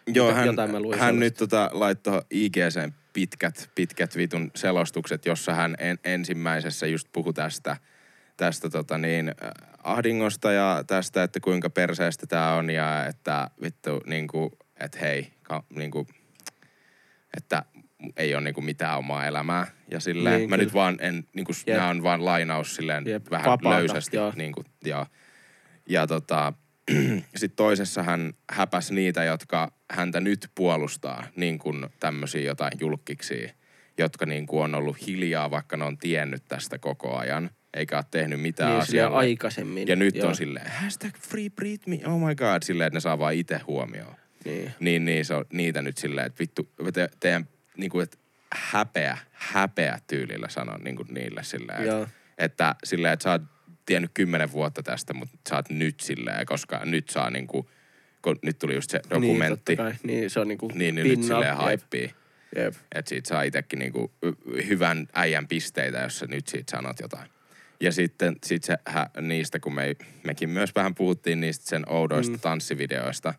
Joo, 0.07 0.29
Jota- 0.29 0.35
hän, 0.35 0.45
jotain 0.45 0.71
mä 0.71 0.79
luin 0.79 0.99
hän 0.99 1.07
sellaista. 1.07 1.19
nyt 1.19 1.35
tota, 1.35 1.69
laittoi 1.73 2.21
IGCen 2.31 2.93
pitkät, 3.13 3.69
pitkät 3.75 4.17
vitun 4.17 4.51
selostukset, 4.55 5.25
jossa 5.25 5.53
hän 5.53 5.75
en, 5.79 5.99
ensimmäisessä 6.03 6.87
just 6.87 7.07
puhui 7.13 7.33
tästä, 7.33 7.77
tästä 8.37 8.69
tota 8.69 8.97
niin, 8.97 9.31
ahdingosta 9.83 10.51
ja 10.51 10.83
tästä, 10.87 11.23
että 11.23 11.39
kuinka 11.39 11.69
perseestä 11.69 12.27
tämä 12.27 12.53
on 12.55 12.69
ja 12.69 13.05
että 13.05 13.49
vittu 13.61 14.01
niinku, 14.05 14.57
että 14.79 14.99
hei, 14.99 15.33
ka, 15.43 15.63
niinku, 15.75 16.07
että 17.37 17.65
ei 18.17 18.35
ole 18.35 18.43
niinku 18.43 18.61
mitään 18.61 18.97
omaa 18.97 19.25
elämää. 19.25 19.67
Ja 19.91 19.99
silleen, 19.99 20.37
Niin, 20.39 20.49
mä 20.49 20.55
kyllä. 20.55 20.65
nyt 20.65 20.73
vaan 20.73 20.97
en, 20.99 21.23
niinku, 21.33 21.51
Jep. 21.67 21.77
nämä 21.77 21.89
on 21.89 22.03
vaan 22.03 22.25
lainaus 22.25 22.75
silleen 22.75 23.03
Jep, 23.07 23.31
vähän 23.31 23.45
vapaata, 23.51 23.77
löysästi. 23.79 24.17
joo. 24.17 24.33
Niinku, 24.35 24.63
ja, 24.85 25.05
ja 25.89 26.07
tota, 26.07 26.53
sitten 27.35 27.55
toisessa 27.55 28.03
hän 28.03 28.33
häpäs 28.51 28.91
niitä, 28.91 29.23
jotka 29.23 29.71
häntä 29.91 30.19
nyt 30.19 30.47
puolustaa, 30.55 31.23
niin 31.35 31.59
kuin 31.59 31.85
tämmöisiä 31.99 32.41
jotain 32.41 32.71
julkkiksi, 32.79 33.49
jotka 33.97 34.25
niin 34.25 34.47
kuin 34.47 34.63
on 34.63 34.75
ollut 34.75 35.07
hiljaa, 35.07 35.51
vaikka 35.51 35.77
ne 35.77 35.85
on 35.85 35.97
tiennyt 35.97 36.43
tästä 36.47 36.77
koko 36.77 37.15
ajan, 37.17 37.49
eikä 37.73 37.97
ole 37.97 38.05
tehnyt 38.11 38.41
mitään 38.41 38.71
Niin, 38.71 38.81
asialle. 38.81 39.17
aikaisemmin. 39.17 39.87
Ja 39.87 39.95
nyt 39.95 40.15
joo. 40.15 40.27
on 40.27 40.35
silleen, 40.35 40.71
hashtag 40.71 41.15
free 41.17 41.49
Britney, 41.49 41.99
oh 42.05 42.19
my 42.27 42.35
god, 42.35 42.63
silleen, 42.63 42.87
että 42.87 42.95
ne 42.97 43.01
saa 43.01 43.19
vaan 43.19 43.33
itse 43.33 43.57
huomioon. 43.67 44.15
Niin. 44.45 44.71
Niin, 44.79 45.05
niin 45.05 45.25
se 45.25 45.33
on 45.35 45.45
niitä 45.53 45.81
nyt 45.81 45.97
silleen, 45.97 46.27
että 46.27 46.39
vittu, 46.39 46.69
te, 46.93 47.09
teidän 47.19 47.47
niin 47.77 47.89
kuin, 47.89 48.03
että 48.03 48.17
häpeä, 48.53 49.17
häpeä 49.31 49.99
tyylillä 50.07 50.49
sanon 50.49 50.81
niin 50.83 50.95
kuin 50.95 51.07
niille 51.11 51.43
silleen, 51.43 51.85
Joo. 51.85 52.03
että, 52.03 52.15
että 52.37 52.75
silleen, 52.83 53.13
että 53.13 53.23
sä 53.23 53.31
oot 53.31 53.41
tiennyt 53.85 54.11
kymmenen 54.13 54.51
vuotta 54.51 54.83
tästä, 54.83 55.13
mutta 55.13 55.37
sä 55.49 55.55
oot 55.55 55.69
nyt 55.69 55.99
silleen, 55.99 56.45
koska 56.45 56.81
nyt 56.85 57.09
saa 57.09 57.29
niin 57.29 57.47
kuin, 57.47 57.67
kun 58.21 58.39
nyt 58.41 58.59
tuli 58.59 58.75
just 58.75 58.89
se 58.89 58.99
dokumentti, 59.09 59.75
Niin, 59.75 59.77
totta 59.77 59.83
kai. 59.83 59.93
Niin, 60.03 60.29
se 60.29 60.39
on 60.39 60.47
niinku 60.47 60.71
niin, 60.73 60.95
niin 60.95 61.07
nyt 61.07 61.23
silleen 61.23 61.57
haippii. 61.57 62.11
Jep. 62.55 62.73
Että 62.95 63.09
siitä 63.09 63.27
saa 63.27 63.43
itsekin 63.43 63.79
niinku 63.79 64.13
hyvän 64.67 65.07
äijän 65.13 65.47
pisteitä, 65.47 65.97
jos 65.97 66.19
sä 66.19 66.25
nyt 66.25 66.47
siitä 66.47 66.71
sanot 66.71 66.99
jotain. 66.99 67.29
Ja 67.81 67.91
sitten 67.91 68.35
sit 68.45 68.63
se, 68.63 68.77
hä, 68.87 69.09
niistä, 69.21 69.59
kun 69.59 69.75
me, 69.75 69.95
mekin 70.23 70.49
myös 70.49 70.75
vähän 70.75 70.95
puhuttiin 70.95 71.41
niistä 71.41 71.69
sen 71.69 71.89
oudoista 71.89 72.33
mm. 72.33 72.39
tanssivideoista, 72.39 73.33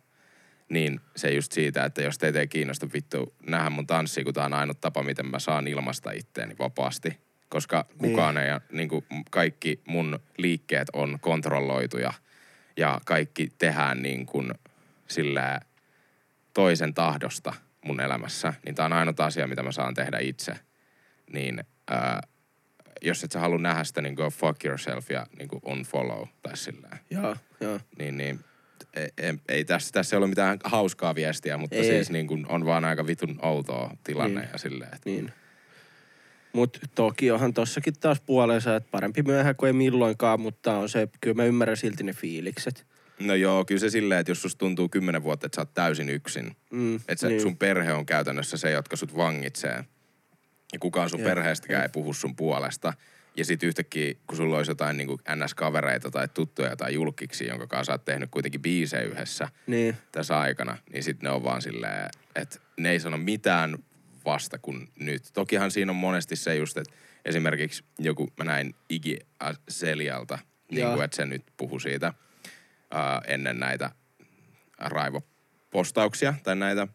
niin 0.68 1.00
se 1.16 1.31
just 1.31 1.52
siitä, 1.52 1.85
että 1.85 2.02
jos 2.02 2.18
teitä 2.18 2.40
ei 2.40 2.46
kiinnosta 2.46 2.88
vittu 2.92 3.35
nähdä 3.46 3.70
mun 3.70 3.87
tanssia, 3.87 4.24
kun 4.24 4.35
tää 4.35 4.44
on 4.44 4.55
ainut 4.55 4.81
tapa, 4.81 5.02
miten 5.02 5.26
mä 5.26 5.38
saan 5.38 5.68
ilmasta 5.68 6.11
itteeni 6.11 6.55
vapaasti. 6.59 7.20
Koska 7.48 7.87
kukaan 7.98 8.37
ei, 8.37 8.48
niin 8.72 8.88
kuin 8.88 9.05
kaikki 9.31 9.81
mun 9.87 10.18
liikkeet 10.38 10.88
on 10.92 11.18
kontrolloituja 11.20 12.12
ja 12.76 13.00
kaikki 13.05 13.52
tehdään 13.59 14.02
niin 14.02 14.26
kuin 14.26 14.55
sillä 15.09 15.61
toisen 16.55 16.94
tahdosta 16.94 17.52
mun 17.85 18.00
elämässä, 18.00 18.55
niin 18.64 18.74
tää 18.74 18.87
on 18.87 18.92
ainut 18.92 19.20
asia, 19.20 19.46
mitä 19.46 19.62
mä 19.62 19.72
saan 19.72 19.94
tehdä 19.94 20.18
itse. 20.18 20.52
Niin 21.33 21.64
ää, 21.90 22.20
jos 23.02 23.24
et 23.24 23.33
sä 23.33 23.40
halua 23.40 23.59
nähdä 23.59 23.85
sitä, 23.85 24.00
niin 24.00 24.14
go 24.14 24.31
fuck 24.31 24.64
yourself 24.64 25.11
ja 25.11 25.26
niin 25.38 25.48
kuin 25.48 25.61
unfollow 25.64 26.29
tai 26.42 26.57
sillä 26.57 26.88
Joo, 27.11 27.37
joo. 27.61 27.81
niin, 27.98 28.16
niin 28.16 28.40
ei, 28.95 29.35
ei, 29.49 29.65
tässä, 29.65 29.93
tässä 29.93 30.17
ei 30.17 30.19
ole 30.19 30.27
mitään 30.27 30.59
hauskaa 30.65 31.15
viestiä, 31.15 31.57
mutta 31.57 31.77
Ei, 31.77 31.85
siis 31.85 32.11
niin 32.11 32.27
kuin 32.27 32.47
on 32.49 32.67
vaan 32.67 32.85
aika 32.85 33.07
vitun 33.07 33.39
outoa 33.43 33.97
tilanne 34.05 34.41
Niin. 34.41 34.51
ja 34.53 34.59
silleen, 34.59 34.95
että 34.95 35.11
Niin. 35.11 35.33
Mut 36.53 36.79
toki 36.95 37.31
onhan 37.31 37.55
tossakin 37.55 37.95
taas 38.01 38.21
puolensa, 38.21 38.77
että 38.77 38.89
parempi 38.91 39.23
myöhään 39.23 39.57
kuin 39.57 39.67
ei 39.69 39.73
milloinkaan, 39.73 40.41
mutta 40.41 40.77
on 40.79 40.89
se, 40.89 41.09
kyllä 41.21 41.35
mä 41.35 41.45
ymmärrän 41.45 41.77
silti 41.77 42.03
ne 42.03 42.12
fiilikset. 42.12 42.87
No 43.21 43.35
joo, 43.35 43.65
kyllä 43.65 43.79
se 43.79 43.91
silleen, 43.91 44.21
että 44.21 44.31
jos 44.31 44.43
susta 44.43 44.59
tuntuu 44.59 44.89
kymmenen 44.89 45.23
vuotta, 45.23 45.47
että 45.47 45.57
sä 45.57 45.61
oot 45.62 45.75
täysin 45.75 46.09
yksin. 46.09 46.57
Mm, 46.71 46.97
Että 46.97 47.15
niin. 47.27 47.29
niin. 47.29 47.43
sun 47.43 47.57
perhe 47.57 47.93
on 47.93 48.07
käytännössä 48.07 48.57
se, 48.57 48.71
jotka 48.71 48.97
sut 48.97 49.17
vangitsee. 49.17 49.85
Ja 50.73 50.79
kukaan 50.81 51.11
sun 51.11 51.21
Jep, 51.21 51.29
perheestäkään 51.29 51.83
ei 51.83 51.89
puhu 51.89 52.12
sun 52.12 52.37
puolesta. 52.37 52.93
Ja 53.37 53.44
sit 53.44 53.62
yhtäkkiä, 53.62 54.14
kun 54.27 54.37
sulla 54.37 54.57
olisi 54.57 54.70
jotain 54.70 54.96
niin 54.96 55.09
NS-kavereita 55.09 56.11
tai 56.11 56.29
tuttuja 56.29 56.77
tai 56.77 56.94
julkiksi, 56.94 57.46
jonka 57.46 57.66
kanssa 57.66 57.90
sä 57.90 57.92
oot 57.92 58.05
tehnyt 58.05 58.31
kuitenkin 58.31 58.62
biisejä 58.62 59.03
yhdessä 59.03 59.49
Niin, 59.66 59.96
tässä 60.12 60.38
aikana, 60.38 60.79
niin 60.92 61.03
sitten 61.03 61.29
ne 61.29 61.31
on 61.31 61.44
vaan 61.44 61.62
silleen, 61.62 62.11
että 62.35 62.59
ne 62.77 62.90
ei 62.90 63.01
sano 63.01 63.16
mitään 63.16 63.79
vasta 64.25 64.59
kuin 64.59 64.88
nyt. 65.01 65.22
Tokihan 65.33 65.70
siinä 65.70 65.92
on 65.92 65.96
monesti 65.96 66.37
se 66.37 66.57
just, 66.57 66.77
että 66.77 66.92
esimerkiksi 67.25 67.85
joku, 67.99 68.33
mä 68.38 68.44
näin 68.44 68.75
Iggy 68.88 69.16
Azalealta, 69.40 70.38
niin 70.70 70.88
kuin, 70.88 71.05
että 71.05 71.16
se 71.16 71.27
nyt 71.27 71.44
puhui 71.57 71.81
siitä 71.81 72.12
ää, 72.90 73.22
ennen 73.27 73.61
näitä 73.61 73.90
raivopostauksia 74.79 76.35
tai 76.42 76.57
näitä. 76.57 76.88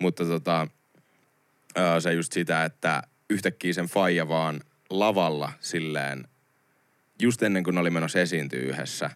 Mutta 0.00 0.24
tota, 0.24 0.68
ää, 1.76 2.00
se 2.00 2.12
just 2.12 2.32
sitä, 2.32 2.64
että 2.64 3.02
yhtäkkiä 3.30 3.72
sen 3.72 3.86
faija 3.86 4.28
vaan 4.28 4.60
lavalla 4.98 5.52
silleen, 5.60 6.28
just 7.22 7.42
ennen 7.42 7.64
kuin 7.64 7.78
oli 7.78 7.90
menossa 7.90 8.20
esiintyä 8.20 8.60
yhdessä, 8.60 9.10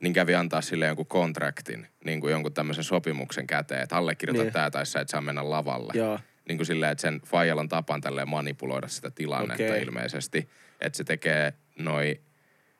niin 0.00 0.12
kävi 0.12 0.34
antaa 0.34 0.60
sille 0.60 0.86
jonkun 0.86 1.06
kontraktin, 1.06 1.86
niin 2.04 2.20
kuin 2.20 2.30
jonkun 2.30 2.52
tämmöisen 2.52 2.84
sopimuksen 2.84 3.46
käteen, 3.46 3.82
että 3.82 3.96
allekirjoita 3.96 4.38
Niin. 4.42 4.46
niin. 4.46 4.52
tää 4.52 4.70
tai 4.70 4.86
sä 4.86 5.00
et 5.00 5.08
saa 5.08 5.20
mennä 5.20 5.50
lavalle. 5.50 5.92
joo. 5.96 6.20
Niin 6.48 6.58
kuin 6.58 6.66
silleen, 6.66 6.92
että 6.92 7.02
sen 7.02 7.20
faijalla 7.26 7.60
on 7.60 7.68
tapan 7.68 8.00
tälleen 8.00 8.28
manipuloida 8.28 8.88
sitä 8.88 9.10
tilannetta 9.10 9.64
Okei. 9.64 9.82
ilmeisesti. 9.82 10.48
Että 10.80 10.96
se 10.96 11.04
tekee 11.04 11.52
noi 11.78 12.20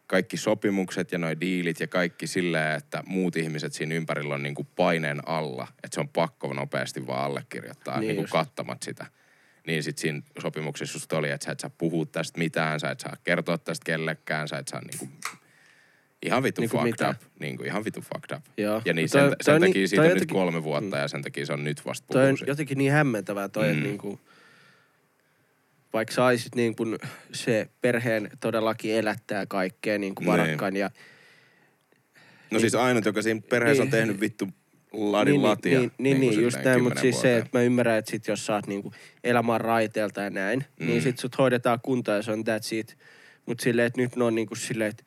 kaikki 0.06 0.37
sopimukset 0.37 1.12
ja 1.12 1.18
noi 1.18 1.40
diilit 1.40 1.80
ja 1.80 1.87
kaikki 1.87 2.26
silleen, 2.26 2.76
että 2.76 3.02
muut 3.06 3.37
ihmiset 3.37 3.72
siinä 3.72 3.94
ympärillä 3.94 4.34
on 4.34 4.42
niinku 4.42 4.64
paineen 4.64 5.28
alla. 5.28 5.66
Että 5.84 5.94
se 5.94 6.00
on 6.00 6.08
pakko 6.08 6.52
nopeasti 6.52 7.06
vaan 7.06 7.24
allekirjoittaa 7.24 8.00
Niin 8.00 8.08
niin 8.08 8.20
just. 8.20 8.32
kattamat 8.32 8.82
sitä. 8.82 9.06
Niin 9.68 9.83
sit 9.83 9.98
siinä 9.98 10.22
sopimuksessa 10.42 10.96
just 10.96 11.12
oli, 11.12 11.31
että 11.31 11.44
sä 11.44 11.52
et 11.52 11.61
saa 11.61 11.70
puhua 11.78 12.07
tästä 12.07 12.38
mitään, 12.38 12.81
sä 12.81 12.90
et 12.90 13.00
saa 13.00 13.16
kertoa 13.24 13.59
tästä 13.59 13.85
kellekään, 13.85 14.48
sä 14.48 14.59
et 14.59 14.68
saa 14.68 14.81
niinku 14.81 15.09
ihan 16.23 16.42
vitu 16.42 16.60
Niinku 16.60 16.77
fucked 16.77 16.90
mitä? 16.90 17.08
up. 17.10 17.16
Niinku 17.40 17.62
ihan 17.64 17.85
vitu 17.85 18.00
fucked 18.00 18.37
up. 18.37 18.44
Joo. 18.56 18.83
Ja 18.85 18.92
niin 18.94 19.10
Toi- 19.10 19.21
sen, 19.21 19.29
toi 19.31 19.37
sen 19.40 19.54
on 19.54 19.60
takia 19.60 19.75
niin- 19.75 19.88
siitä 19.88 20.02
on 20.02 20.06
on 20.06 20.08
nyt 20.08 20.16
jotenkin- 20.16 20.35
kolme 20.35 20.62
vuotta 20.62 20.96
ja 20.96 21.08
sen 21.08 21.23
takia 21.23 21.46
se 21.46 21.52
on 21.52 21.64
nyt 21.64 21.87
vasta 21.87 22.06
Toi 22.12 22.29
on 22.29 22.37
siitä. 22.37 22.50
jotenkin 22.50 22.79
niin 22.79 22.92
hämmentävää 22.92 23.48
toi, 23.48 23.64
mm. 23.64 23.71
että 23.71 23.81
Mm. 23.83 23.87
niinku, 23.88 24.21
vaikka 25.92 26.14
saisit 26.14 26.54
niin 26.54 26.77
kuin 26.77 26.98
se 27.33 27.69
perheen 27.81 28.31
todellakin 28.40 28.94
elättää 28.94 29.46
kaikkea 29.46 29.98
niin 29.98 30.14
kuin 30.14 30.25
Niin. 30.25 30.33
varakkaan 30.33 30.77
ja 30.77 30.90
No 32.50 32.58
siis 32.58 32.75
ainut, 32.75 33.04
joka 33.04 33.23
siinä 33.23 33.40
perheessä 33.50 33.83
on 33.83 33.87
Niin. 33.87 33.90
tehnyt 33.90 34.21
vittu 34.21 34.48
ladin 34.92 35.32
niin, 35.32 35.42
latia. 35.42 35.78
Niin, 35.78 35.92
niin, 35.98 36.20
niin, 36.20 36.32
kuin 36.34 36.42
just 36.44 36.58
näin, 36.64 36.82
mutta 36.82 37.00
siis 37.00 37.20
se, 37.20 37.36
että 37.36 37.58
mä 37.58 37.62
ymmärrän, 37.62 37.98
että 37.98 38.10
sit 38.10 38.26
jos 38.28 38.46
sä 38.46 38.54
oot 38.54 38.66
niinku 38.66 38.92
elämään 39.24 39.60
raiteelta 39.60 40.20
ja 40.20 40.30
näin, 40.30 40.64
mm. 40.80 40.86
niin 40.86 41.02
sit 41.02 41.18
sut 41.18 41.38
hoidetaan 41.38 41.78
kuntoon 41.82 42.16
ja 42.16 42.22
se 42.22 42.32
on 42.32 42.38
that's 42.40 42.68
it. 42.76 42.98
Mut 43.46 43.60
silleen, 43.60 43.86
että 43.86 44.00
nyt 44.00 44.16
ne 44.16 44.24
on 44.24 44.34
niinku 44.34 44.54
silleen, 44.54 44.90
että 44.90 45.04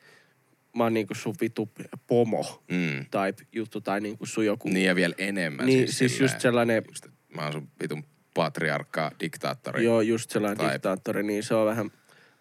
mä 0.76 0.82
oon 0.84 0.94
niinku 0.94 1.14
sun 1.14 1.34
vitu 1.40 1.68
pomo 2.06 2.62
Mm. 2.70 3.06
tai 3.10 3.32
juttu 3.52 3.80
tai 3.80 4.00
niinku 4.00 4.26
sun 4.26 4.46
joku. 4.46 4.68
Niin 4.68 4.86
ja 4.86 4.94
vielä 4.94 5.14
enemmän. 5.18 5.66
Niin, 5.66 5.78
siis, 5.78 5.98
siis 5.98 6.12
silleen, 6.12 6.32
just 6.32 6.40
sellainen- 6.40 6.82
Just, 6.88 7.06
mä 7.36 7.42
oon 7.42 7.52
sun 7.52 7.68
vitun 7.82 8.04
patriarkka, 8.34 9.10
diktaattori. 9.20 9.84
Joo, 9.84 10.00
just 10.00 10.30
sellainen 10.30 10.58
Tai- 10.58 10.72
diktaattori, 10.72 11.22
niin 11.22 11.42
se 11.42 11.54
on 11.54 11.66
vähän, 11.66 11.90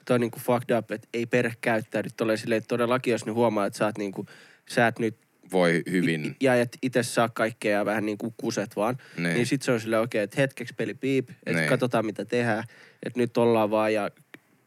toi 0.06 0.16
on 0.16 0.22
niinku 0.22 0.40
fucked 0.40 0.78
up, 0.78 0.92
että 0.92 1.08
ei 1.14 1.26
perhe 1.26 1.54
käyttäydy 1.62 2.10
tolleen 2.18 2.38
silleen, 2.38 2.58
että 2.58 2.68
todellakin 2.68 3.12
jos 3.12 3.26
ne 3.26 3.32
huomaa, 3.32 3.66
että 3.66 3.78
sä 3.78 3.86
oot 3.86 3.98
niinku, 3.98 4.26
sä 4.70 4.88
et 4.88 5.00
nyt 5.00 5.18
Voi 5.52 5.82
hyvin. 5.92 6.36
ja 6.42 6.56
et 6.56 6.78
itse 6.82 7.04
saa 7.04 7.30
kaikkea 7.30 7.78
ja 7.78 7.86
vähän 7.86 8.06
niinku 8.06 8.34
kuset 8.38 8.76
vaan. 8.76 8.96
Niin. 9.16 9.24
Niin, 9.24 9.34
niin 9.36 9.46
sit 9.48 9.62
se 9.62 9.72
on 9.72 9.80
silleen 9.80 10.02
okei, 10.02 10.20
okay, 10.20 10.24
että 10.24 10.42
hetkeksi 10.42 10.74
peli 10.78 10.94
piip, 10.94 11.30
että 11.30 11.52
Niin. 11.60 11.70
katsotaan 11.70 12.06
mitä 12.06 12.26
tehdään. 12.26 12.64
Että 13.06 13.20
nyt 13.20 13.38
ollaan 13.38 13.72
vaan 13.72 13.94
ja 13.94 14.12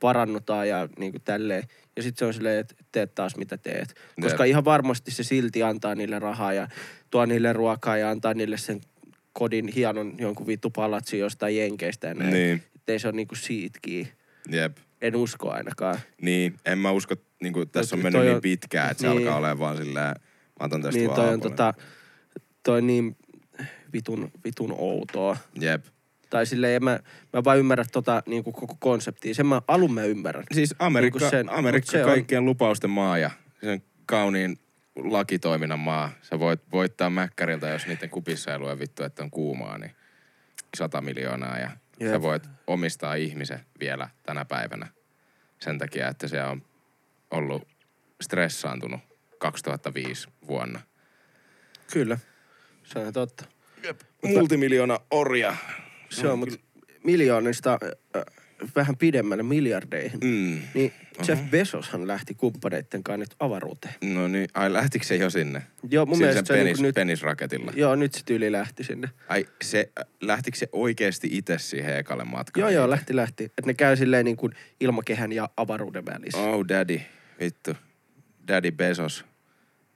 parannutaan 0.01 0.69
ja 0.69 0.89
niinku 0.99 1.19
tälleen. 1.19 1.63
Ja 1.97 2.03
sit 2.03 2.17
se 2.19 2.25
on 2.25 2.35
silleen, 2.35 2.59
että 2.61 2.75
teet 2.93 3.15
taas 3.15 3.37
mitä 3.37 3.57
teet. 3.59 3.95
Koska 4.21 4.45
Jep. 4.47 4.51
ihan 4.51 4.65
varmasti 4.65 5.11
se 5.11 5.23
silti 5.25 5.63
antaa 5.63 5.95
niille 5.95 6.19
rahaa 6.19 6.53
ja 6.53 6.69
tuo 7.11 7.27
niille 7.27 7.53
ruokaa 7.53 7.97
ja 7.97 8.11
antaa 8.11 8.35
niille 8.35 8.57
sen 8.57 8.81
kodin 9.33 9.69
hienon 9.69 10.15
jonkun 10.19 10.47
vittu 10.47 10.71
palatsi 10.71 11.19
jostain 11.19 11.57
jenkeistä 11.57 12.07
ja 12.07 12.15
näin. 12.15 12.33
Niin. 12.33 12.63
Että 12.77 12.93
ei 12.93 12.99
se 12.99 13.09
ole 13.09 13.17
niinku 13.17 13.35
siitkii. 13.35 14.09
Jep. 14.51 14.77
En 15.01 15.17
usko 15.17 15.51
ainakaan. 15.51 15.99
Niin, 16.21 16.55
en 16.67 16.79
mä 16.79 16.91
usko, 16.91 17.15
niin 17.43 17.53
kuin, 17.53 17.69
tässä 17.69 17.97
on 17.97 17.99
Mut 17.99 18.03
mennyt 18.03 18.23
niin 18.23 18.35
on- 18.35 18.41
pitkään, 18.43 18.91
että 18.91 19.01
se 19.01 19.09
niin. 19.09 19.19
alkaa 19.19 19.37
olemaan 19.37 19.59
vaan 19.59 19.77
silleen, 19.77 20.15
mä 20.61 20.67
otan 20.67 20.83
tästä 20.83 20.99
Niin 20.99 21.11
vaan 21.11 21.21
toi 21.21 21.35
on 21.35 21.41
tota, 21.41 21.75
toi 22.63 22.83
niin 22.83 23.17
vitun, 23.93 24.31
vitun 24.45 24.75
outoa. 24.79 25.37
Jep. 25.61 25.85
Tai 26.31 26.47
silleen, 26.47 26.77
en 26.77 26.85
mä, 26.85 26.99
mä 27.33 27.45
vaan 27.45 27.59
ymmärrä 27.59 27.85
tota 27.93 28.23
niinku 28.27 28.53
koko 28.53 28.77
konseptia. 28.81 29.35
Sen 29.35 29.47
mä 29.47 29.63
alun 29.69 29.95
mä 29.95 30.05
ymmärrän. 30.05 30.45
Siis 30.53 30.75
Amerikka, 30.79 31.19
Niinku 31.19 31.31
sen- 31.31 31.51
Amerikka 31.53 31.91
se 31.93 32.05
on- 32.05 32.11
kaikkien 32.11 32.45
lupausten 32.45 32.91
maa 32.91 33.19
ja 33.19 33.31
sen 33.61 33.83
kauniin 34.07 34.59
lakitoiminnan 34.97 35.79
maa. 35.79 36.11
Sä 36.23 36.39
voit 36.39 36.61
voittaa 36.73 37.11
mäkkäriltä, 37.11 37.69
jos 37.69 37.87
niiden 37.87 38.11
kupissa 38.11 38.53
ei 38.53 38.59
lue 38.59 38.79
vittu, 38.79 39.03
että 39.05 39.23
on 39.23 39.31
kuumaa, 39.31 39.79
niin 39.79 39.91
100 40.77 41.01
miljoonaa. 41.01 41.59
Ja 41.59 41.71
Jep. 42.01 42.11
sä 42.11 42.23
voit 42.23 42.43
omistaa 42.67 43.15
ihmisen 43.15 43.61
vielä 43.81 44.09
tänä 44.23 44.45
päivänä 44.45 44.87
sen 45.61 45.79
takia, 45.79 46.09
että 46.09 46.29
se 46.29 46.43
on 46.45 46.63
ollut 47.31 47.69
stressaantunut 48.23 49.01
2005 49.45 50.29
vuonna. 50.49 50.81
Kyllä. 51.93 52.19
Se 52.85 52.99
on 52.99 53.13
totta. 53.13 53.45
Multimiljoona 54.23 54.99
orja. 55.11 55.57
Se 56.11 56.29
on, 56.29 56.39
mutta 56.39 56.57
miljoonista 57.05 57.79
äh, 58.17 58.23
vähän 58.77 58.97
pidemmälle 58.97 59.43
miljardeihin. 59.43 60.21
Mm. 60.25 60.61
Niin 60.75 60.93
Jeff 61.29 61.43
Bezoshan 61.51 62.07
lähti 62.07 62.35
kumppaneitten 62.35 63.03
kanssa 63.03 63.19
nyt 63.19 63.35
avaruuteen. 63.39 63.95
No 64.05 64.29
niin, 64.29 64.49
ai 64.55 64.73
lähtikö 64.73 65.05
se 65.07 65.17
jo 65.17 65.31
sinne? 65.31 65.63
Joo, 65.91 66.07
mun 66.07 66.17
Siis 66.17 66.21
mielestä 66.21 66.39
sen 66.39 66.47
se 66.47 66.53
on 66.53 66.59
penis, 66.59 66.77
niinku 66.77 66.83
nyt... 66.83 66.95
penisraketilla. 66.95 67.73
Joo, 67.77 67.95
nyt 67.95 68.15
se 68.15 68.21
tyyli 68.25 68.53
lähti 68.53 68.85
sinne. 68.85 69.11
Ai 69.29 69.47
se, 69.63 69.93
äh, 70.01 70.07
lähtikö 70.21 70.59
se 70.59 70.69
oikeasti 70.73 71.29
itse 71.33 71.59
siihen 71.59 71.97
ekalle 71.97 72.25
matkalle? 72.25 72.73
Joo, 72.73 72.81
joo, 72.81 72.91
lähti, 72.91 73.17
lähti. 73.17 73.45
Että 73.45 73.67
ne 73.67 73.75
käy 73.75 73.97
silleen 73.97 74.25
niin 74.25 74.37
kuin 74.37 74.53
ilmakehän 74.81 75.33
ja 75.33 75.49
avaruuden 75.57 76.07
välissä. 76.07 76.39
Oh 76.39 76.69
daddy, 76.69 77.01
vittu. 77.41 77.75
Daddy 78.49 78.71
Bezos. 78.71 79.25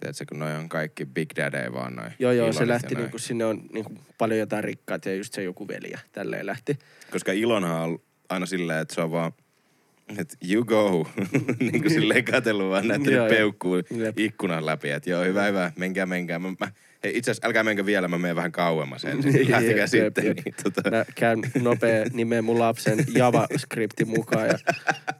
Tiedätkö, 0.00 0.24
kun 0.28 0.38
noi 0.38 0.54
on 0.54 0.68
kaikki 0.68 1.04
Big 1.04 1.30
Daddy 1.36 1.72
vaan 1.72 1.96
noin. 1.96 2.12
Joo, 2.18 2.32
joo, 2.32 2.52
se 2.52 2.68
lähti 2.68 2.94
niinku, 2.94 3.18
sinne 3.18 3.44
on 3.44 3.62
niinku 3.72 3.92
paljon 4.18 4.38
jotain 4.38 4.64
rikkaita 4.64 5.08
ja 5.08 5.14
just 5.14 5.34
se 5.34 5.42
joku 5.42 5.68
veli 5.68 5.90
ja 5.90 5.98
tälleen 6.12 6.46
lähti. 6.46 6.78
Koska 7.10 7.32
Ilonhan 7.32 7.80
on 7.80 7.98
aina 8.28 8.46
silleen, 8.46 8.80
että 8.80 8.94
se 8.94 9.00
on 9.00 9.10
vaan, 9.10 9.32
että 10.18 10.36
you 10.50 10.64
go. 10.64 11.06
niin 11.60 11.82
kuin 11.82 11.90
silleen 11.90 12.24
katsellut 12.24 12.70
vaan 12.70 12.88
näyttänyt 12.88 13.18
joo. 13.18 13.28
peukkuu 13.28 13.76
Jep. 13.76 14.18
ikkunan 14.18 14.66
läpi. 14.66 14.90
Että 14.90 15.10
joo, 15.10 15.24
hyvä, 15.24 15.44
hyvä, 15.44 15.72
menkää, 15.76 16.06
menkää. 16.06 16.38
Mä, 16.38 16.48
mä, 16.60 16.72
hei, 17.04 17.18
itse 17.18 17.30
asiassa 17.30 17.46
älkää 17.46 17.64
menkää 17.64 17.86
vielä, 17.86 18.08
mä 18.08 18.18
menen 18.18 18.36
vähän 18.36 18.52
kauemmas 18.52 19.04
ensin. 19.04 19.34
Jep, 19.38 19.48
Lähtekää 19.48 19.86
jep, 19.92 20.04
sitten. 20.04 20.26
jep. 20.26 20.38
Niin, 20.44 20.54
tota, 20.62 20.90
Mä 20.90 21.04
käyn 21.14 21.40
nopea 21.60 22.04
nimeä 22.12 22.42
mun 22.42 22.58
lapsen 22.58 22.98
JavaScriptin 23.14 24.08
mukaan 24.08 24.46
ja 24.46 24.58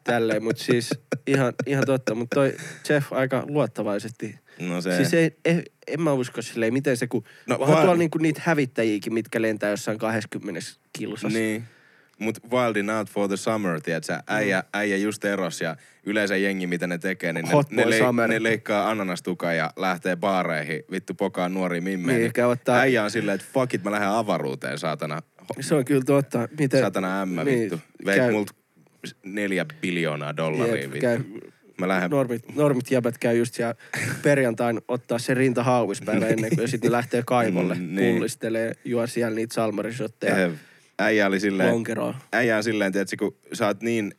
tälleen. 0.04 0.42
Mutta 0.42 0.62
siis 0.62 0.90
ihan, 1.26 1.52
ihan 1.66 1.86
totta. 1.86 2.14
Mutta 2.14 2.34
toi 2.34 2.56
Jeff 2.88 3.12
aika 3.12 3.44
luottavaisesti. 3.48 4.38
No 4.60 4.80
se, 4.80 4.96
Siis 4.96 5.14
ei, 5.14 5.30
ei, 5.44 5.62
en 5.86 6.00
mä 6.02 6.12
usko 6.12 6.42
silleen, 6.42 6.72
miten 6.72 6.96
se, 6.96 7.06
kun 7.06 7.24
No 7.46 7.54
onhan 7.54 7.68
vaan- 7.68 7.82
tuolla 7.82 7.98
niinku 7.98 8.18
niitä 8.18 8.40
hävittäjiäkin, 8.44 9.14
mitkä 9.14 9.42
lentää 9.42 9.70
jossain 9.70 9.98
20 9.98 10.60
kilsassa. 10.98 11.38
Niin. 11.38 11.64
Mut 12.18 12.38
Wildin 12.52 12.90
Out 12.90 13.10
for 13.10 13.28
the 13.28 13.36
Summer, 13.36 13.80
tiedätkö, 13.80 14.18
äijä, 14.26 14.64
äijä 14.74 14.96
just 14.96 15.24
eros 15.24 15.60
ja 15.60 15.76
yleensä 16.06 16.36
jengi, 16.36 16.66
mitä 16.66 16.86
ne 16.86 16.98
tekee, 16.98 17.32
niin 17.32 17.44
ne, 17.46 17.52
Hot 17.52 17.70
ne, 17.70 17.82
boy 17.82 17.92
summer. 17.98 18.28
ne 18.28 18.42
leikkaa 18.42 18.90
ananastukan 18.90 19.56
ja 19.56 19.70
lähtee 19.76 20.16
baareihin, 20.16 20.82
vittu 20.90 21.14
pokaa 21.14 21.48
nuori 21.48 21.80
mimmeen. 21.80 22.20
Niin, 22.20 22.32
käy 22.32 22.44
ottaa- 22.46 22.78
Äijä 22.78 23.04
on 23.04 23.10
silleen, 23.10 23.34
että 23.34 23.46
fuck 23.52 23.74
it, 23.74 23.84
mä 23.84 23.90
lähden 23.90 24.08
avaruuteen, 24.08 24.78
saatana. 24.78 25.22
Se 25.60 25.74
on 25.74 25.84
kyllä 25.84 26.02
totta. 26.06 26.48
Miten, 26.58 26.80
Saatana 26.80 27.22
ämmä, 27.22 27.44
niin, 27.44 27.60
vittu. 27.60 27.80
Veit 28.04 28.16
käy- 28.18 28.32
multa 28.32 28.52
neljä 29.22 29.66
biljoonaa 29.80 30.36
dollaria, 30.36 30.74
Jep, 30.82 30.92
vittu. 30.92 31.00
käy- 31.06 31.24
Mä 31.78 31.88
lähden... 31.88 32.10
normit, 32.10 32.54
normit 32.54 32.90
jäbät 32.90 33.18
käy 33.18 33.36
just 33.36 33.54
siellä 33.54 33.74
perjantain 34.22 34.80
ottaa 34.88 35.18
se 35.18 35.34
rinta 35.34 35.62
hauispäivä 35.62 36.26
ennen 36.26 36.56
kuin 36.56 36.68
sitten 36.68 36.92
lähtee 36.92 37.22
kaivolle. 37.26 37.74
Mm, 37.74 37.94
niin. 37.94 38.14
Pullistelee, 38.14 38.72
juo 38.84 39.06
siellä 39.06 39.34
niitä 39.34 39.54
salmarisotteja, 39.54 40.50
Äijä 40.98 41.26
oli 41.26 41.40
silleen, 41.40 41.72
lonkeroa. 41.72 42.14
äijä 42.32 42.56
on 42.56 42.64
silleen, 42.64 42.92
tiedätkö, 42.92 43.16
kun 43.18 43.36
sä 43.52 43.66
oot 43.66 43.82
niin 43.82 44.14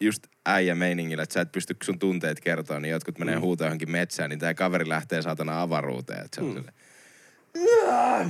just 0.00 0.26
äijä 0.46 0.74
meiningillä, 0.74 1.22
että 1.22 1.32
sä 1.32 1.40
et 1.40 1.52
pysty 1.52 1.76
sun 1.82 1.98
tunteet 1.98 2.40
kertoa, 2.40 2.80
niin 2.80 2.92
jotkut 2.92 3.18
menee 3.18 3.34
mm. 3.34 3.40
huutaa 3.40 3.66
johonkin 3.66 3.90
metsään, 3.90 4.30
niin 4.30 4.38
tää 4.38 4.54
kaveri 4.54 4.88
lähtee 4.88 5.22
saatana 5.22 5.62
avaruuteen. 5.62 6.24
Että 6.24 6.34
se 6.34 6.40
on 6.40 6.46
mm. 6.46 6.54
silleen, 6.54 6.76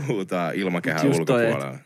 huutaa 0.09 0.51
ilmakehän 0.51 1.01
toi, 1.01 1.11
ulkopuolella. 1.11 1.79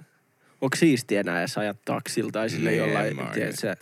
Onko 0.60 0.76
siistiä 0.76 1.20
enää 1.20 1.38
edes 1.38 1.58
ajaa 1.58 1.74
taksilta 1.84 2.32
tai 2.32 2.50
sille 2.50 2.70
Niin, 2.70 2.78
jollain, 2.78 3.16
tiedätkö. 3.34 3.76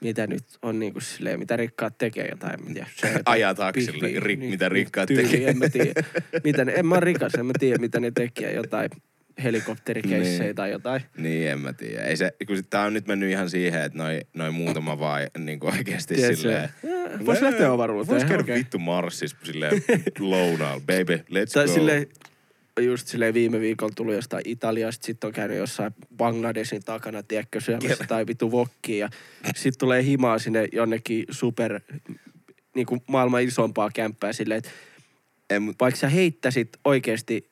Mitä 0.00 0.26
nyt 0.26 0.44
on 0.62 0.78
niinku 0.78 1.00
silleen, 1.00 1.38
mitä 1.38 1.56
rikkaat 1.56 1.98
tekee 1.98 2.28
jotain. 2.30 2.60
se- 2.96 3.20
Ajaa 3.26 3.54
taksilla, 3.54 4.08
pi- 4.08 4.20
ri- 4.20 4.36
mitä 4.50 4.68
rikkaat 4.68 5.06
tyyli, 5.08 5.22
tekee. 5.28 5.48
En 5.50 5.58
mä 5.58 5.68
tiedä. 5.68 6.02
Mitä 6.44 6.64
ne, 6.64 6.72
en 6.72 6.86
mä 6.86 7.00
rikas, 7.00 7.34
en 7.34 7.46
mä 7.46 7.52
tiedä 7.58 7.78
mitä 7.78 8.00
ne 8.00 8.10
tekee, 8.10 8.52
jotain 8.52 8.90
helikopterikeissejä 9.44 10.42
Niin. 10.44 10.54
tai 10.56 10.70
jotain. 10.70 11.02
Niin, 11.16 11.48
en 11.48 11.58
mä 11.60 11.72
tiedä. 11.72 12.02
Ei 12.04 12.16
se, 12.16 12.32
kun 12.46 12.56
sit 12.56 12.70
tää 12.70 12.82
on 12.84 12.94
nyt 12.94 13.06
mennyt 13.06 13.30
ihan 13.30 13.50
siihen, 13.50 13.82
että 13.82 13.98
noin 13.98 14.20
noi 14.34 14.50
muutama 14.50 14.98
vaan 14.98 15.22
niin 15.38 15.58
oikeesti 15.62 16.14
Tiedätkö, 16.14 16.36
silleen... 16.36 16.64
eh, 16.64 17.26
vois 17.26 17.42
lähteä 17.42 17.72
avaruuteen, 17.72 18.10
Vois 18.14 18.24
käydä 18.28 18.42
okei. 18.42 18.58
vittu 18.58 18.78
Marsissa 18.78 19.36
silleen 19.44 19.82
lounaalla. 20.18 20.80
Baby, 20.86 21.16
let's 21.16 21.52
Tai 21.54 21.66
go. 21.66 21.72
silleen, 21.74 22.06
just 22.80 23.06
silleen 23.06 23.34
viime 23.34 23.60
viikolla 23.60 23.92
tullut 23.96 24.14
jostain 24.14 24.42
Italiasta, 24.46 25.06
sitten 25.06 25.28
on 25.28 25.34
käynyt 25.34 25.56
jossain 25.56 25.94
Bangladesin 26.16 26.84
takana, 26.84 27.22
tiedätkö, 27.22 27.60
syömässä 27.60 28.04
tai 28.08 28.26
vitu 28.26 28.50
vokkiin. 28.50 28.98
Ja 28.98 29.08
sitten 29.56 29.78
tulee 29.78 30.02
himaa 30.02 30.38
sinne 30.38 30.68
jonnekin 30.72 31.24
super, 31.30 31.80
niin 32.74 32.86
kuin 32.86 33.02
maailman 33.06 33.42
isompaa 33.42 33.90
kämppää 33.94 34.32
silleen, 34.32 34.58
että 34.58 34.70
En, 35.50 35.74
vaikka 35.80 36.00
sä 36.00 36.08
heittäisit 36.08 36.68
oikeasti 36.84 37.50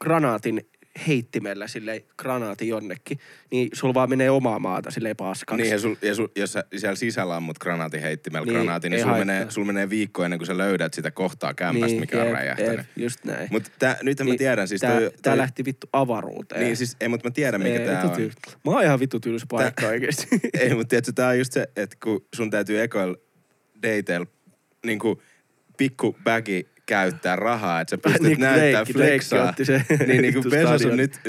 granaatin 0.00 0.66
heittimellä 1.08 1.68
silleen 1.68 2.02
granaatin 2.18 2.68
jonnekin, 2.68 3.18
niin 3.50 3.68
sulla 3.72 3.94
vaan 3.94 4.08
menee 4.10 4.30
omaa 4.30 4.58
maata 4.58 4.90
silleen 4.90 5.16
paskaksi. 5.16 5.62
Niin, 5.62 5.72
ja, 5.72 5.78
sul, 5.78 5.94
ja 6.02 6.14
sul, 6.14 6.28
jos 6.36 6.52
sä 6.52 6.64
siellä 6.76 6.96
sisällä 6.96 7.36
ammut 7.36 7.58
granaatin 7.58 8.00
heittimellä 8.00 8.44
Niin, 8.46 8.52
niin, 8.54 8.62
granaatin, 8.64 8.90
niin 8.90 8.96
ei 8.98 9.02
sul 9.02 9.10
haittaa. 9.10 9.26
menee, 9.26 9.50
sul 9.50 9.64
menee 9.64 9.90
viikko 9.90 10.24
ennen 10.24 10.38
kuin 10.38 10.46
sä 10.46 10.58
löydät 10.58 10.94
sitä 10.94 11.10
kohtaa 11.10 11.54
kämpästä, 11.54 11.86
niin, 11.86 12.00
mikä 12.00 12.20
on 12.20 12.26
jep, 12.26 12.34
räjähtänyt. 12.34 12.76
jep, 12.76 12.86
just 12.96 13.24
näin. 13.24 13.48
Mutta 13.50 13.96
nyt 14.02 14.20
mä 14.20 14.34
tiedän, 14.38 14.68
siis 14.68 14.80
tää, 14.80 14.90
toi, 15.00 15.10
tää 15.10 15.32
toi, 15.32 15.38
lähti 15.38 15.64
vittu 15.64 15.86
avaruuteen. 15.92 16.60
Niin, 16.60 16.76
siis 16.76 16.96
ei, 17.00 17.08
mutta 17.08 17.28
mä 17.28 17.32
tiedän, 17.32 17.60
mikä 17.62 17.78
Ei, 17.80 17.86
tää 17.86 18.02
on. 18.04 18.10
tyl- 18.16 18.52
Mä 18.64 18.70
oon 18.72 18.82
ihan 18.84 19.00
vittu 19.00 19.20
tylsä 19.20 19.46
paikka 19.50 19.86
oikeesti. 19.86 20.26
ei, 20.60 20.74
mutta 20.74 20.88
tiedätkö, 20.88 21.12
tää 21.12 21.28
on 21.28 21.38
just 21.38 21.52
se, 21.52 21.66
että 21.76 21.96
kun 22.04 22.26
sun 22.34 22.50
täytyy 22.50 22.80
ekoilla 22.82 23.16
dateilla 23.82 24.26
niin 24.86 24.98
kuin 24.98 25.18
pikku 25.76 26.16
bagi 26.24 26.68
käyttää 26.86 27.36
rahaa, 27.36 27.80
että 27.80 27.90
sä 27.90 27.98
pystyt 27.98 28.22
Niin 28.28 28.36
kuin 28.36 28.40
näyttää 28.40 28.84
flexaa. 28.84 29.48
otti 29.48 29.62
niin, 30.06 30.22
niin 30.22 30.34
kuin 30.34 30.50
Bezos 30.50 30.84
on 30.84 30.96
nyt, 30.96 31.20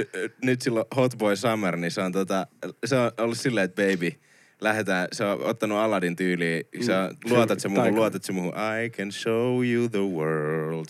nyt 0.44 0.62
silloin 0.62 0.86
Hot 0.96 1.18
Boy 1.18 1.36
Summer, 1.36 1.76
niin 1.78 1.92
se 1.92 2.02
on, 2.02 2.12
tota, 2.12 2.48
se 2.86 2.96
on 2.96 3.12
ollut 3.18 3.38
silleen, 3.38 3.66
että 3.66 3.82
baby, 3.82 4.12
lähdetään, 4.62 5.08
se 5.12 5.24
on 5.26 5.44
ottanut 5.44 5.78
Aladdin 5.78 6.16
tyyliin, 6.16 6.64
se 6.82 6.96
on, 6.96 7.10
Mm, 7.26 7.32
luotat 7.32 7.60
se 7.60 7.68
muuhun, 7.68 7.96
luotat 7.96 8.24
se 8.24 8.32
muuhun, 8.34 8.54
I 8.86 8.90
can 8.90 9.12
show 9.12 9.66
you 9.66 9.90
the 9.90 10.00
world. 10.00 10.86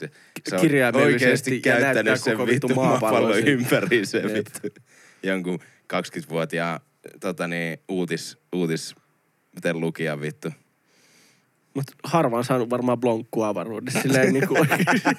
Se 0.49 0.55
on 0.55 0.95
oikeasti 0.95 1.59
käyttänyt 1.61 2.21
sen 2.21 2.37
vittu 2.37 2.67
maapallon 2.67 3.39
ympäri 3.47 3.97
Jep. 3.97 4.33
vittu. 4.33 4.81
Jonkun 5.23 5.59
20-vuotiaan 5.93 6.79
tota 7.19 7.47
niin, 7.47 7.77
uutis, 7.89 8.37
uutis, 8.53 8.95
miten 9.55 9.79
lukija 9.79 10.21
vittu. 10.21 10.49
Mut 11.75 11.85
harva 12.03 12.37
on 12.37 12.43
saanut 12.43 12.69
varmaan 12.69 12.97
blonkkua 12.97 13.47
avaruudessa. 13.47 14.01
Silleen 14.01 14.33
niinku 14.33 14.57
oikeesti. 14.59 15.09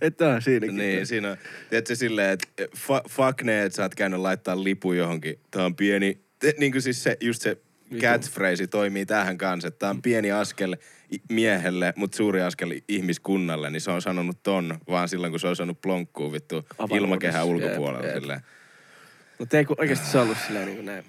että 0.00 0.28
on 0.28 0.42
siinäkin. 0.42 0.76
Niin, 0.76 1.06
siinä 1.06 1.30
on, 1.30 1.36
tiedätkö 1.70 1.96
silleen, 1.96 2.30
että 2.30 2.48
fa- 2.76 3.08
fuck 3.08 3.42
ne, 3.42 3.62
että 3.62 3.76
sä 3.76 3.82
oot 3.82 3.94
käynyt 3.94 4.20
laittaa 4.20 4.64
lipu 4.64 4.92
johonkin. 4.92 5.38
Tää 5.50 5.64
on 5.64 5.76
pieni, 5.76 6.20
te, 6.38 6.54
niin 6.58 6.72
kuin 6.72 6.82
siis 6.82 7.02
se, 7.02 7.16
just 7.20 7.42
se 7.42 7.56
catchphrase 8.00 8.66
toimii 8.66 9.06
tähän 9.06 9.38
kanssa, 9.38 9.68
että 9.68 9.78
tää 9.78 9.90
on 9.90 10.02
pieni 10.02 10.32
askel 10.32 10.76
miehelle, 11.28 11.92
mutta 11.96 12.16
suuri 12.16 12.42
askel 12.42 12.80
ihmiskunnalle, 12.88 13.70
niin 13.70 13.80
se 13.80 13.90
on 13.90 14.02
sanonut 14.02 14.42
ton 14.42 14.78
vaan 14.88 15.08
silloin, 15.08 15.32
kun 15.32 15.40
se 15.40 15.48
on 15.48 15.56
saanut 15.56 15.80
plonkkuu 15.80 16.32
vittu 16.32 16.56
Avaruudessa, 16.56 16.96
ilmakehän 16.96 17.46
ulkopuolella. 17.46 18.20
Silleen. 18.20 18.40
Mutta 19.38 19.58
ei 19.58 19.64
kun 19.64 19.76
oikeesti 19.78 20.06
se 20.06 20.18
ollut 20.18 20.38
silleen 20.46 20.66
niin 20.66 20.76
kuin 20.76 20.86
näin. 20.86 21.04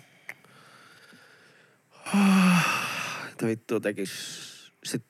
Että 3.30 3.48
vittu 3.48 3.80
tekis... 3.80 4.44
Sit 4.84 5.04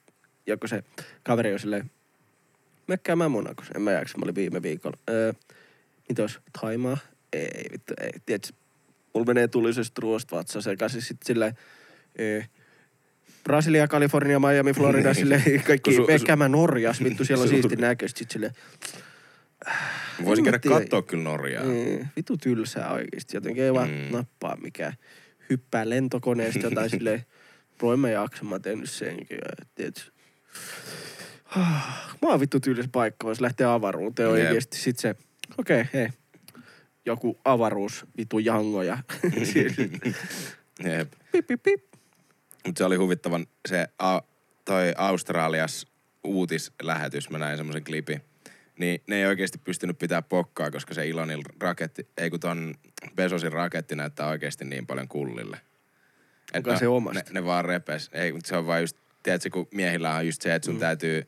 joku 0.48 0.68
se 0.68 0.84
kaveri 1.24 1.54
on 1.54 1.60
silleen... 1.60 1.92
Mekkäämään 2.88 3.32
Monakossa. 3.32 3.74
En 3.76 3.82
mä 3.82 3.92
jaksa, 3.92 4.18
mä 4.18 4.24
olin 4.24 4.36
viime 4.36 4.62
viikolla. 4.62 4.98
Öö, 5.10 5.34
mitä 6.10 6.22
olisi? 6.22 6.40
Taimaa? 6.62 6.98
Ei 7.34 7.66
vittu, 7.72 7.94
ei. 8.02 8.12
Tiedätkö, 8.26 8.54
mulla 9.14 9.26
menee 9.26 9.48
tulisesta 9.48 10.00
ruoasta 10.02 10.36
vatsa 10.36 10.62
sekaisin. 10.62 11.02
Sitten 11.02 11.26
silleen... 11.28 11.58
Öö, 12.20 12.42
Brasilia, 13.44 13.88
Kalifornia, 13.88 14.40
Miami, 14.40 14.74
Florida, 14.74 15.14
silleen 15.14 15.64
kaikki 15.68 15.96
Kun 15.96 16.04
su- 16.06 16.08
mekkäämään 16.08 16.52
Norjas, 16.52 17.04
vittu 17.04 17.26
siellä 17.26 17.42
on 17.44 17.50
siisti 17.50 17.76
näköistä. 17.76 18.20
Sitten 18.20 18.34
silleen, 18.34 18.54
Voisin 20.26 20.46
mä 20.46 20.52
käydä 20.52 20.80
katsoa 20.80 21.02
kyllä 21.02 21.24
Norjaa. 21.24 21.64
Mm, 21.64 22.08
vitu 22.16 22.38
tylsää 22.38 22.92
oikeesti. 22.92 23.38
Jotenkin 23.38 23.64
ei 23.64 23.74
vaan 23.74 23.90
Mm. 23.90 24.18
nappaa 24.18 24.56
mikään. 24.56 24.94
Hyppää 25.54 25.90
lentokoneesta 25.90 26.60
jotain 26.60 26.90
silleen, 26.96 27.26
mä 27.98 28.10
jaksa, 28.10 28.44
mä 28.44 28.52
oon 28.52 28.62
tehnyt 28.62 28.90
senkin. 28.90 29.38
ja 29.38 29.66
Tiedätkö? 29.76 30.02
Mä 32.22 32.30
oon 32.30 32.40
vittu 32.40 32.60
tylsä 32.60 32.90
paikka, 32.92 33.28
vois 33.28 33.42
lähteä 33.42 33.74
avaruuteen 33.74 34.30
Jep. 34.30 34.48
oikeesti. 34.48 34.78
Sit 34.78 35.00
se, 35.00 35.16
okei, 35.58 35.82
okay, 35.82 35.94
hei. 35.94 36.10
Joku 37.06 37.40
avaruus, 37.46 38.06
vitu 38.18 38.40
jangoja. 38.40 38.98
Jep. 40.84 41.12
pip, 41.32 41.48
pip, 41.48 41.64
pip. 41.64 41.84
Mutta 42.66 42.78
se 42.78 42.86
oli 42.86 42.96
huvittavan 42.96 43.48
se 43.70 43.88
a, 44.00 44.20
toi 44.66 44.94
Australias 44.98 45.88
uutislähetys, 46.24 47.30
mä 47.30 47.38
näin 47.38 47.58
semmoisen 47.58 47.84
klipin. 47.84 48.22
Niin 48.84 49.04
ne 49.08 49.16
ei 49.16 49.26
oikeasti 49.26 49.58
pystynyt 49.58 50.00
pitää 50.00 50.22
pokkaa, 50.22 50.72
koska 50.72 50.94
se 50.94 51.08
Ilonin 51.08 51.42
raketti, 51.60 52.08
ei 52.18 52.30
kun 52.30 52.40
ton 52.40 52.76
Besosin 53.16 53.52
raketti 53.52 53.96
näyttää 53.96 54.28
oikeasti 54.28 54.66
niin 54.66 54.88
paljon 54.88 55.08
kullille. 55.08 55.62
Onko 56.56 56.72
no, 56.72 56.80
se 56.80 56.88
omasta? 56.88 57.20
Ne, 57.20 57.26
ne 57.40 57.46
vaan 57.46 57.66
repes. 57.66 58.10
Ei, 58.14 58.34
mutta 58.34 58.48
se 58.48 58.58
on 58.58 58.68
vaan 58.68 58.82
just, 58.82 58.98
tiedätkö, 59.24 59.50
kun 59.50 59.68
miehillä 59.74 60.16
on 60.16 60.26
just 60.26 60.42
se, 60.42 60.56
että 60.56 60.66
sun 60.66 60.76
mm. 60.76 60.80
täytyy 60.80 61.28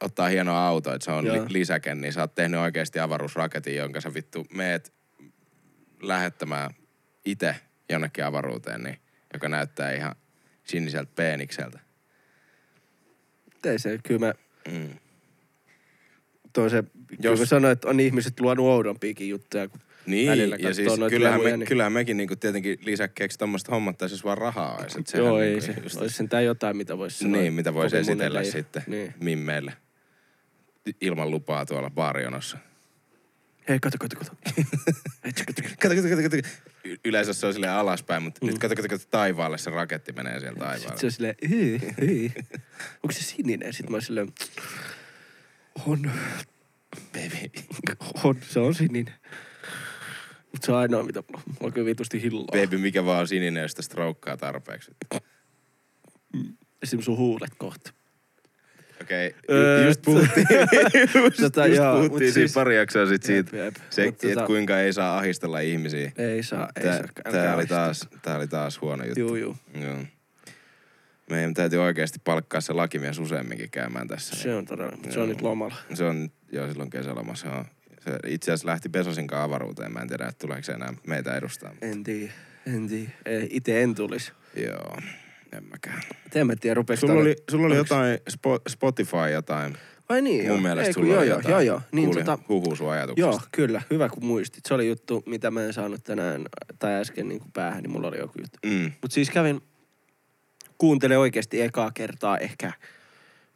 ottaa 0.00 0.28
hieno 0.28 0.56
auto, 0.56 0.94
että 0.94 1.04
se 1.04 1.10
on 1.10 1.24
li, 1.24 1.40
lisäke, 1.48 1.94
niin 1.94 2.12
sä 2.12 2.20
oot 2.20 2.34
tehnyt 2.34 2.60
oikeasti 2.60 2.98
avaruusraketin, 2.98 3.76
jonka 3.76 4.00
sä 4.00 4.14
vittu 4.14 4.46
meet 4.54 4.92
lähettämään 6.02 6.70
itse 7.24 7.56
jonnekin 7.88 8.24
avaruuteen, 8.24 8.82
niin, 8.82 8.98
joka 9.32 9.48
näyttää 9.48 9.92
ihan 9.92 10.16
siniseltä 10.64 11.12
peenikseltä. 11.14 11.80
Ei 13.64 13.78
se, 13.78 13.98
kyllä 14.02 14.26
mä, 14.26 14.34
Mm. 14.70 14.98
Toi 16.52 16.70
se, 16.70 16.84
Jos- 17.22 17.40
mä 17.40 17.46
sanoin, 17.46 17.72
että 17.72 17.88
on 17.88 18.00
ihmiset 18.00 18.40
luonut 18.40 18.66
oudonpiakin 18.66 19.28
juttuja, 19.28 19.68
kun 19.68 19.80
Niin, 20.06 20.50
ja 20.58 20.74
siis 20.74 20.88
kyllähän, 21.10 21.38
leluja, 21.40 21.52
me, 21.52 21.56
niin- 21.56 21.68
kyllähän 21.68 21.92
mekin 21.92 22.16
niinku 22.16 22.36
tietenkin 22.36 22.78
lisäkkeeksi 22.84 23.38
tommoista 23.38 23.72
hommattaisiin, 23.72 24.20
vaan 24.24 24.38
rahaa. 24.38 24.84
Et 24.98 25.06
sehän 25.06 25.26
Joo, 25.26 25.40
ei 25.40 25.50
niinku 25.50 25.66
se. 25.66 25.74
just- 25.82 25.96
Olisi 26.00 26.16
sentään 26.16 26.44
jotain, 26.44 26.76
mitä 26.76 26.98
voisi 26.98 27.18
sanoa. 27.18 27.40
Niin, 27.40 27.52
mitä 27.52 27.74
voisi 27.74 27.96
esitellä 27.96 28.24
monelle. 28.24 28.44
sitten 28.44 28.82
Niin. 28.86 29.14
mimmeille 29.20 29.72
ilman 31.00 31.30
lupaa 31.30 31.66
tuolla 31.66 31.90
baarionossa. 31.90 32.58
Hei, 33.68 33.78
kato, 33.80 33.98
kato, 34.00 34.16
kato. 34.16 34.30
Hei. 35.24 35.32
Kato, 35.46 35.62
kato, 35.94 36.08
kato, 36.08 36.22
kato. 36.22 36.36
Y- 36.84 36.96
Yleensä 37.04 37.32
se 37.32 37.46
on 37.46 37.52
silleen 37.52 37.72
alaspäin, 37.72 38.22
mutta 38.22 38.38
Mm. 38.42 38.46
nyt 38.50 38.58
kato, 38.58 38.74
kato, 38.76 38.88
kato, 38.88 39.04
taivaalle 39.10 39.58
se 39.58 39.70
raketti 39.70 40.12
menee 40.12 40.40
sieltä 40.40 40.48
Sitten 40.48 40.68
taivaalle. 40.68 41.00
se 41.00 41.06
on 41.06 41.12
silleen, 41.12 41.34
hyi, 41.48 41.80
hyi. 42.00 42.32
Onko 43.02 43.12
se 43.12 43.22
sininen? 43.22 43.72
Sitten 43.72 43.90
mä 43.92 43.96
oon 43.96 44.02
silleen, 44.02 44.32
on, 45.86 46.10
Baby. 47.12 47.50
on, 48.24 48.36
se 48.48 48.60
on 48.60 48.74
sininen. 48.74 49.14
Mutta 50.52 50.66
se 50.66 50.72
on 50.72 50.78
ainoa, 50.78 51.02
mitä 51.02 51.22
mulla 51.60 51.72
kyllä 51.72 51.86
vitusti 51.86 52.22
hilloa. 52.22 52.46
Baby, 52.62 52.78
mikä 52.78 53.04
vaan 53.04 53.28
sininen, 53.28 53.62
jos 53.62 53.70
sitä 53.70 53.82
stroukkaa 53.82 54.36
tarpeeksi. 54.36 54.90
Esimerkiksi 56.82 57.04
sun 57.04 57.16
huulet 57.16 57.50
kohta. 57.58 57.92
Okei, 59.02 59.28
okay. 59.28 59.56
Öö, 59.56 59.86
just 59.86 60.02
puhuttiin, 60.02 60.46
just, 61.24 61.36
Tota, 61.40 61.66
just 61.66 61.76
joo, 61.78 61.96
puhuttiin 61.96 62.32
siis- 62.32 62.54
pari 62.54 62.76
jaksoa 62.76 63.06
sit 63.06 63.22
siitä, 63.22 63.56
Jep, 63.56 63.64
jep. 63.64 63.76
se, 63.90 64.04
että 64.04 64.26
tota- 64.28 64.46
kuinka 64.46 64.80
ei 64.80 64.92
saa 64.92 65.18
ahistella 65.18 65.60
ihmisiä. 65.60 66.12
Ei 66.18 66.42
saa, 66.42 66.68
ei 66.76 66.82
Tää, 66.82 66.96
saa. 66.96 67.32
tää, 67.32 67.54
oli 67.56 67.66
taas, 67.66 68.08
tää 68.22 68.36
oli 68.36 68.48
taas 68.48 68.80
huono 68.80 69.04
juttu. 69.04 69.20
Juu, 69.20 69.34
juu. 69.36 69.56
Joo. 69.80 69.98
Meidän 71.32 71.54
täytyy 71.54 71.78
oikeasti 71.78 72.18
palkkaa 72.24 72.60
se 72.60 72.72
lakimies 72.72 73.18
useamminkin 73.18 73.70
käymään 73.70 74.08
tässä. 74.08 74.36
Se 74.36 74.54
on 74.54 74.64
todella, 74.64 74.96
se 75.02 75.08
on 75.08 75.14
Joo. 75.14 75.26
nyt 75.26 75.42
lomalla. 75.42 75.74
niin 75.88 75.96
se 75.96 76.04
on 76.04 76.30
jo 76.52 76.68
silloin 76.68 76.90
kesälomassa. 76.90 77.46
Joo. 77.46 77.64
Se 78.00 78.18
itse 78.26 78.52
asiassa 78.52 78.68
lähti 78.68 78.88
kanssa 78.88 79.42
avaruuteen. 79.42 79.92
Mä 79.92 80.00
en 80.00 80.08
tiedä, 80.08 80.26
että 80.26 80.46
tuleeko 80.46 80.62
se 80.62 80.72
enää 80.72 80.94
meitä 81.06 81.36
edustaa. 81.36 81.72
En 81.82 82.04
tiedä, 82.04 82.32
en 82.66 82.88
tiedä. 82.88 83.10
Ei, 83.26 83.48
ite 83.50 83.82
en 83.82 83.94
tulis. 83.94 84.32
Joo, 84.56 84.96
en 85.52 85.64
mäkään. 85.64 86.02
En 86.34 86.46
mä 86.46 86.56
tiedä, 86.56 86.74
rupes 86.74 87.00
Sulla 87.00 87.20
oli, 87.20 87.36
sulla 87.50 87.66
oli 87.66 87.76
jotain 87.76 88.18
Spo, 88.28 88.60
Spotify 88.68 89.30
jotain. 89.32 89.76
Ai 90.08 90.22
niin, 90.22 90.44
joo. 90.44 90.54
Mun 90.54 90.62
mielestä 90.62 90.88
Ei, 90.88 90.94
kun 90.94 91.02
sulla 91.02 91.14
joo, 91.14 91.20
oli 91.20 91.28
joo, 91.28 91.38
jotain. 91.38 91.52
joo, 91.52 91.60
joo. 91.60 91.80
Niin, 91.92 92.06
Kuulin 92.06 92.24
tota, 92.24 92.42
huhuu 92.48 92.76
sun 92.76 92.90
ajatuksesta. 92.90 93.30
Joo, 93.30 93.40
kyllä. 93.52 93.82
Hyvä 93.90 94.08
kun 94.08 94.24
muistit. 94.24 94.66
Se 94.66 94.74
oli 94.74 94.88
juttu, 94.88 95.22
mitä 95.26 95.50
mä 95.50 95.64
en 95.64 95.72
saanut 95.72 96.04
tänään 96.04 96.44
tai 96.78 96.94
äsken 96.94 97.28
niin 97.28 97.40
kuin 97.40 97.52
päähän, 97.52 97.82
niin 97.82 97.90
mulla 97.90 98.08
oli 98.08 98.18
joku 98.18 98.32
juttu. 98.38 98.58
Mm. 98.66 98.92
Mutta 99.02 99.14
siis 99.14 99.30
kävin, 99.30 99.60
kuuntele 100.82 101.18
oikeasti 101.18 101.60
ekaa 101.60 101.90
kertaa 101.94 102.38
ehkä 102.38 102.72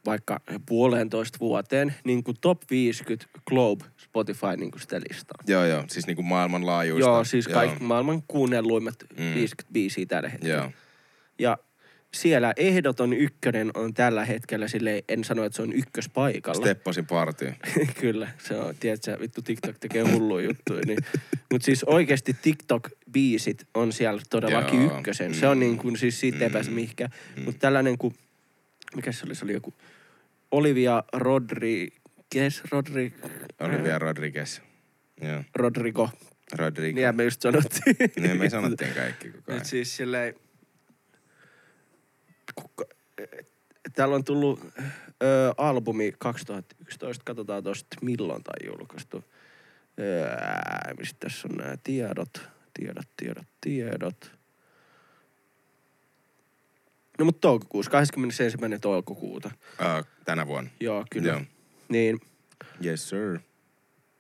vaikka 0.05 0.41
puolentoista 0.67 1.39
vuoteen, 1.41 1.95
niin 2.05 2.25
kuin 2.25 2.37
top 2.41 2.63
50 2.71 3.27
Globe 3.49 3.85
Spotify 3.97 4.57
niin 4.57 4.71
kuin 4.71 4.81
sitä 4.81 5.01
listaa. 5.11 5.39
Joo, 5.47 5.65
joo. 5.65 5.85
Siis 5.89 6.07
niinku 6.07 6.23
maailmanlaajuista. 6.23 7.11
Joo, 7.11 7.25
siis 7.25 7.49
kaikki 7.49 7.83
maailman 7.83 8.23
kuunnelluimmat 8.29 8.95
Mm. 9.11 9.35
50 9.35 9.73
biisiä 9.73 10.07
tällä 10.07 10.29
hetkellä. 10.29 10.55
Joo. 10.55 10.71
Ja 11.39 11.59
siellä 12.15 12.53
ehdoton 12.57 13.13
ykkönen 13.13 13.71
on 13.75 13.95
tällä 13.95 14.25
hetkellä, 14.25 14.69
sille 14.69 15.05
en 15.09 15.25
sano, 15.25 15.45
että 15.45 15.57
se 15.57 15.63
on 15.63 15.73
ykköspaikalla. 15.73 16.61
Steppasin 16.61 17.07
party. 17.07 17.53
Kyllä, 18.01 18.29
se 18.39 18.57
on, 18.57 18.75
tiedätkö, 18.81 19.19
vittu 19.21 19.43
TikTok 19.43 19.79
tekee 19.79 20.03
hulluja 20.03 20.45
juttuja. 20.45 20.83
Niin. 20.87 20.99
Mutta 21.53 21.65
siis 21.65 21.85
oikeasti 21.85 22.37
TikTok-biisit 23.17 23.67
on 23.75 23.93
siellä 23.93 24.21
todellakin 24.31 24.83
Joo, 24.83 24.97
ykkösen. 24.97 25.35
Se 25.35 25.49
on 25.49 25.57
mm, 25.57 25.61
niin 25.61 25.79
kuin, 25.79 25.99
siis 25.99 26.21
siitä 26.21 26.39
ei 26.39 26.49
mm, 26.49 26.53
pääse 26.53 26.71
mihinkään. 26.71 27.11
Mutta 27.45 27.59
tällainen 27.59 27.99
kuin, 27.99 28.15
mikä 28.97 29.13
se 29.13 29.27
oli, 29.27 29.35
se 29.35 29.45
oli 29.45 29.53
joku 29.53 29.75
Olivia 30.51 31.05
Rodriguez, 31.13 32.63
Rodri, 32.71 33.15
Olivia 33.61 33.99
Rodriguez. 33.99 34.61
Joo. 35.21 35.45
Rodrigo. 35.55 36.11
Rodriguez. 36.53 36.95
Niin 36.95 37.17
me 37.17 37.25
just 37.25 37.41
sanottiin. 37.43 37.97
Niin 38.17 38.39
me 38.39 38.51
sanottiin 38.51 38.95
kaikki 38.95 39.31
koko 39.31 39.53
ajan. 39.53 39.61
Et 39.61 39.67
siis 39.67 39.97
silleen, 39.97 40.35
kukka, 42.55 42.85
täällä 43.95 44.15
on 44.15 44.25
tullut 44.25 44.61
ö, 45.23 45.55
albumi 45.57 46.13
2011, 46.19 47.25
katsotaan 47.25 47.63
tosta 47.63 47.97
milloin 48.03 48.43
tai 48.43 48.67
julkaistu. 48.67 49.25
Öö, 50.01 50.95
mistä 50.99 51.17
tässä 51.21 51.49
on 51.51 51.57
nämä 51.57 51.77
tiedot, 51.85 52.56
tiedot, 52.79 53.07
tiedot, 53.17 53.47
tiedot. 53.61 54.33
No 57.19 57.25
mutta 57.25 57.41
toukokuussa, 57.41 57.91
21. 57.91 58.45
toukokuuta. 58.81 59.51
Uh, 59.81 60.07
tänä 60.25 60.47
vuonna. 60.47 60.71
Joo, 60.81 61.05
kyllä. 61.11 61.29
Joo. 61.29 61.41
Niin 61.89 62.21
Yes, 62.85 63.09
sir. 63.09 63.39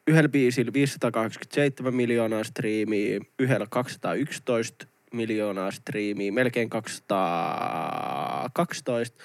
yhdellä 0.07 0.29
biisillä 0.29 0.73
587 0.73 1.95
miljoonaa 1.95 2.45
striimiä, 2.45 3.21
yhdellä 3.39 3.67
211 3.71 4.87
miljoonaa 5.13 5.71
striimiä, 5.71 6.33
melkein 6.33 6.71
212, 6.71 9.25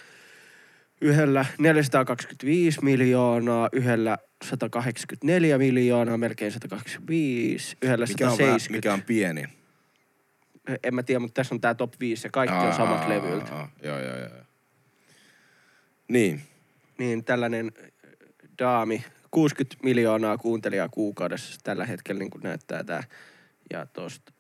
yhdellä 1.01 1.45
425 1.57 2.83
miljoonaa, 2.83 3.69
yhdellä 3.73 4.17
184 4.43 5.57
miljoonaa, 5.57 6.17
melkein 6.17 6.51
125, 6.51 7.77
yhdellä 7.81 8.05
Mikä 8.05 8.25
on, 8.31 8.37
vähän, 8.37 8.59
170. 8.59 8.77
mikä 8.77 8.93
on 8.93 9.01
pieni? 9.01 9.43
En 10.83 10.95
mä 10.95 11.03
tiedä, 11.03 11.19
mutta 11.19 11.33
tässä 11.33 11.55
on 11.55 11.61
tää 11.61 11.73
top 11.75 11.93
5 11.99 12.27
ja 12.27 12.31
kaikki 12.31 12.55
on 12.55 12.73
samat 12.73 13.01
Aa, 13.01 13.09
levyiltä. 13.09 13.55
aa, 13.55 13.71
Joo, 13.83 13.99
joo, 13.99 14.17
joo. 14.17 14.29
Niin. 16.07 16.41
Niin 16.97 17.23
tällainen 17.23 17.71
äh, 17.83 17.91
daami, 18.59 19.03
60 19.31 19.75
miljoonaa 19.83 20.37
kuuntelijaa 20.37 20.89
kuukaudessa 20.89 21.59
tällä 21.63 21.85
hetkellä 21.85 22.19
niin 22.19 22.29
kuin 22.29 22.43
näyttää 22.43 22.83
tää. 22.83 23.03
Ja 23.71 23.85
tosta 23.85 24.33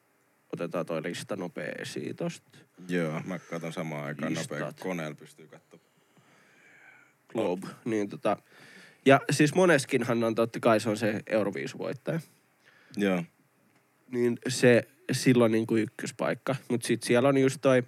otetaan 0.53 0.85
toi 0.85 1.03
lista 1.03 1.35
nopea 1.35 1.71
esiin 1.79 2.15
tosta. 2.15 2.57
Joo, 2.87 3.21
mä 3.25 3.39
katson 3.39 3.73
samaan 3.73 4.05
aikaan 4.05 4.31
Listat. 4.33 4.59
nopea. 4.59 4.73
Koneella 4.79 5.15
pystyy 5.15 5.47
katsomaan. 5.47 5.90
Globe. 7.31 7.67
Niin 7.85 8.09
tota, 8.09 8.37
ja 9.05 9.21
siis 9.31 9.55
moneskinhan 9.55 10.23
on 10.23 10.35
totta 10.35 10.59
kai 10.59 10.79
se 10.79 10.89
on 10.89 10.97
se 10.97 11.21
Euroviisuvoittaja. 11.27 12.19
Joo. 12.97 13.23
Niin 14.11 14.37
se 14.47 14.87
silloin 15.11 15.51
niin 15.51 15.67
kuin 15.67 15.83
ykköspaikka. 15.83 16.55
Mutta 16.69 16.87
sitten 16.87 17.07
siellä 17.07 17.29
on 17.29 17.37
just 17.37 17.57
toi, 17.61 17.83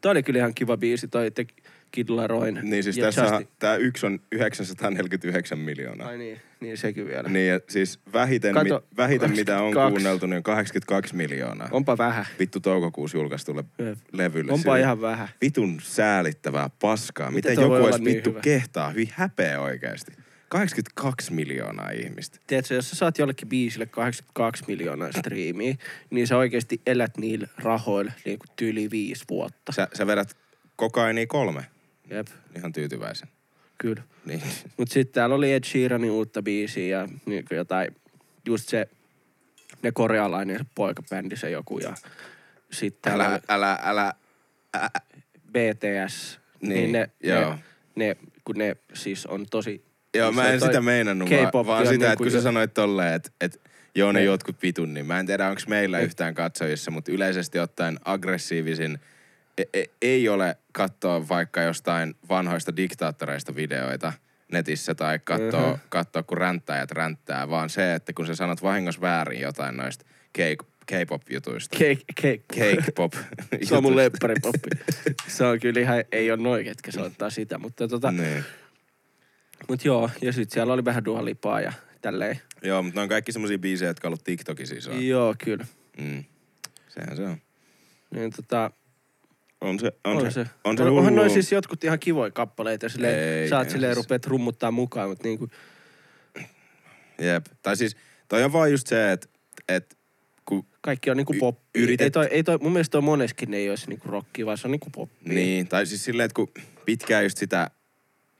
toi 0.00 0.10
oli 0.10 0.22
kyllä 0.22 0.38
ihan 0.38 0.54
kiva 0.54 0.76
biisi, 0.76 1.08
toi 1.08 1.30
The 1.30 1.46
Kid 1.94 2.08
Laroin. 2.08 2.58
Niin 2.62 2.82
siis 2.82 2.96
ja 2.96 3.04
tässä 3.04 3.42
tämä 3.58 3.76
yksi 3.76 4.06
on 4.06 4.20
949 4.32 5.58
miljoonaa. 5.58 6.08
Ai 6.08 6.18
niin, 6.18 6.40
niin 6.60 6.76
sekin 6.76 7.06
vielä. 7.06 7.28
Niin 7.28 7.48
ja 7.48 7.60
siis 7.68 8.00
vähiten, 8.12 8.54
Kato, 8.54 8.74
mi, 8.74 8.96
vähiten 8.96 9.30
mitä 9.30 9.62
on 9.62 9.72
82. 9.72 9.90
kuunneltu, 9.90 10.26
niin 10.26 10.36
on 10.36 10.42
82 10.42 11.16
miljoonaa. 11.16 11.68
Onpa 11.70 11.98
vähän. 11.98 12.26
Vittu 12.38 12.60
toukokuussa 12.60 13.16
julkaistulle 13.18 13.64
Jep. 13.78 13.98
levylle. 14.12 14.52
Onpa 14.52 14.62
Sille 14.62 14.80
ihan 14.80 15.00
vähän. 15.00 15.28
Vitun 15.40 15.80
säälittävää 15.82 16.70
paskaa. 16.80 17.30
Miten 17.30 17.52
Miten 17.52 17.62
joku 17.62 17.74
olisi 17.74 18.02
niin 18.02 18.16
vittu 18.16 18.30
hyvä? 18.30 18.40
kehtaa? 18.40 18.90
Hyvin 18.90 19.08
häpeä 19.12 19.60
oikeasti. 19.60 20.12
82 20.48 21.32
miljoonaa 21.32 21.90
ihmistä. 21.90 22.38
Tiedätkö, 22.46 22.74
jos 22.74 22.90
sä 22.90 22.96
saat 22.96 23.18
jollekin 23.18 23.48
biisille 23.48 23.86
82 23.86 24.64
miljoonaa 24.68 25.12
striimiä, 25.12 25.76
niin 26.10 26.26
sä 26.26 26.36
oikeasti 26.36 26.80
elät 26.86 27.16
niillä 27.18 27.48
rahoilla 27.58 28.12
niin 28.24 28.38
kuin 28.38 28.48
tyyli 28.56 28.90
viisi 28.90 29.24
vuotta. 29.30 29.72
Sä, 29.72 29.88
sä 29.94 30.06
vedät 30.06 30.36
kokainia 30.76 31.26
kolme. 31.26 31.73
Jep, 32.10 32.26
Ihan 32.56 32.72
tyytyväisen. 32.72 33.28
kyllä. 33.78 34.02
Niin. 34.24 34.42
Mut 34.76 34.90
sitten 34.90 35.14
täällä 35.14 35.34
oli 35.34 35.52
Ed 35.52 35.64
Sheeranin 35.64 36.10
uutta 36.10 36.42
biisiä 36.42 36.98
ja 37.00 37.08
niin 37.26 37.44
jotain, 37.50 37.96
just 38.46 38.68
se, 38.68 38.88
ne 39.82 39.92
korealainen 39.92 40.58
se 40.58 40.64
poikabändi 40.74 41.36
se 41.36 41.50
joku 41.50 41.78
ja 41.78 41.94
sitten 42.72 43.00
täällä 43.02 43.24
Älä, 43.24 43.34
oli 43.34 43.40
älä, 43.48 43.78
älä. 43.82 44.12
BTS. 45.52 46.40
Niin, 46.60 46.68
Niin, 46.74 46.92
ne, 46.92 47.10
joo. 47.22 47.50
ne, 47.50 48.06
ne, 48.06 48.16
kun 48.44 48.58
ne 48.58 48.76
siis 48.94 49.26
on 49.26 49.46
tosi... 49.50 49.84
Joo, 50.14 50.26
siis 50.32 50.36
mä 50.36 50.48
en 50.48 50.58
toi 50.60 50.68
sitä 50.68 50.80
meinannut, 50.80 51.30
vaan, 51.30 51.46
K-pop 51.48 51.66
vaan 51.66 51.82
sitä, 51.86 51.90
niinku 51.92 52.04
että 52.06 52.16
kun 52.16 52.30
sä 52.30 52.40
sanoit 52.42 52.74
tolleen, 52.74 53.14
että, 53.14 53.30
että 53.40 53.58
joo 53.94 54.12
ne 54.12 54.18
Ne. 54.18 54.24
jotkut 54.24 54.58
pitun, 54.60 54.94
niin 54.94 55.06
mä 55.06 55.20
en 55.20 55.26
tiedä, 55.26 55.48
onko 55.48 55.60
meillä 55.68 55.96
Ne. 55.98 56.02
yhtään 56.04 56.34
katsojissa, 56.34 56.90
mutta 56.90 57.12
yleisesti 57.12 57.58
ottaen 57.58 57.98
aggressiivisin 58.04 58.98
ei 60.02 60.28
ole 60.28 60.56
katsoa 60.72 61.28
vaikka 61.28 61.62
jostain 61.62 62.14
vanhoista 62.28 62.76
diktaattoreista 62.76 63.54
videoita 63.56 64.12
netissä 64.52 64.94
tai 64.94 65.18
katsoa, 65.24 65.70
Mhm. 65.72 65.80
katsoa 65.88 66.22
kun 66.22 66.38
ränttäjät 66.38 66.90
ränttää, 66.90 67.48
vaan 67.50 67.70
se, 67.70 67.94
että 67.94 68.12
kun 68.12 68.26
sä 68.26 68.34
sanot 68.34 68.62
vahingossa 68.62 69.00
väärin 69.00 69.40
jotain 69.40 69.76
noista 69.76 70.04
K- 70.32 70.66
K-pop-jutuista. 70.86 71.78
Cake, 71.78 72.02
cake. 72.22 72.42
Cake-pop. 72.54 73.12
Se 73.62 73.74
on 73.76 73.82
mun 73.82 73.92
jutuista. 73.92 73.96
lepparipoppi. 73.96 74.68
se 75.28 75.44
on 75.44 75.60
kyllä 75.60 75.80
ihan, 75.80 76.04
ei 76.12 76.30
ole 76.30 76.42
noin, 76.42 76.64
ketkä 76.64 76.92
soittaa 76.92 77.30
sitä, 77.30 77.58
mutta 77.58 77.88
tota, 77.88 78.10
Niin. 78.10 78.44
mut 79.68 79.84
joo, 79.84 80.10
ja 80.22 80.32
sit 80.32 80.50
siellä 80.50 80.72
oli 80.72 80.84
vähän 80.84 81.04
duhalipaa 81.04 81.60
ja 81.60 81.72
tälleen. 82.02 82.40
Joo, 82.62 82.82
mutta 82.82 83.00
ne 83.00 83.02
on 83.02 83.08
kaikki 83.08 83.32
semmosia 83.32 83.58
biisejä, 83.58 83.90
jotka 83.90 84.08
on 84.08 84.10
ollut 84.10 84.24
TikTokissa 84.24 84.74
isoja. 84.74 85.00
Joo, 85.00 85.34
kyllä. 85.44 85.66
Mm. 85.98 86.24
Sehän 86.88 87.16
se 87.16 87.22
on. 87.22 87.36
Niin 88.14 88.30
tota, 88.30 88.70
On 89.64 89.78
se, 89.78 89.92
on, 90.04 90.16
on 90.16 90.20
se, 90.22 90.30
se. 90.30 90.46
on 90.64 90.78
se 90.78 90.82
on, 90.84 90.98
onhan 90.98 91.14
noin 91.14 91.30
siis 91.30 91.52
jotkut 91.52 91.84
ihan 91.84 91.98
kivoja 91.98 92.30
kappaleita, 92.30 92.88
silleen, 92.88 93.18
Ei, 93.18 93.48
saat 93.48 93.70
silleen 93.70 93.94
siis. 93.94 94.04
rupeat 94.04 94.26
rummuttaa 94.26 94.70
mukaan, 94.70 95.08
mutta 95.08 95.28
niinku, 95.28 95.48
Jep. 97.18 97.46
Tai 97.62 97.76
siis, 97.76 97.96
toi 98.28 98.44
on 98.44 98.52
vaan 98.52 98.70
just 98.70 98.86
se, 98.86 99.12
että 99.12 99.28
et, 99.68 99.98
kun, 100.44 100.66
kaikki 100.80 101.10
on 101.10 101.16
niinku 101.16 101.32
Y- 101.34 101.38
pop. 101.38 101.58
yritet- 101.78 102.00
Ei 102.04 102.10
toi, 102.10 102.26
ei 102.30 102.42
toi, 102.44 102.58
mun 102.62 102.72
mielestä 102.72 102.92
toi 102.92 103.02
moneskin 103.02 103.54
ei 103.54 103.70
olisi 103.70 103.88
niinku 103.88 104.08
rockia, 104.08 104.46
vaan 104.46 104.58
se 104.58 104.66
on 104.66 104.70
niinku 104.70 104.90
poppi. 104.90 105.34
niin, 105.34 105.68
tai 105.68 105.86
siis 105.86 106.04
silleen, 106.04 106.24
että 106.24 106.34
kun 106.34 106.48
pitkään 106.84 107.24
just 107.24 107.38
sitä 107.38 107.70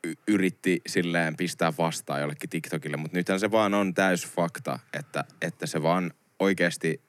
y- 0.06 0.14
yritti 0.28 0.80
silleen 0.86 1.36
pistää 1.36 1.72
vastaan 1.78 2.20
jollekin 2.20 2.50
TikTokille, 2.50 2.96
mutta 2.96 3.16
nythän 3.16 3.40
se 3.40 3.50
vaan 3.50 3.74
on 3.74 3.94
täys 3.94 4.26
fakta, 4.26 4.78
että, 4.98 5.24
että 5.42 5.66
se 5.66 5.82
vaan 5.82 6.12
oikeasti... 6.40 7.03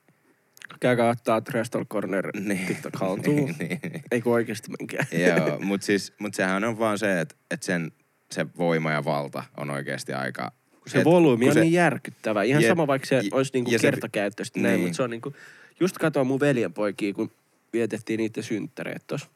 Käykää 0.79 1.09
ottaa 1.09 1.41
Trestol 1.41 1.85
Corner 1.85 2.31
Niin. 2.39 2.65
TikTok 2.67 2.95
haltuun. 2.95 3.35
niin, 3.35 3.55
niin, 3.59 4.01
Ei 4.11 4.21
kun 4.21 4.33
oikeesti 4.33 4.71
menkää. 4.79 5.05
Joo, 5.11 5.59
mutta 5.65 5.85
siis, 5.85 6.13
mut 6.19 6.33
sehän 6.33 6.63
on 6.63 6.79
vaan 6.79 6.99
se, 6.99 7.19
että, 7.21 7.35
että 7.51 7.65
sen, 7.65 7.91
se 8.31 8.45
voima 8.57 8.91
ja 8.91 9.05
valta 9.05 9.43
on 9.57 9.69
oikeasti 9.69 10.13
aika... 10.13 10.51
Se 10.87 10.97
et- 10.99 11.05
volyymi 11.05 11.47
on 11.47 11.53
se- 11.53 11.59
niin 11.61 11.73
järkyttävä. 11.73 12.43
Ihan 12.43 12.61
Jep. 12.61 12.69
sama, 12.71 12.87
vaikka 12.87 13.05
se 13.07 13.15
J- 13.15 13.27
olisi 13.31 13.51
niinku 13.53 13.71
kertakäyttöistä 13.81 14.59
näin, 14.59 14.73
niin. 14.73 14.81
mutta 14.83 14.95
se 14.95 15.03
on 15.03 15.09
niinku... 15.09 15.35
Just 15.79 15.97
katoin 15.97 16.27
mun 16.27 16.39
veljenpoikia, 16.39 17.13
kun 17.13 17.31
vietettiin 17.73 18.17
niiden 18.17 18.43
synttäreet 18.43 19.03
tossa. 19.07 19.27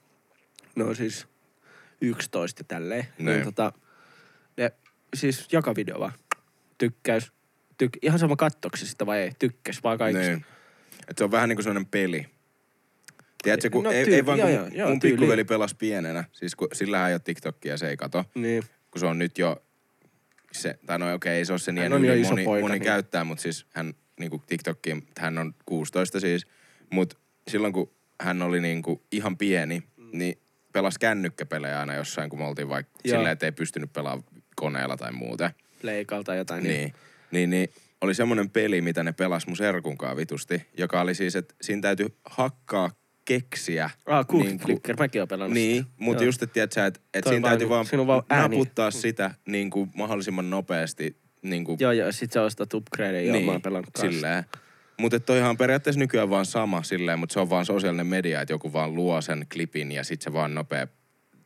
Ne 0.76 0.84
on 0.84 0.96
siis 0.96 1.28
11 2.02 2.60
ja 2.60 2.66
tälleen. 2.68 3.08
Niin. 3.18 3.26
Niin. 3.26 3.44
tota, 3.44 3.74
ne 4.58 4.72
siis 5.16 5.48
joka 5.52 5.76
video 5.76 6.00
vaan 6.00 6.12
tykkäys. 6.78 7.32
Tyk, 7.78 7.98
ihan 8.02 8.20
sama 8.20 8.36
kattoksi 8.36 8.88
sitä 8.88 9.06
vai 9.06 9.20
ei, 9.20 9.32
tykkäs 9.40 9.84
vaan 9.84 9.98
kaikista. 9.98 10.28
Niin. 10.32 10.46
Et 11.10 11.18
se 11.18 11.24
on 11.24 11.32
vähän 11.32 11.50
niin 11.50 11.58
kuin 11.58 11.64
sellainen 11.64 11.86
peli. 11.92 12.26
Tiedätkö, 13.44 13.70
kun 13.70 13.84
No 13.84 13.90
no, 13.90 13.96
ei, 13.96 14.06
tyy- 14.06 14.14
ei 14.16 14.26
vaan 14.26 14.40
kun 14.40 14.50
joo, 14.52 14.60
joo, 14.60 14.70
joo, 14.74 14.90
mun 14.90 15.00
pikkuveli 15.00 15.44
pelasi 15.44 15.76
pienenä, 15.76 16.24
siis 16.32 16.56
kun, 16.56 16.68
sillähän 16.74 17.10
ei 17.10 17.14
ole 17.14 17.22
TikTokia, 17.24 17.78
se 17.78 17.90
ei 17.90 17.98
kato, 17.98 18.26
Niin. 18.36 18.64
kun 18.92 19.00
se 19.00 19.06
on 19.06 19.20
nyt 19.20 19.38
jo, 19.38 19.64
se, 20.52 20.80
tai 20.86 21.00
no 21.00 21.14
okei, 21.14 21.38
ei 21.38 21.46
se 21.46 21.54
ole 21.54 21.60
se 21.60 21.72
niin 21.72 21.94
on 21.94 22.06
jo 22.06 22.14
yli, 22.14 22.22
iso 22.22 22.30
moni, 22.30 22.44
poika, 22.46 22.62
moni 22.62 22.74
niin. 22.74 22.84
käyttää, 22.84 23.24
mutta 23.24 23.42
siis 23.42 23.66
hän 23.74 23.94
niinku 24.20 24.44
TikTokiin, 24.48 25.08
hän 25.20 25.38
on 25.38 25.54
16 25.66 26.20
siis, 26.20 26.48
mutta 26.90 27.18
silloin 27.48 27.74
kun 27.74 27.92
hän 28.22 28.42
oli 28.42 28.62
niinku 28.62 29.04
ihan 29.12 29.38
pieni, 29.38 29.84
niin 30.12 30.38
pelasi 30.74 31.00
kännykkäpelejä 31.00 31.80
aina 31.80 31.96
jossain, 31.96 32.30
kun 32.30 32.40
me 32.40 32.46
oltiin 32.46 32.70
vaikka 32.70 32.92
silleen, 33.06 33.32
että 33.32 33.46
ei 33.46 33.52
pystynyt 33.52 33.94
pelaamaan 33.94 34.28
koneella 34.56 34.98
tai 34.98 35.12
muuten. 35.12 35.50
Leikalta 35.82 36.36
jotain. 36.36 36.64
Niin. 36.64 36.94
Niin, 37.32 37.50
niin 37.50 37.70
oli 38.02 38.14
semmoinen 38.14 38.50
peli, 38.50 38.82
mitä 38.82 39.04
ne 39.04 39.12
pelas 39.14 39.48
mun 39.48 39.58
serkunkaan 39.58 40.18
vitusti, 40.18 40.68
joka 40.78 41.02
oli 41.02 41.16
siis, 41.16 41.36
että 41.36 41.56
siinä 41.62 41.82
täytyy 41.82 42.08
hakkaa 42.26 42.92
keksiä. 43.26 43.90
Ah, 44.06 44.26
Cookie 44.28 44.50
niinku- 44.50 44.66
Clicker, 44.66 44.96
mäkin 45.00 45.22
oon 45.22 45.28
pelannut 45.28 45.54
Niin, 45.54 45.84
sitä. 45.84 45.96
mutta 46.00 46.24
Joo. 46.24 46.28
just, 46.28 46.44
että 46.44 46.54
tiedät 46.54 46.72
sä, 46.72 46.86
että 46.86 47.00
et 47.14 47.24
siinä 47.24 47.42
vaan 47.42 47.52
täytyy 47.52 47.70
vaan, 47.70 47.86
vaan 48.08 48.24
ääni. 48.30 48.56
naputtaa 48.56 48.92
sitä 48.92 49.32
niin 49.48 49.70
kuin 49.70 49.90
mahdollisimman 49.96 50.50
nopeasti. 50.50 51.18
Niin 51.42 51.64
kuin, 51.66 51.78
Joo, 51.80 51.92
joo, 51.92 52.12
sit 52.12 52.32
sä 52.32 52.42
ostat 52.44 52.74
upgradeja, 52.74 53.34
joo, 53.36 53.42
mä 53.42 53.52
oon 53.52 53.62
pelannut 53.62 53.90
kanssa. 53.94 54.12
silleen. 54.12 54.44
Mutta 55.00 55.20
toihan 55.20 55.50
on 55.50 55.58
periaatteessa 55.58 56.00
nykyään 56.00 56.30
vaan 56.30 56.46
sama 56.46 56.84
silleen, 56.84 57.20
mutta 57.20 57.34
se 57.34 57.40
on 57.40 57.50
vaan 57.50 57.66
sosiaalinen 57.66 58.08
media, 58.08 58.42
että 58.42 58.54
joku 58.54 58.74
vaan 58.74 58.96
luo 58.96 59.22
sen 59.22 59.46
klipin 59.54 59.92
ja 59.92 60.04
sit 60.04 60.22
se 60.22 60.34
vaan 60.34 60.56
nopea 60.56 60.88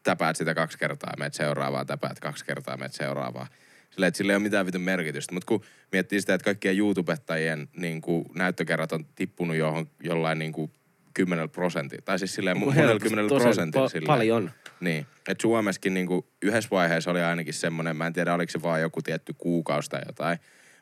täpäät 0.03 0.35
sitä 0.35 0.53
kaksi 0.53 0.77
kertaa, 0.77 1.13
meet 1.19 1.33
seuraavaa, 1.33 1.85
täpäät 1.85 2.19
kaksi 2.19 2.45
kertaa, 2.45 2.77
meet 2.77 2.93
seuraavaa. 2.93 3.47
Silleen, 3.93 4.07
että 4.07 4.17
sillä 4.17 4.31
ei 4.31 4.35
ole 4.35 4.43
mitään 4.43 4.65
vitun 4.65 4.81
merkitystä. 4.81 5.33
Mutta 5.33 5.45
kun 5.47 5.63
miettii 5.91 6.21
sitä, 6.21 6.33
että 6.33 6.45
kaikkien 6.45 6.77
YouTubettajien 6.77 7.67
niin 7.77 8.01
kuin, 8.01 8.25
näyttökerrat 8.35 8.91
on 8.91 9.05
tippunut 9.15 9.55
johon, 9.55 9.89
jollain 10.03 10.39
niin 10.39 10.51
kuin, 10.51 10.71
kymmenellä 11.13 11.47
prosentilla. 11.47 12.01
Tai 12.05 12.19
siis 12.19 12.35
silleen 12.35 12.57
Niinku 12.57 12.71
monella 12.71 12.99
kymmenellä 12.99 13.39
prosentilla. 13.39 13.87
pa-. 13.87 14.05
Paljon. 14.05 14.51
Niin. 14.79 15.05
Et 15.27 15.41
Suomessakin 15.41 15.93
niinku 15.93 16.27
yhdessä 16.41 16.69
vaiheessa 16.71 17.11
oli 17.11 17.21
ainakin 17.21 17.53
semmoinen, 17.53 17.95
mä 17.97 18.07
en 18.07 18.13
tiedä 18.13 18.33
oliko 18.33 18.51
se 18.51 18.61
vaan 18.61 18.81
joku 18.81 19.01
tietty 19.01 19.33
kuukausi 19.37 19.89
tai 19.89 20.01
jotain, 20.07 20.39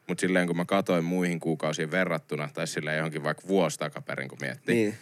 mutta 0.08 0.22
silleen 0.22 0.48
kun 0.48 0.58
mä 0.58 0.66
katoin 0.66 1.04
muihin 1.04 1.40
kuukausiin 1.40 1.92
verrattuna, 1.92 2.50
tai 2.54 2.68
silleen 2.68 2.98
johonkin 2.98 3.24
vaikka 3.24 3.48
vuosi 3.48 3.80
takaperin 3.80 4.30
kun 4.30 4.38
miettii, 4.42 4.76
niin. 4.76 4.94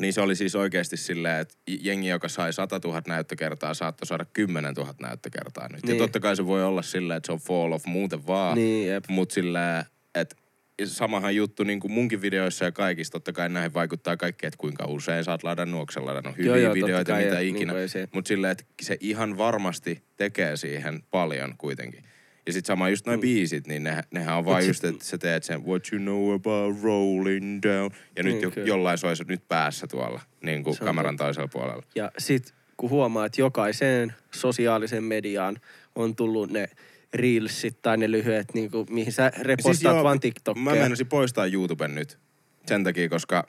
Niin. 0.00 0.06
niin 0.06 0.12
se 0.12 0.20
oli 0.20 0.36
siis 0.36 0.54
oikeasti 0.54 0.96
silleen, 0.96 1.40
että 1.40 1.54
jengi, 1.66 2.08
joka 2.08 2.28
sai 2.28 2.52
100 2.52 2.80
000 2.84 3.02
näyttökertaa, 3.08 3.74
saattoi 3.74 4.06
saada 4.06 4.24
10 4.32 4.74
000 4.74 4.94
näyttökertaa 5.00 5.68
nyt. 5.68 5.82
Niin. 5.82 5.88
Ja 5.88 5.92
Niin. 5.92 5.98
totta 6.02 6.20
kai 6.20 6.36
se 6.36 6.46
voi 6.46 6.64
olla 6.64 6.82
silleen, 6.82 7.16
että 7.16 7.26
se 7.26 7.32
on 7.32 7.38
fall 7.38 7.72
off 7.72 7.86
muuten 7.86 8.26
vaan, 8.26 8.54
Niin, 8.58 8.88
jep. 8.88 9.04
mutta 9.08 9.32
silleen, 9.34 9.84
että 10.14 10.36
samahan 10.84 11.36
juttu 11.36 11.64
niin 11.64 11.80
kuin 11.80 11.92
munkin 11.92 12.22
videoissa 12.22 12.64
ja 12.64 12.72
kaikissa, 12.72 13.12
totta 13.12 13.32
kai 13.32 13.48
näihin 13.48 13.74
vaikuttaa 13.74 14.16
kaikki, 14.16 14.46
että 14.46 14.56
kuinka 14.58 14.84
usein 14.86 15.24
saat 15.24 15.42
ladannut, 15.42 15.80
onko 15.80 16.06
ladannut 16.06 16.36
hyviä 16.36 16.46
Joo, 16.50 16.56
joo, 16.56 16.74
videoita, 16.74 17.12
kai, 17.12 17.24
mitä 17.24 17.34
ja 17.34 17.40
ikinä. 17.40 17.72
se- 17.86 18.08
Mutta 18.14 18.28
silleen, 18.28 18.50
että 18.52 18.64
se 18.82 18.96
ihan 19.00 19.38
varmasti 19.38 20.02
tekee 20.16 20.56
siihen 20.56 21.02
paljon 21.10 21.54
kuitenkin. 21.58 22.04
Ja 22.46 22.52
sit 22.52 22.66
sama 22.66 22.88
just 22.88 23.06
noin 23.06 23.18
Mm. 23.18 23.20
biisit, 23.20 23.66
niin 23.66 23.82
ne, 23.82 24.02
nehän 24.10 24.36
on 24.36 24.44
vaan 24.44 24.66
just, 24.66 24.84
että 24.84 25.04
sä 25.04 25.18
teet 25.18 25.44
sen 25.44 25.66
What 25.66 25.82
you 25.92 26.00
know 26.02 26.34
about 26.34 26.82
rolling 26.82 27.60
down. 27.62 27.90
Ja 28.16 28.22
nyt 28.22 28.34
Niin, 28.34 28.52
jo, 28.56 28.64
jollain 28.64 28.98
soisi 28.98 29.24
nyt 29.28 29.48
päässä 29.48 29.86
tuolla, 29.86 30.20
niin 30.42 30.64
kuin 30.64 30.76
Se 30.76 30.84
kameran 30.84 31.16
toisella 31.16 31.48
puolella. 31.52 31.82
Ja 31.94 32.10
sit 32.18 32.54
kun 32.76 32.90
huomaa, 32.90 33.26
että 33.26 33.40
jokaiseen 33.40 34.12
sosiaaliseen 34.30 35.04
mediaan 35.04 35.56
on 35.94 36.16
tullut 36.16 36.50
ne 36.50 36.68
reelsit 37.14 37.82
tai 37.82 37.96
ne 37.96 38.10
lyhyet, 38.10 38.46
niin 38.54 38.70
kuin, 38.70 38.86
mihin 38.90 39.12
sä 39.12 39.32
repostaat 39.40 39.76
siis 39.76 39.84
joo, 39.94 40.04
vaan 40.04 40.20
TikTokia. 40.20 40.62
Mä 40.62 40.70
menisin 40.74 41.06
poistaa 41.06 41.46
YouTuben 41.46 41.94
nyt 41.94 42.18
sen 42.66 42.84
takia, 42.84 43.08
koska 43.08 43.46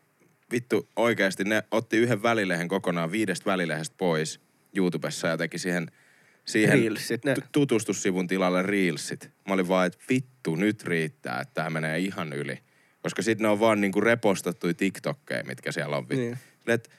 vittu 0.52 0.90
oikeasti 0.96 1.44
ne 1.44 1.64
otti 1.72 1.98
yhden 1.98 2.24
välilehen 2.24 2.68
kokonaan 2.68 3.12
viidestä 3.12 3.46
välilehdestä 3.46 3.96
pois 3.98 4.40
YouTubessa 4.76 5.28
ja 5.28 5.38
teki 5.38 5.58
siihen, 5.58 5.92
siihen 6.46 6.80
Reelsit, 6.80 7.26
ne- 7.26 7.36
tu- 7.36 7.42
tutustussivun 7.52 8.28
tilalle 8.28 8.62
Reelsit. 8.62 9.30
Mä 9.48 9.54
olin 9.54 9.68
vaan, 9.68 9.88
että 9.88 10.00
vittu 10.10 10.56
nyt 10.56 10.84
riittää, 10.84 11.40
että 11.42 11.54
tää 11.54 11.70
menee 11.70 12.00
ihan 12.00 12.34
yli. 12.34 12.60
Koska 13.02 13.22
sit 13.22 13.40
ne 13.40 13.48
on 13.48 13.60
vaan 13.60 13.82
niinku 13.82 14.02
repostattuja 14.02 14.74
TikTokkeja, 14.74 15.44
mitkä 15.44 15.72
siellä 15.72 15.98
on. 15.98 16.06
Niin. 16.10 16.20
Niin. 16.20 16.38
Et 16.68 16.90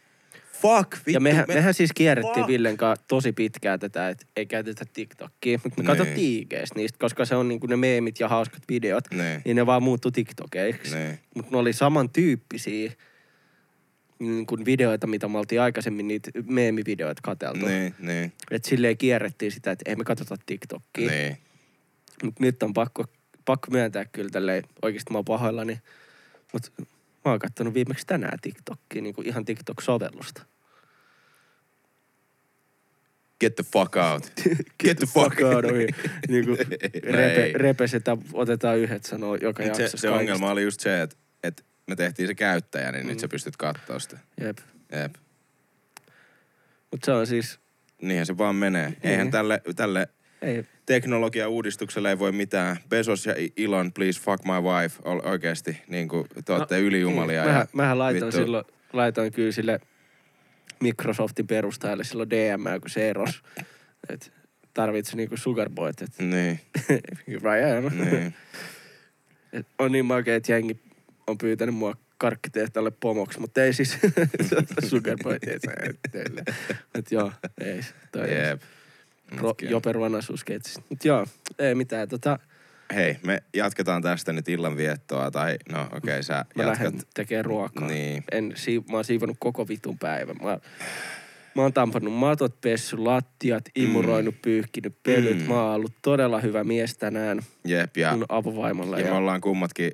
Fuck, 0.52 0.92
vittu. 0.96 1.10
Ja 1.10 1.20
mehän, 1.20 1.44
me- 1.48 1.54
mehän 1.54 1.74
siis 1.74 1.90
kierrettiin 1.94 2.34
Fuck. 2.34 2.48
Villen 2.48 2.76
kanssa 2.76 3.04
tosi 3.08 3.32
pitkään 3.32 3.80
tätä, 3.80 4.08
että 4.08 4.26
ei 4.36 4.46
käytetä 4.46 4.84
TikTokia. 4.92 5.60
Mutta 5.64 5.82
me 5.82 5.88
Niin. 5.88 5.96
katsottiin 5.98 6.48
niistä, 6.74 6.98
koska 6.98 7.24
se 7.24 7.36
on 7.36 7.48
niinku 7.48 7.66
ne 7.66 7.76
meemit 7.76 8.20
ja 8.20 8.28
hauskat 8.28 8.62
videot. 8.68 9.04
Niin. 9.10 9.42
Niin 9.44 9.56
ne 9.56 9.66
vaan 9.66 9.82
muuttu 9.82 10.10
TikTokeiksi. 10.10 10.94
Niin. 10.96 11.18
Mutta 11.34 11.50
ne 11.52 11.58
oli 11.58 11.72
samantyyppisiä 11.72 12.92
niin 14.22 14.46
kuin 14.46 14.64
videoita, 14.64 15.06
mitä 15.06 15.28
me 15.28 15.38
oltiin 15.38 15.60
aikaisemmin 15.60 16.08
niitä 16.08 16.30
meemivideoita 16.46 17.20
katseltu. 17.22 17.66
Niin, 17.66 17.94
niin, 17.98 18.32
Että 18.50 18.68
silleen 18.68 18.96
kierrettiin 18.96 19.52
sitä, 19.52 19.70
että 19.70 19.90
ei 19.90 19.96
me 19.96 20.04
katsota 20.04 20.36
TikTokia. 20.46 21.10
niin. 21.10 21.38
Mutta 22.22 22.42
nyt 22.44 22.62
on 22.62 22.72
pakko, 22.72 23.04
pakko 23.44 23.70
myöntää 23.70 24.04
kyllä 24.04 24.30
tälleen, 24.30 24.64
oikeasti 24.82 25.12
mä 25.12 25.18
oon 25.18 25.24
pahoillani. 25.24 25.80
Mutta 26.52 26.70
mä 27.24 27.30
oon 27.30 27.38
kattonut 27.38 27.74
viimeksi 27.74 28.06
tänään 28.06 28.38
TikTokia, 28.42 29.02
niin 29.02 29.14
kuin 29.14 29.26
ihan 29.26 29.44
TikTok-sovellusta. 29.44 30.42
Get 33.40 33.56
the 33.56 33.64
fuck 33.72 33.96
out. 33.96 34.32
Get 34.84 34.98
the 34.98 35.06
fuck 35.06 35.40
out 35.40 35.64
of 35.64 35.70
here. 35.70 35.88
niin 36.28 36.46
kuin 36.46 36.58
repe, 37.02 37.44
ei. 37.44 37.52
repesetään, 37.52 38.18
otetaan 38.32 38.78
yhdet 38.78 39.04
sanoo 39.04 39.34
joka 39.34 39.62
Mut 39.62 39.68
jaksossa 39.68 39.96
se, 39.96 40.00
se 40.00 40.10
ongelma 40.10 40.50
oli 40.50 40.62
just 40.62 40.80
se, 40.80 41.02
että 41.02 41.16
me 41.92 41.96
tehtiin 41.96 42.28
se 42.28 42.34
käyttäjä, 42.34 42.92
niin 42.92 43.04
mm. 43.04 43.08
nyt 43.08 43.18
sä 43.20 43.28
pystyt 43.28 43.56
katsoa 43.56 43.98
sitä. 43.98 44.18
Jep. 44.40 44.58
Jep. 44.92 45.14
Mutta 46.90 47.04
se 47.06 47.12
on 47.12 47.26
siis, 47.26 47.60
Niinhän 48.02 48.26
se 48.26 48.38
vaan 48.38 48.56
menee. 48.56 48.96
Eihän 49.02 49.30
tälle, 49.30 49.62
tälle 49.76 50.08
ei, 50.42 50.64
teknologia-uudistukselle 50.86 52.10
ei 52.10 52.18
voi 52.18 52.32
mitään. 52.32 52.76
Bezos 52.88 53.26
ja 53.26 53.34
Elon, 53.56 53.92
please 53.92 54.20
fuck 54.20 54.44
my 54.44 54.60
wife, 54.70 55.02
ol, 55.04 55.20
oikeesti. 55.24 55.82
Niin 55.88 56.08
kuin 56.08 56.26
te 56.44 56.52
olette 56.52 56.74
no, 56.80 56.80
ylijumalia. 56.86 57.44
Mähän, 57.44 57.60
ja 57.60 57.66
mähän 57.72 57.98
laitoin 57.98 58.32
vittu- 58.32 58.36
silloin, 58.44 58.64
laitoin 58.92 59.32
kyllä 59.32 59.52
sille 59.52 59.80
Microsoftin 60.80 61.46
perustajalle 61.46 62.04
silloin 62.04 62.30
DM, 62.30 62.80
kun 62.80 62.90
se 62.90 63.10
eros. 63.10 63.42
Että 64.08 64.26
tarvitsi 64.74 65.16
niinku 65.16 65.36
sugarboyt, 65.36 66.02
että 66.02 66.22
Niin, 66.22 66.60
jäämä. 67.60 67.90
niin. 67.90 68.34
Et 69.52 69.66
on 69.78 69.92
niin 69.92 70.06
makea, 70.06 70.36
että 70.36 70.52
jengi 70.52 70.80
on 71.26 71.38
pyytänyt 71.38 71.74
mua 71.74 71.94
karkkitehtaalle 72.18 72.90
pomoksi, 72.90 73.40
mutta 73.40 73.62
ei 73.62 73.72
siis 73.72 73.98
se 74.48 74.56
teille. 76.12 76.42
Et 76.94 77.12
joo, 77.12 77.32
ei. 77.60 77.80
Toi 78.12 78.34
Jep. 78.34 78.62
Ro, 79.36 79.48
Mut 79.48 79.56
kyllä. 79.56 79.70
Joper 79.70 79.98
Vanasusketsistä. 79.98 80.82
Mut 80.88 81.04
joo, 81.04 81.26
ei 81.58 81.74
mitään. 81.74 82.08
Tota, 82.08 82.38
Hei, 82.94 83.16
me 83.26 83.42
jatketaan 83.54 84.02
tästä 84.02 84.32
nyt 84.32 84.48
illanviettoa, 84.48 85.30
tai 85.30 85.56
no 85.72 85.82
okei, 85.82 85.96
okay, 85.96 86.22
sä 86.22 86.32
mä 86.34 86.62
jatkat. 86.62 86.66
lähden 86.66 87.00
tekemään 87.14 87.44
ruokaa. 87.44 87.86
Niin. 87.86 88.24
En, 88.32 88.52
sii, 88.54 88.82
mä 88.90 88.96
oon 88.96 89.04
siivonut 89.04 89.36
koko 89.40 89.68
vitun 89.68 89.98
päivän. 89.98 90.36
Mä, 90.42 90.58
mä 91.54 91.62
oon 91.62 91.72
tampannut 91.72 92.14
matot, 92.14 92.60
pessy, 92.60 92.96
lattiat, 92.96 93.64
imuroinut, 93.76 94.42
pyyhkinyt 94.42 94.94
pölyt. 95.02 95.38
Mm. 95.38 95.48
Mä 95.48 95.62
oon 95.62 95.74
ollut 95.74 95.92
todella 96.02 96.40
hyvä 96.40 96.64
mies 96.64 96.98
tänään 96.98 97.40
Jep, 97.64 97.96
ja, 97.96 98.12
mun 98.12 98.24
avovaimolla. 98.28 98.98
ja 98.98 99.04
me 99.04 99.12
ollaan 99.12 99.40
kummatkin 99.40 99.92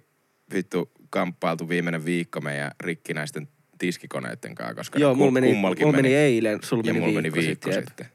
vittu 0.54 0.90
kamppailtu 1.10 1.68
viimeinen 1.68 2.04
viikko 2.04 2.40
meidän 2.40 2.70
rikkinäisten 2.80 3.48
tiskikoneiden 3.78 4.54
kanssa, 4.54 4.74
koska 4.74 4.98
Joo, 4.98 5.14
mulla 5.14 5.30
meni, 5.30 5.54
mulla 5.54 5.92
meni 5.92 6.14
eilen, 6.14 6.58
sulla 6.62 6.82
meni 6.82 7.00
mulla 7.00 7.22
viikko, 7.22 7.36
meni 7.36 7.46
viikko 7.46 7.72
sitten. 7.72 7.86
sitten. 7.86 8.06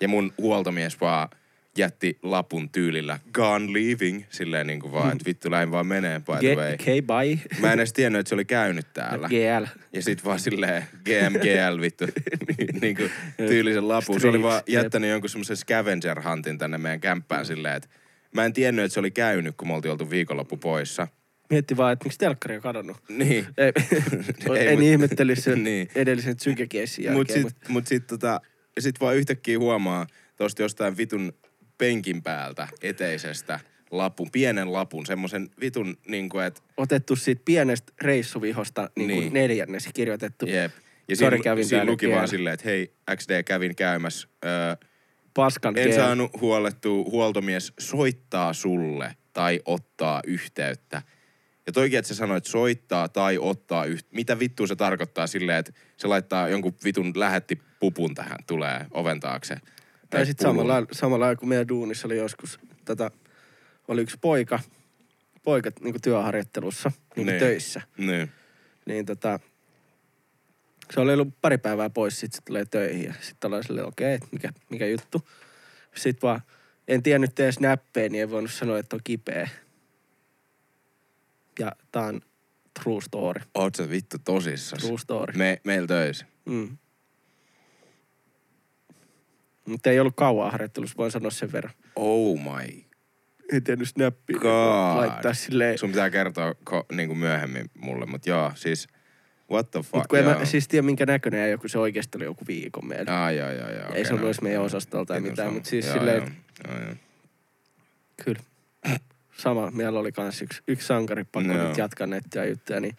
Ja 0.00 0.08
mun 0.08 0.32
huoltomies 0.38 1.00
vaan 1.00 1.28
jätti 1.76 2.18
lapun 2.22 2.70
tyylillä 2.70 3.18
gone 3.32 3.72
leaving, 3.72 4.24
silleen 4.30 4.66
niin 4.66 4.80
kuin 4.80 4.92
vaan, 4.92 5.12
että 5.12 5.24
vittu 5.24 5.50
lähin 5.50 5.70
vaan 5.70 5.86
menee 5.86 6.20
by 6.20 6.46
the 6.46 6.56
way. 6.56 6.74
Okay, 6.74 7.02
bye. 7.02 7.60
Mä 7.60 7.72
en 7.72 7.78
edes 7.78 7.92
tiennyt, 7.92 8.20
että 8.20 8.28
se 8.28 8.34
oli 8.34 8.44
käynyt 8.44 8.86
täällä. 8.94 9.28
GL. 9.28 9.80
Ja 9.92 10.02
sit 10.02 10.24
vaan 10.24 10.40
silleen 10.40 10.84
GMGL 11.04 11.80
vittu, 11.80 12.04
niin 12.82 12.96
kuin 12.96 13.10
tyylisen 13.36 13.88
lapun. 13.88 14.20
Se 14.20 14.28
oli 14.28 14.42
vaan 14.42 14.62
jättänyt 14.66 15.10
jonkun 15.10 15.30
semmoisen 15.30 15.56
scavenger 15.56 16.22
huntin 16.28 16.58
tänne 16.58 16.78
meidän 16.78 17.00
kämppään 17.00 17.46
silleen, 17.46 17.76
että 17.76 17.88
mä 18.34 18.44
en 18.44 18.52
tiennyt, 18.52 18.84
että 18.84 18.94
se 18.94 19.00
oli 19.00 19.10
käynyt, 19.10 19.56
kun 19.56 19.68
me 19.68 19.74
oltiin 19.74 19.92
oltu 19.92 20.10
viikonloppu 20.10 20.56
poissa. 20.56 21.08
Mietti 21.52 21.76
vaan, 21.76 21.92
että 21.92 22.04
miksi 22.04 22.18
telkkari 22.18 22.56
on 22.56 22.62
kadonnut. 22.62 22.96
Niin. 23.08 23.46
Ei, 23.56 23.72
Ei, 24.58 24.66
en 24.68 24.74
mut- 24.78 24.82
ihmettelisi 24.84 25.42
sen 25.42 25.64
Niin. 25.64 25.88
edellisen 25.94 26.36
psykekiessin 26.36 27.04
jälkeen. 27.04 27.42
Mut 27.42 27.50
sit, 27.52 27.68
mut 27.68 27.86
sit, 27.86 28.06
tota, 28.06 28.40
sit 28.78 29.00
vaan 29.00 29.16
yhtäkkiä 29.16 29.58
huomaa 29.58 30.06
tosta 30.36 30.62
jostain 30.62 30.96
vitun 30.96 31.32
penkin 31.78 32.22
päältä 32.22 32.68
eteisestä 32.82 33.60
lapun, 33.90 34.28
pienen 34.32 34.72
lapun, 34.72 35.06
semmoisen 35.06 35.48
vitun 35.60 35.96
niinku, 36.08 36.38
et 36.38 36.62
otettu 36.76 37.16
siitä 37.16 37.42
pienestä 37.44 37.92
reissuvihosta 38.02 38.90
niin 38.96 39.10
kuin 39.10 39.20
Niin. 39.20 39.32
neljännes 39.32 39.88
kirjoitettu. 39.94 40.46
jep. 40.46 40.72
Ja 41.08 41.16
siinä, 41.16 41.38
kävin 41.38 41.64
siinä 41.66 41.84
luki 41.84 42.08
vaan 42.10 42.28
silleen, 42.28 42.54
että 42.54 42.68
hei, 42.68 42.92
XD 43.16 43.42
kävin 43.42 43.76
käymässä. 43.76 44.28
Öö, 44.44 44.50
Paskan 45.34 45.78
en 45.78 45.94
saanut 45.94 46.40
huolettua, 46.40 47.04
huoltomies 47.04 47.72
soittaa 47.80 48.52
sulle 48.52 49.16
tai 49.32 49.60
ottaa 49.64 50.20
yhteyttä. 50.26 51.02
Ja 51.66 51.72
toikin, 51.72 51.98
että 51.98 52.08
se 52.08 52.14
sanoi, 52.14 52.36
että 52.36 52.50
soittaa 52.50 53.08
tai 53.08 53.38
ottaa 53.38 53.84
yhteyttä. 53.84 54.16
Mitä 54.16 54.38
vittua 54.38 54.66
se 54.66 54.76
tarkoittaa 54.76 55.26
silleen, 55.26 55.58
että 55.58 55.72
se 55.96 56.08
laittaa 56.08 56.48
jonkun 56.48 56.74
vitun 56.84 57.12
lähetti 57.16 57.58
pupun 57.80 58.14
tähän, 58.14 58.38
tulee 58.46 58.86
oven 58.90 59.20
taakse. 59.20 59.56
Tai 60.10 60.26
sitten 60.26 60.48
samalla, 60.48 60.86
samalla 60.92 61.36
kuin 61.36 61.48
meidän 61.48 61.68
duunissa 61.68 62.08
oli 62.08 62.16
joskus, 62.16 62.58
tota, 62.84 63.10
oli 63.88 64.02
yksi 64.02 64.16
poika, 64.20 64.60
poika 65.42 65.70
niin 65.80 65.92
kuin 65.92 66.02
työharjoittelussa, 66.02 66.92
niin 67.16 67.26
kuin 67.26 67.38
töissä. 67.38 67.80
Niin. 67.96 68.30
Niin 68.86 69.06
tota, 69.06 69.40
se 70.94 71.00
oli 71.00 71.12
ollut 71.12 71.40
pari 71.40 71.58
päivää 71.58 71.90
pois, 71.90 72.20
sitten 72.20 72.36
se 72.36 72.42
tulee 72.44 72.64
töihin 72.64 73.04
ja 73.04 73.14
sitten 73.20 73.48
ollaan 73.48 73.64
silleen, 73.64 73.86
okei, 73.86 74.14
okay, 74.14 74.28
mikä, 74.32 74.52
mikä 74.70 74.86
juttu. 74.86 75.28
Sitten 75.94 76.28
vaan, 76.28 76.40
en 76.88 77.02
tiennyt 77.02 77.40
edes 77.40 77.60
näppejä, 77.60 78.08
niin 78.08 78.22
en 78.22 78.30
voinut 78.30 78.52
sanoa, 78.52 78.78
että 78.78 78.96
on 78.96 79.00
kipeä. 79.04 79.48
Ja 81.58 81.72
tää 81.92 82.02
on 82.02 82.20
true 82.82 83.00
story. 83.00 83.40
Oot 83.54 83.74
sä 83.74 83.90
vittu 83.90 84.16
tosissas? 84.24 84.82
True 84.84 84.98
story. 84.98 85.32
Me, 85.36 85.60
meillä 85.64 85.86
töissä. 85.86 86.26
Mm. 86.44 86.78
Mutta 89.68 89.90
ei 89.90 90.00
ollut 90.00 90.16
kauan 90.16 90.52
harjoittelussa, 90.52 90.96
voin 90.96 91.10
sanoa 91.10 91.30
sen 91.30 91.52
verran. 91.52 91.74
Oh 91.96 92.38
my. 92.38 92.84
Ei 93.52 93.60
tiennyt 93.60 93.88
snappia. 93.88 94.38
God. 94.38 94.96
Laittaa 94.96 95.34
silleen. 95.34 95.78
Sun 95.78 95.90
pitää 95.90 96.10
kertoa 96.10 96.54
ko, 96.64 96.86
niinku 96.92 97.14
myöhemmin 97.14 97.70
mulle, 97.78 98.06
mutta 98.06 98.30
joo, 98.30 98.52
siis 98.54 98.88
what 99.50 99.70
the 99.70 99.80
fuck. 99.80 99.92
Mutta 99.94 100.08
kun 100.08 100.18
en 100.18 100.24
mä 100.24 100.44
siis 100.44 100.68
tiedä 100.68 100.82
minkä 100.82 101.06
näköinen 101.06 101.40
ja 101.40 101.48
joku 101.48 101.68
se 101.68 101.78
oikeasti 101.78 102.18
oli 102.18 102.24
joku 102.24 102.44
viikon 102.46 102.86
meillä. 102.86 103.24
Ah, 103.24 103.34
joo, 103.34 103.50
joo, 103.50 103.70
joo. 103.70 103.78
Ei 103.78 103.84
okei, 103.88 104.04
se 104.04 104.10
ollut 104.10 104.22
no, 104.22 104.28
edes 104.28 104.40
meidän 104.40 104.54
joo. 104.58 104.64
osastolla 104.64 105.04
tai 105.04 105.20
mitään, 105.20 105.36
sama. 105.36 105.50
mut 105.50 105.64
siis 105.64 105.86
joo, 105.86 105.94
silleen, 105.94 106.36
Joo, 106.68 106.76
joo, 106.76 106.86
joo. 106.86 106.94
Kyllä. 108.24 108.40
Sama. 109.42 109.70
Meillä 109.70 109.98
oli 109.98 110.12
kans 110.12 110.42
yksi, 110.42 110.62
yksi 110.68 110.86
sankari, 110.86 111.24
pakko 111.24 111.52
nyt 111.52 111.78
jatkaa 111.78 112.06
näitä 112.06 112.44
juttuja. 112.44 112.80
Niin 112.80 112.96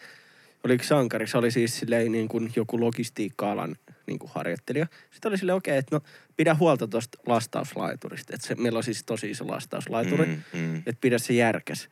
oli 0.64 0.74
yksi 0.74 0.88
sankari, 0.88 1.26
se 1.26 1.38
oli 1.38 1.50
siis 1.50 1.78
silleen 1.78 2.12
niin 2.12 2.28
kuin 2.28 2.52
joku 2.56 2.80
logistiikka-alan 2.80 3.76
niin 4.06 4.18
kuin 4.18 4.30
harjoittelija. 4.34 4.86
Sitten 5.10 5.28
oli 5.28 5.38
silleen, 5.38 5.56
okei, 5.56 5.72
okay, 5.72 5.78
että 5.78 5.96
no 5.96 6.00
pidä 6.36 6.54
huolta 6.54 6.88
tuosta 6.88 7.18
lastauslaiturista. 7.26 8.34
Että 8.34 8.46
se, 8.46 8.54
meillä 8.54 8.76
on 8.76 8.82
siis 8.82 9.04
tosi 9.04 9.30
iso 9.30 9.48
lastauslaituri, 9.48 10.26
mm. 10.26 10.42
Mm, 10.52 10.60
mm. 10.60 10.76
että 10.76 11.00
pidä 11.00 11.18
se 11.18 11.34
järkäs. 11.34 11.88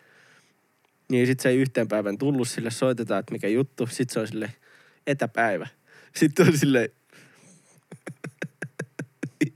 Niin 1.09 1.27
sitten 1.27 1.43
se 1.43 1.49
ei 1.49 1.57
yhteen 1.57 1.89
päivän 1.89 2.19
tullut 2.19 2.49
sille, 2.49 2.71
soitetaan, 2.71 3.21
että 3.21 3.33
mikä 3.33 3.49
juttu. 3.49 3.87
Sitten 3.87 4.15
se 4.15 4.21
on 4.21 4.29
sille 4.29 4.53
etäpäivä. 5.07 5.67
Sitten 6.17 6.47
on 6.47 6.59
sille 6.59 6.91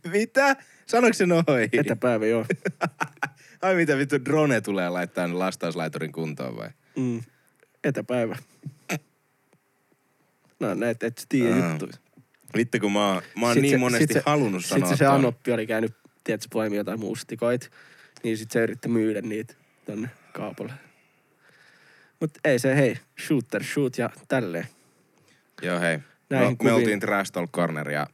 Mitä? 0.12 0.56
Sanoiko 0.86 1.14
se 1.14 1.26
noin? 1.26 1.44
etäpäivä, 1.72 2.26
joo. 2.26 2.46
Ai 3.66 3.74
mitä 3.74 3.98
vittu, 3.98 4.24
drone 4.24 4.60
tulee 4.60 4.88
laittaa 4.88 5.38
lastauslaiturin 5.38 6.12
kuntoon 6.12 6.56
vai? 6.56 6.68
Mm. 6.96 7.22
Etäpäivä. 7.84 8.36
No 10.60 10.74
näitä 10.74 11.06
et 11.06 11.18
sä 11.18 11.26
tiedä 11.28 11.54
Aa. 11.64 11.70
juttuja. 11.70 11.92
Vittu 12.56 12.78
kun 12.80 12.92
mä 12.92 13.12
oon, 13.12 13.22
mä 13.40 13.46
oon 13.46 13.54
Sit 13.54 13.62
niin 13.62 13.70
se- 13.70 13.78
monesti 13.78 14.02
sit 14.04 14.12
se- 14.12 14.22
halunnut 14.26 14.64
sanoa 14.64 14.88
Sitten 14.88 14.98
se. 14.98 15.06
Anoppi 15.06 15.52
oli 15.52 15.66
käynyt, 15.66 15.94
tiedätkö, 16.24 16.48
poimia 16.52 16.76
jotain 16.80 17.00
mustikoita. 17.00 17.66
Niin 18.22 18.36
sitten 18.38 18.52
se 18.60 18.62
yritti 18.62 18.88
myydä 18.88 19.20
niitä 19.22 19.54
tonne 19.86 20.10
kaapalle. 20.32 20.72
Mut 22.20 22.30
ei 22.44 22.58
se, 22.58 22.76
hei, 22.76 22.96
shooter, 23.26 23.64
shoot 23.64 23.98
ja 23.98 24.10
tälleen. 24.28 24.66
Joo 25.62 25.80
hei. 25.80 25.98
Näihin 26.30 26.44
No, 26.46 26.50
me 26.50 26.56
kuviin. 26.56 26.74
oltiin 26.74 27.00
Trash 27.00 27.32
Talk 27.32 27.50
Corner 27.52 27.90
ja 27.90 28.06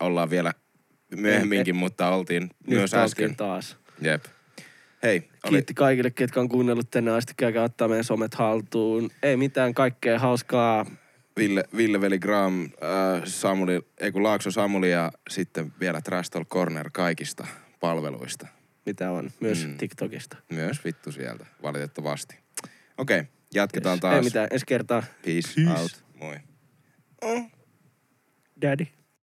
ollaan 0.00 0.30
vielä 0.30 0.54
myöhemminkin, 1.16 1.76
mutta 1.76 2.08
oltiin 2.10 2.42
Nyt 2.42 2.50
myös 2.66 2.94
oltiin 2.94 3.04
äsken. 3.04 3.36
taas. 3.36 3.76
Jep. 4.00 4.24
Hei, 5.02 5.28
oli, 5.44 5.50
Kiitti 5.50 5.74
kaikille, 5.74 6.10
ketkä 6.10 6.40
on 6.40 6.48
kuunnellut 6.48 6.90
tänne 6.90 7.10
asti. 7.10 7.32
Käykää 7.36 7.64
ottaa 7.64 7.88
meidän 7.88 8.04
somet 8.04 8.34
haltuun. 8.34 9.10
Ei 9.22 9.36
mitään 9.36 9.74
kaikkea 9.74 10.18
hauskaa. 10.18 10.86
Ville, 11.36 11.64
Ville 11.76 12.00
Veli 12.00 12.18
Graham, 12.18 12.64
äh, 12.64 13.22
Samuli, 13.24 13.80
ei 13.98 14.12
kun 14.12 14.22
Laakso 14.22 14.50
Samuli 14.50 14.90
ja 14.90 15.12
sitten 15.30 15.72
vielä 15.80 16.00
Trash 16.00 16.30
Talk 16.30 16.48
Corner 16.48 16.90
kaikista 16.92 17.46
palveluista. 17.80 18.46
Mitä 18.86 19.10
on, 19.10 19.30
myös 19.40 19.66
Mm. 19.66 19.76
TikTokista. 19.76 20.36
Myös 20.52 20.84
vittu 20.84 21.12
sieltä, 21.12 21.46
valitettavasti. 21.62 22.36
Okei, 22.98 23.22
jatketaan 23.54 23.94
Yes. 23.94 24.00
taas. 24.00 24.16
Ei 24.16 24.22
mitään, 24.22 24.48
ensi 24.50 24.66
kertaa. 24.66 25.02
Peace, 25.24 25.48
Peace. 25.56 25.80
out. 25.82 26.04
Moi. 26.20 26.36
Oh. 27.22 27.50
daddy. 28.62 28.86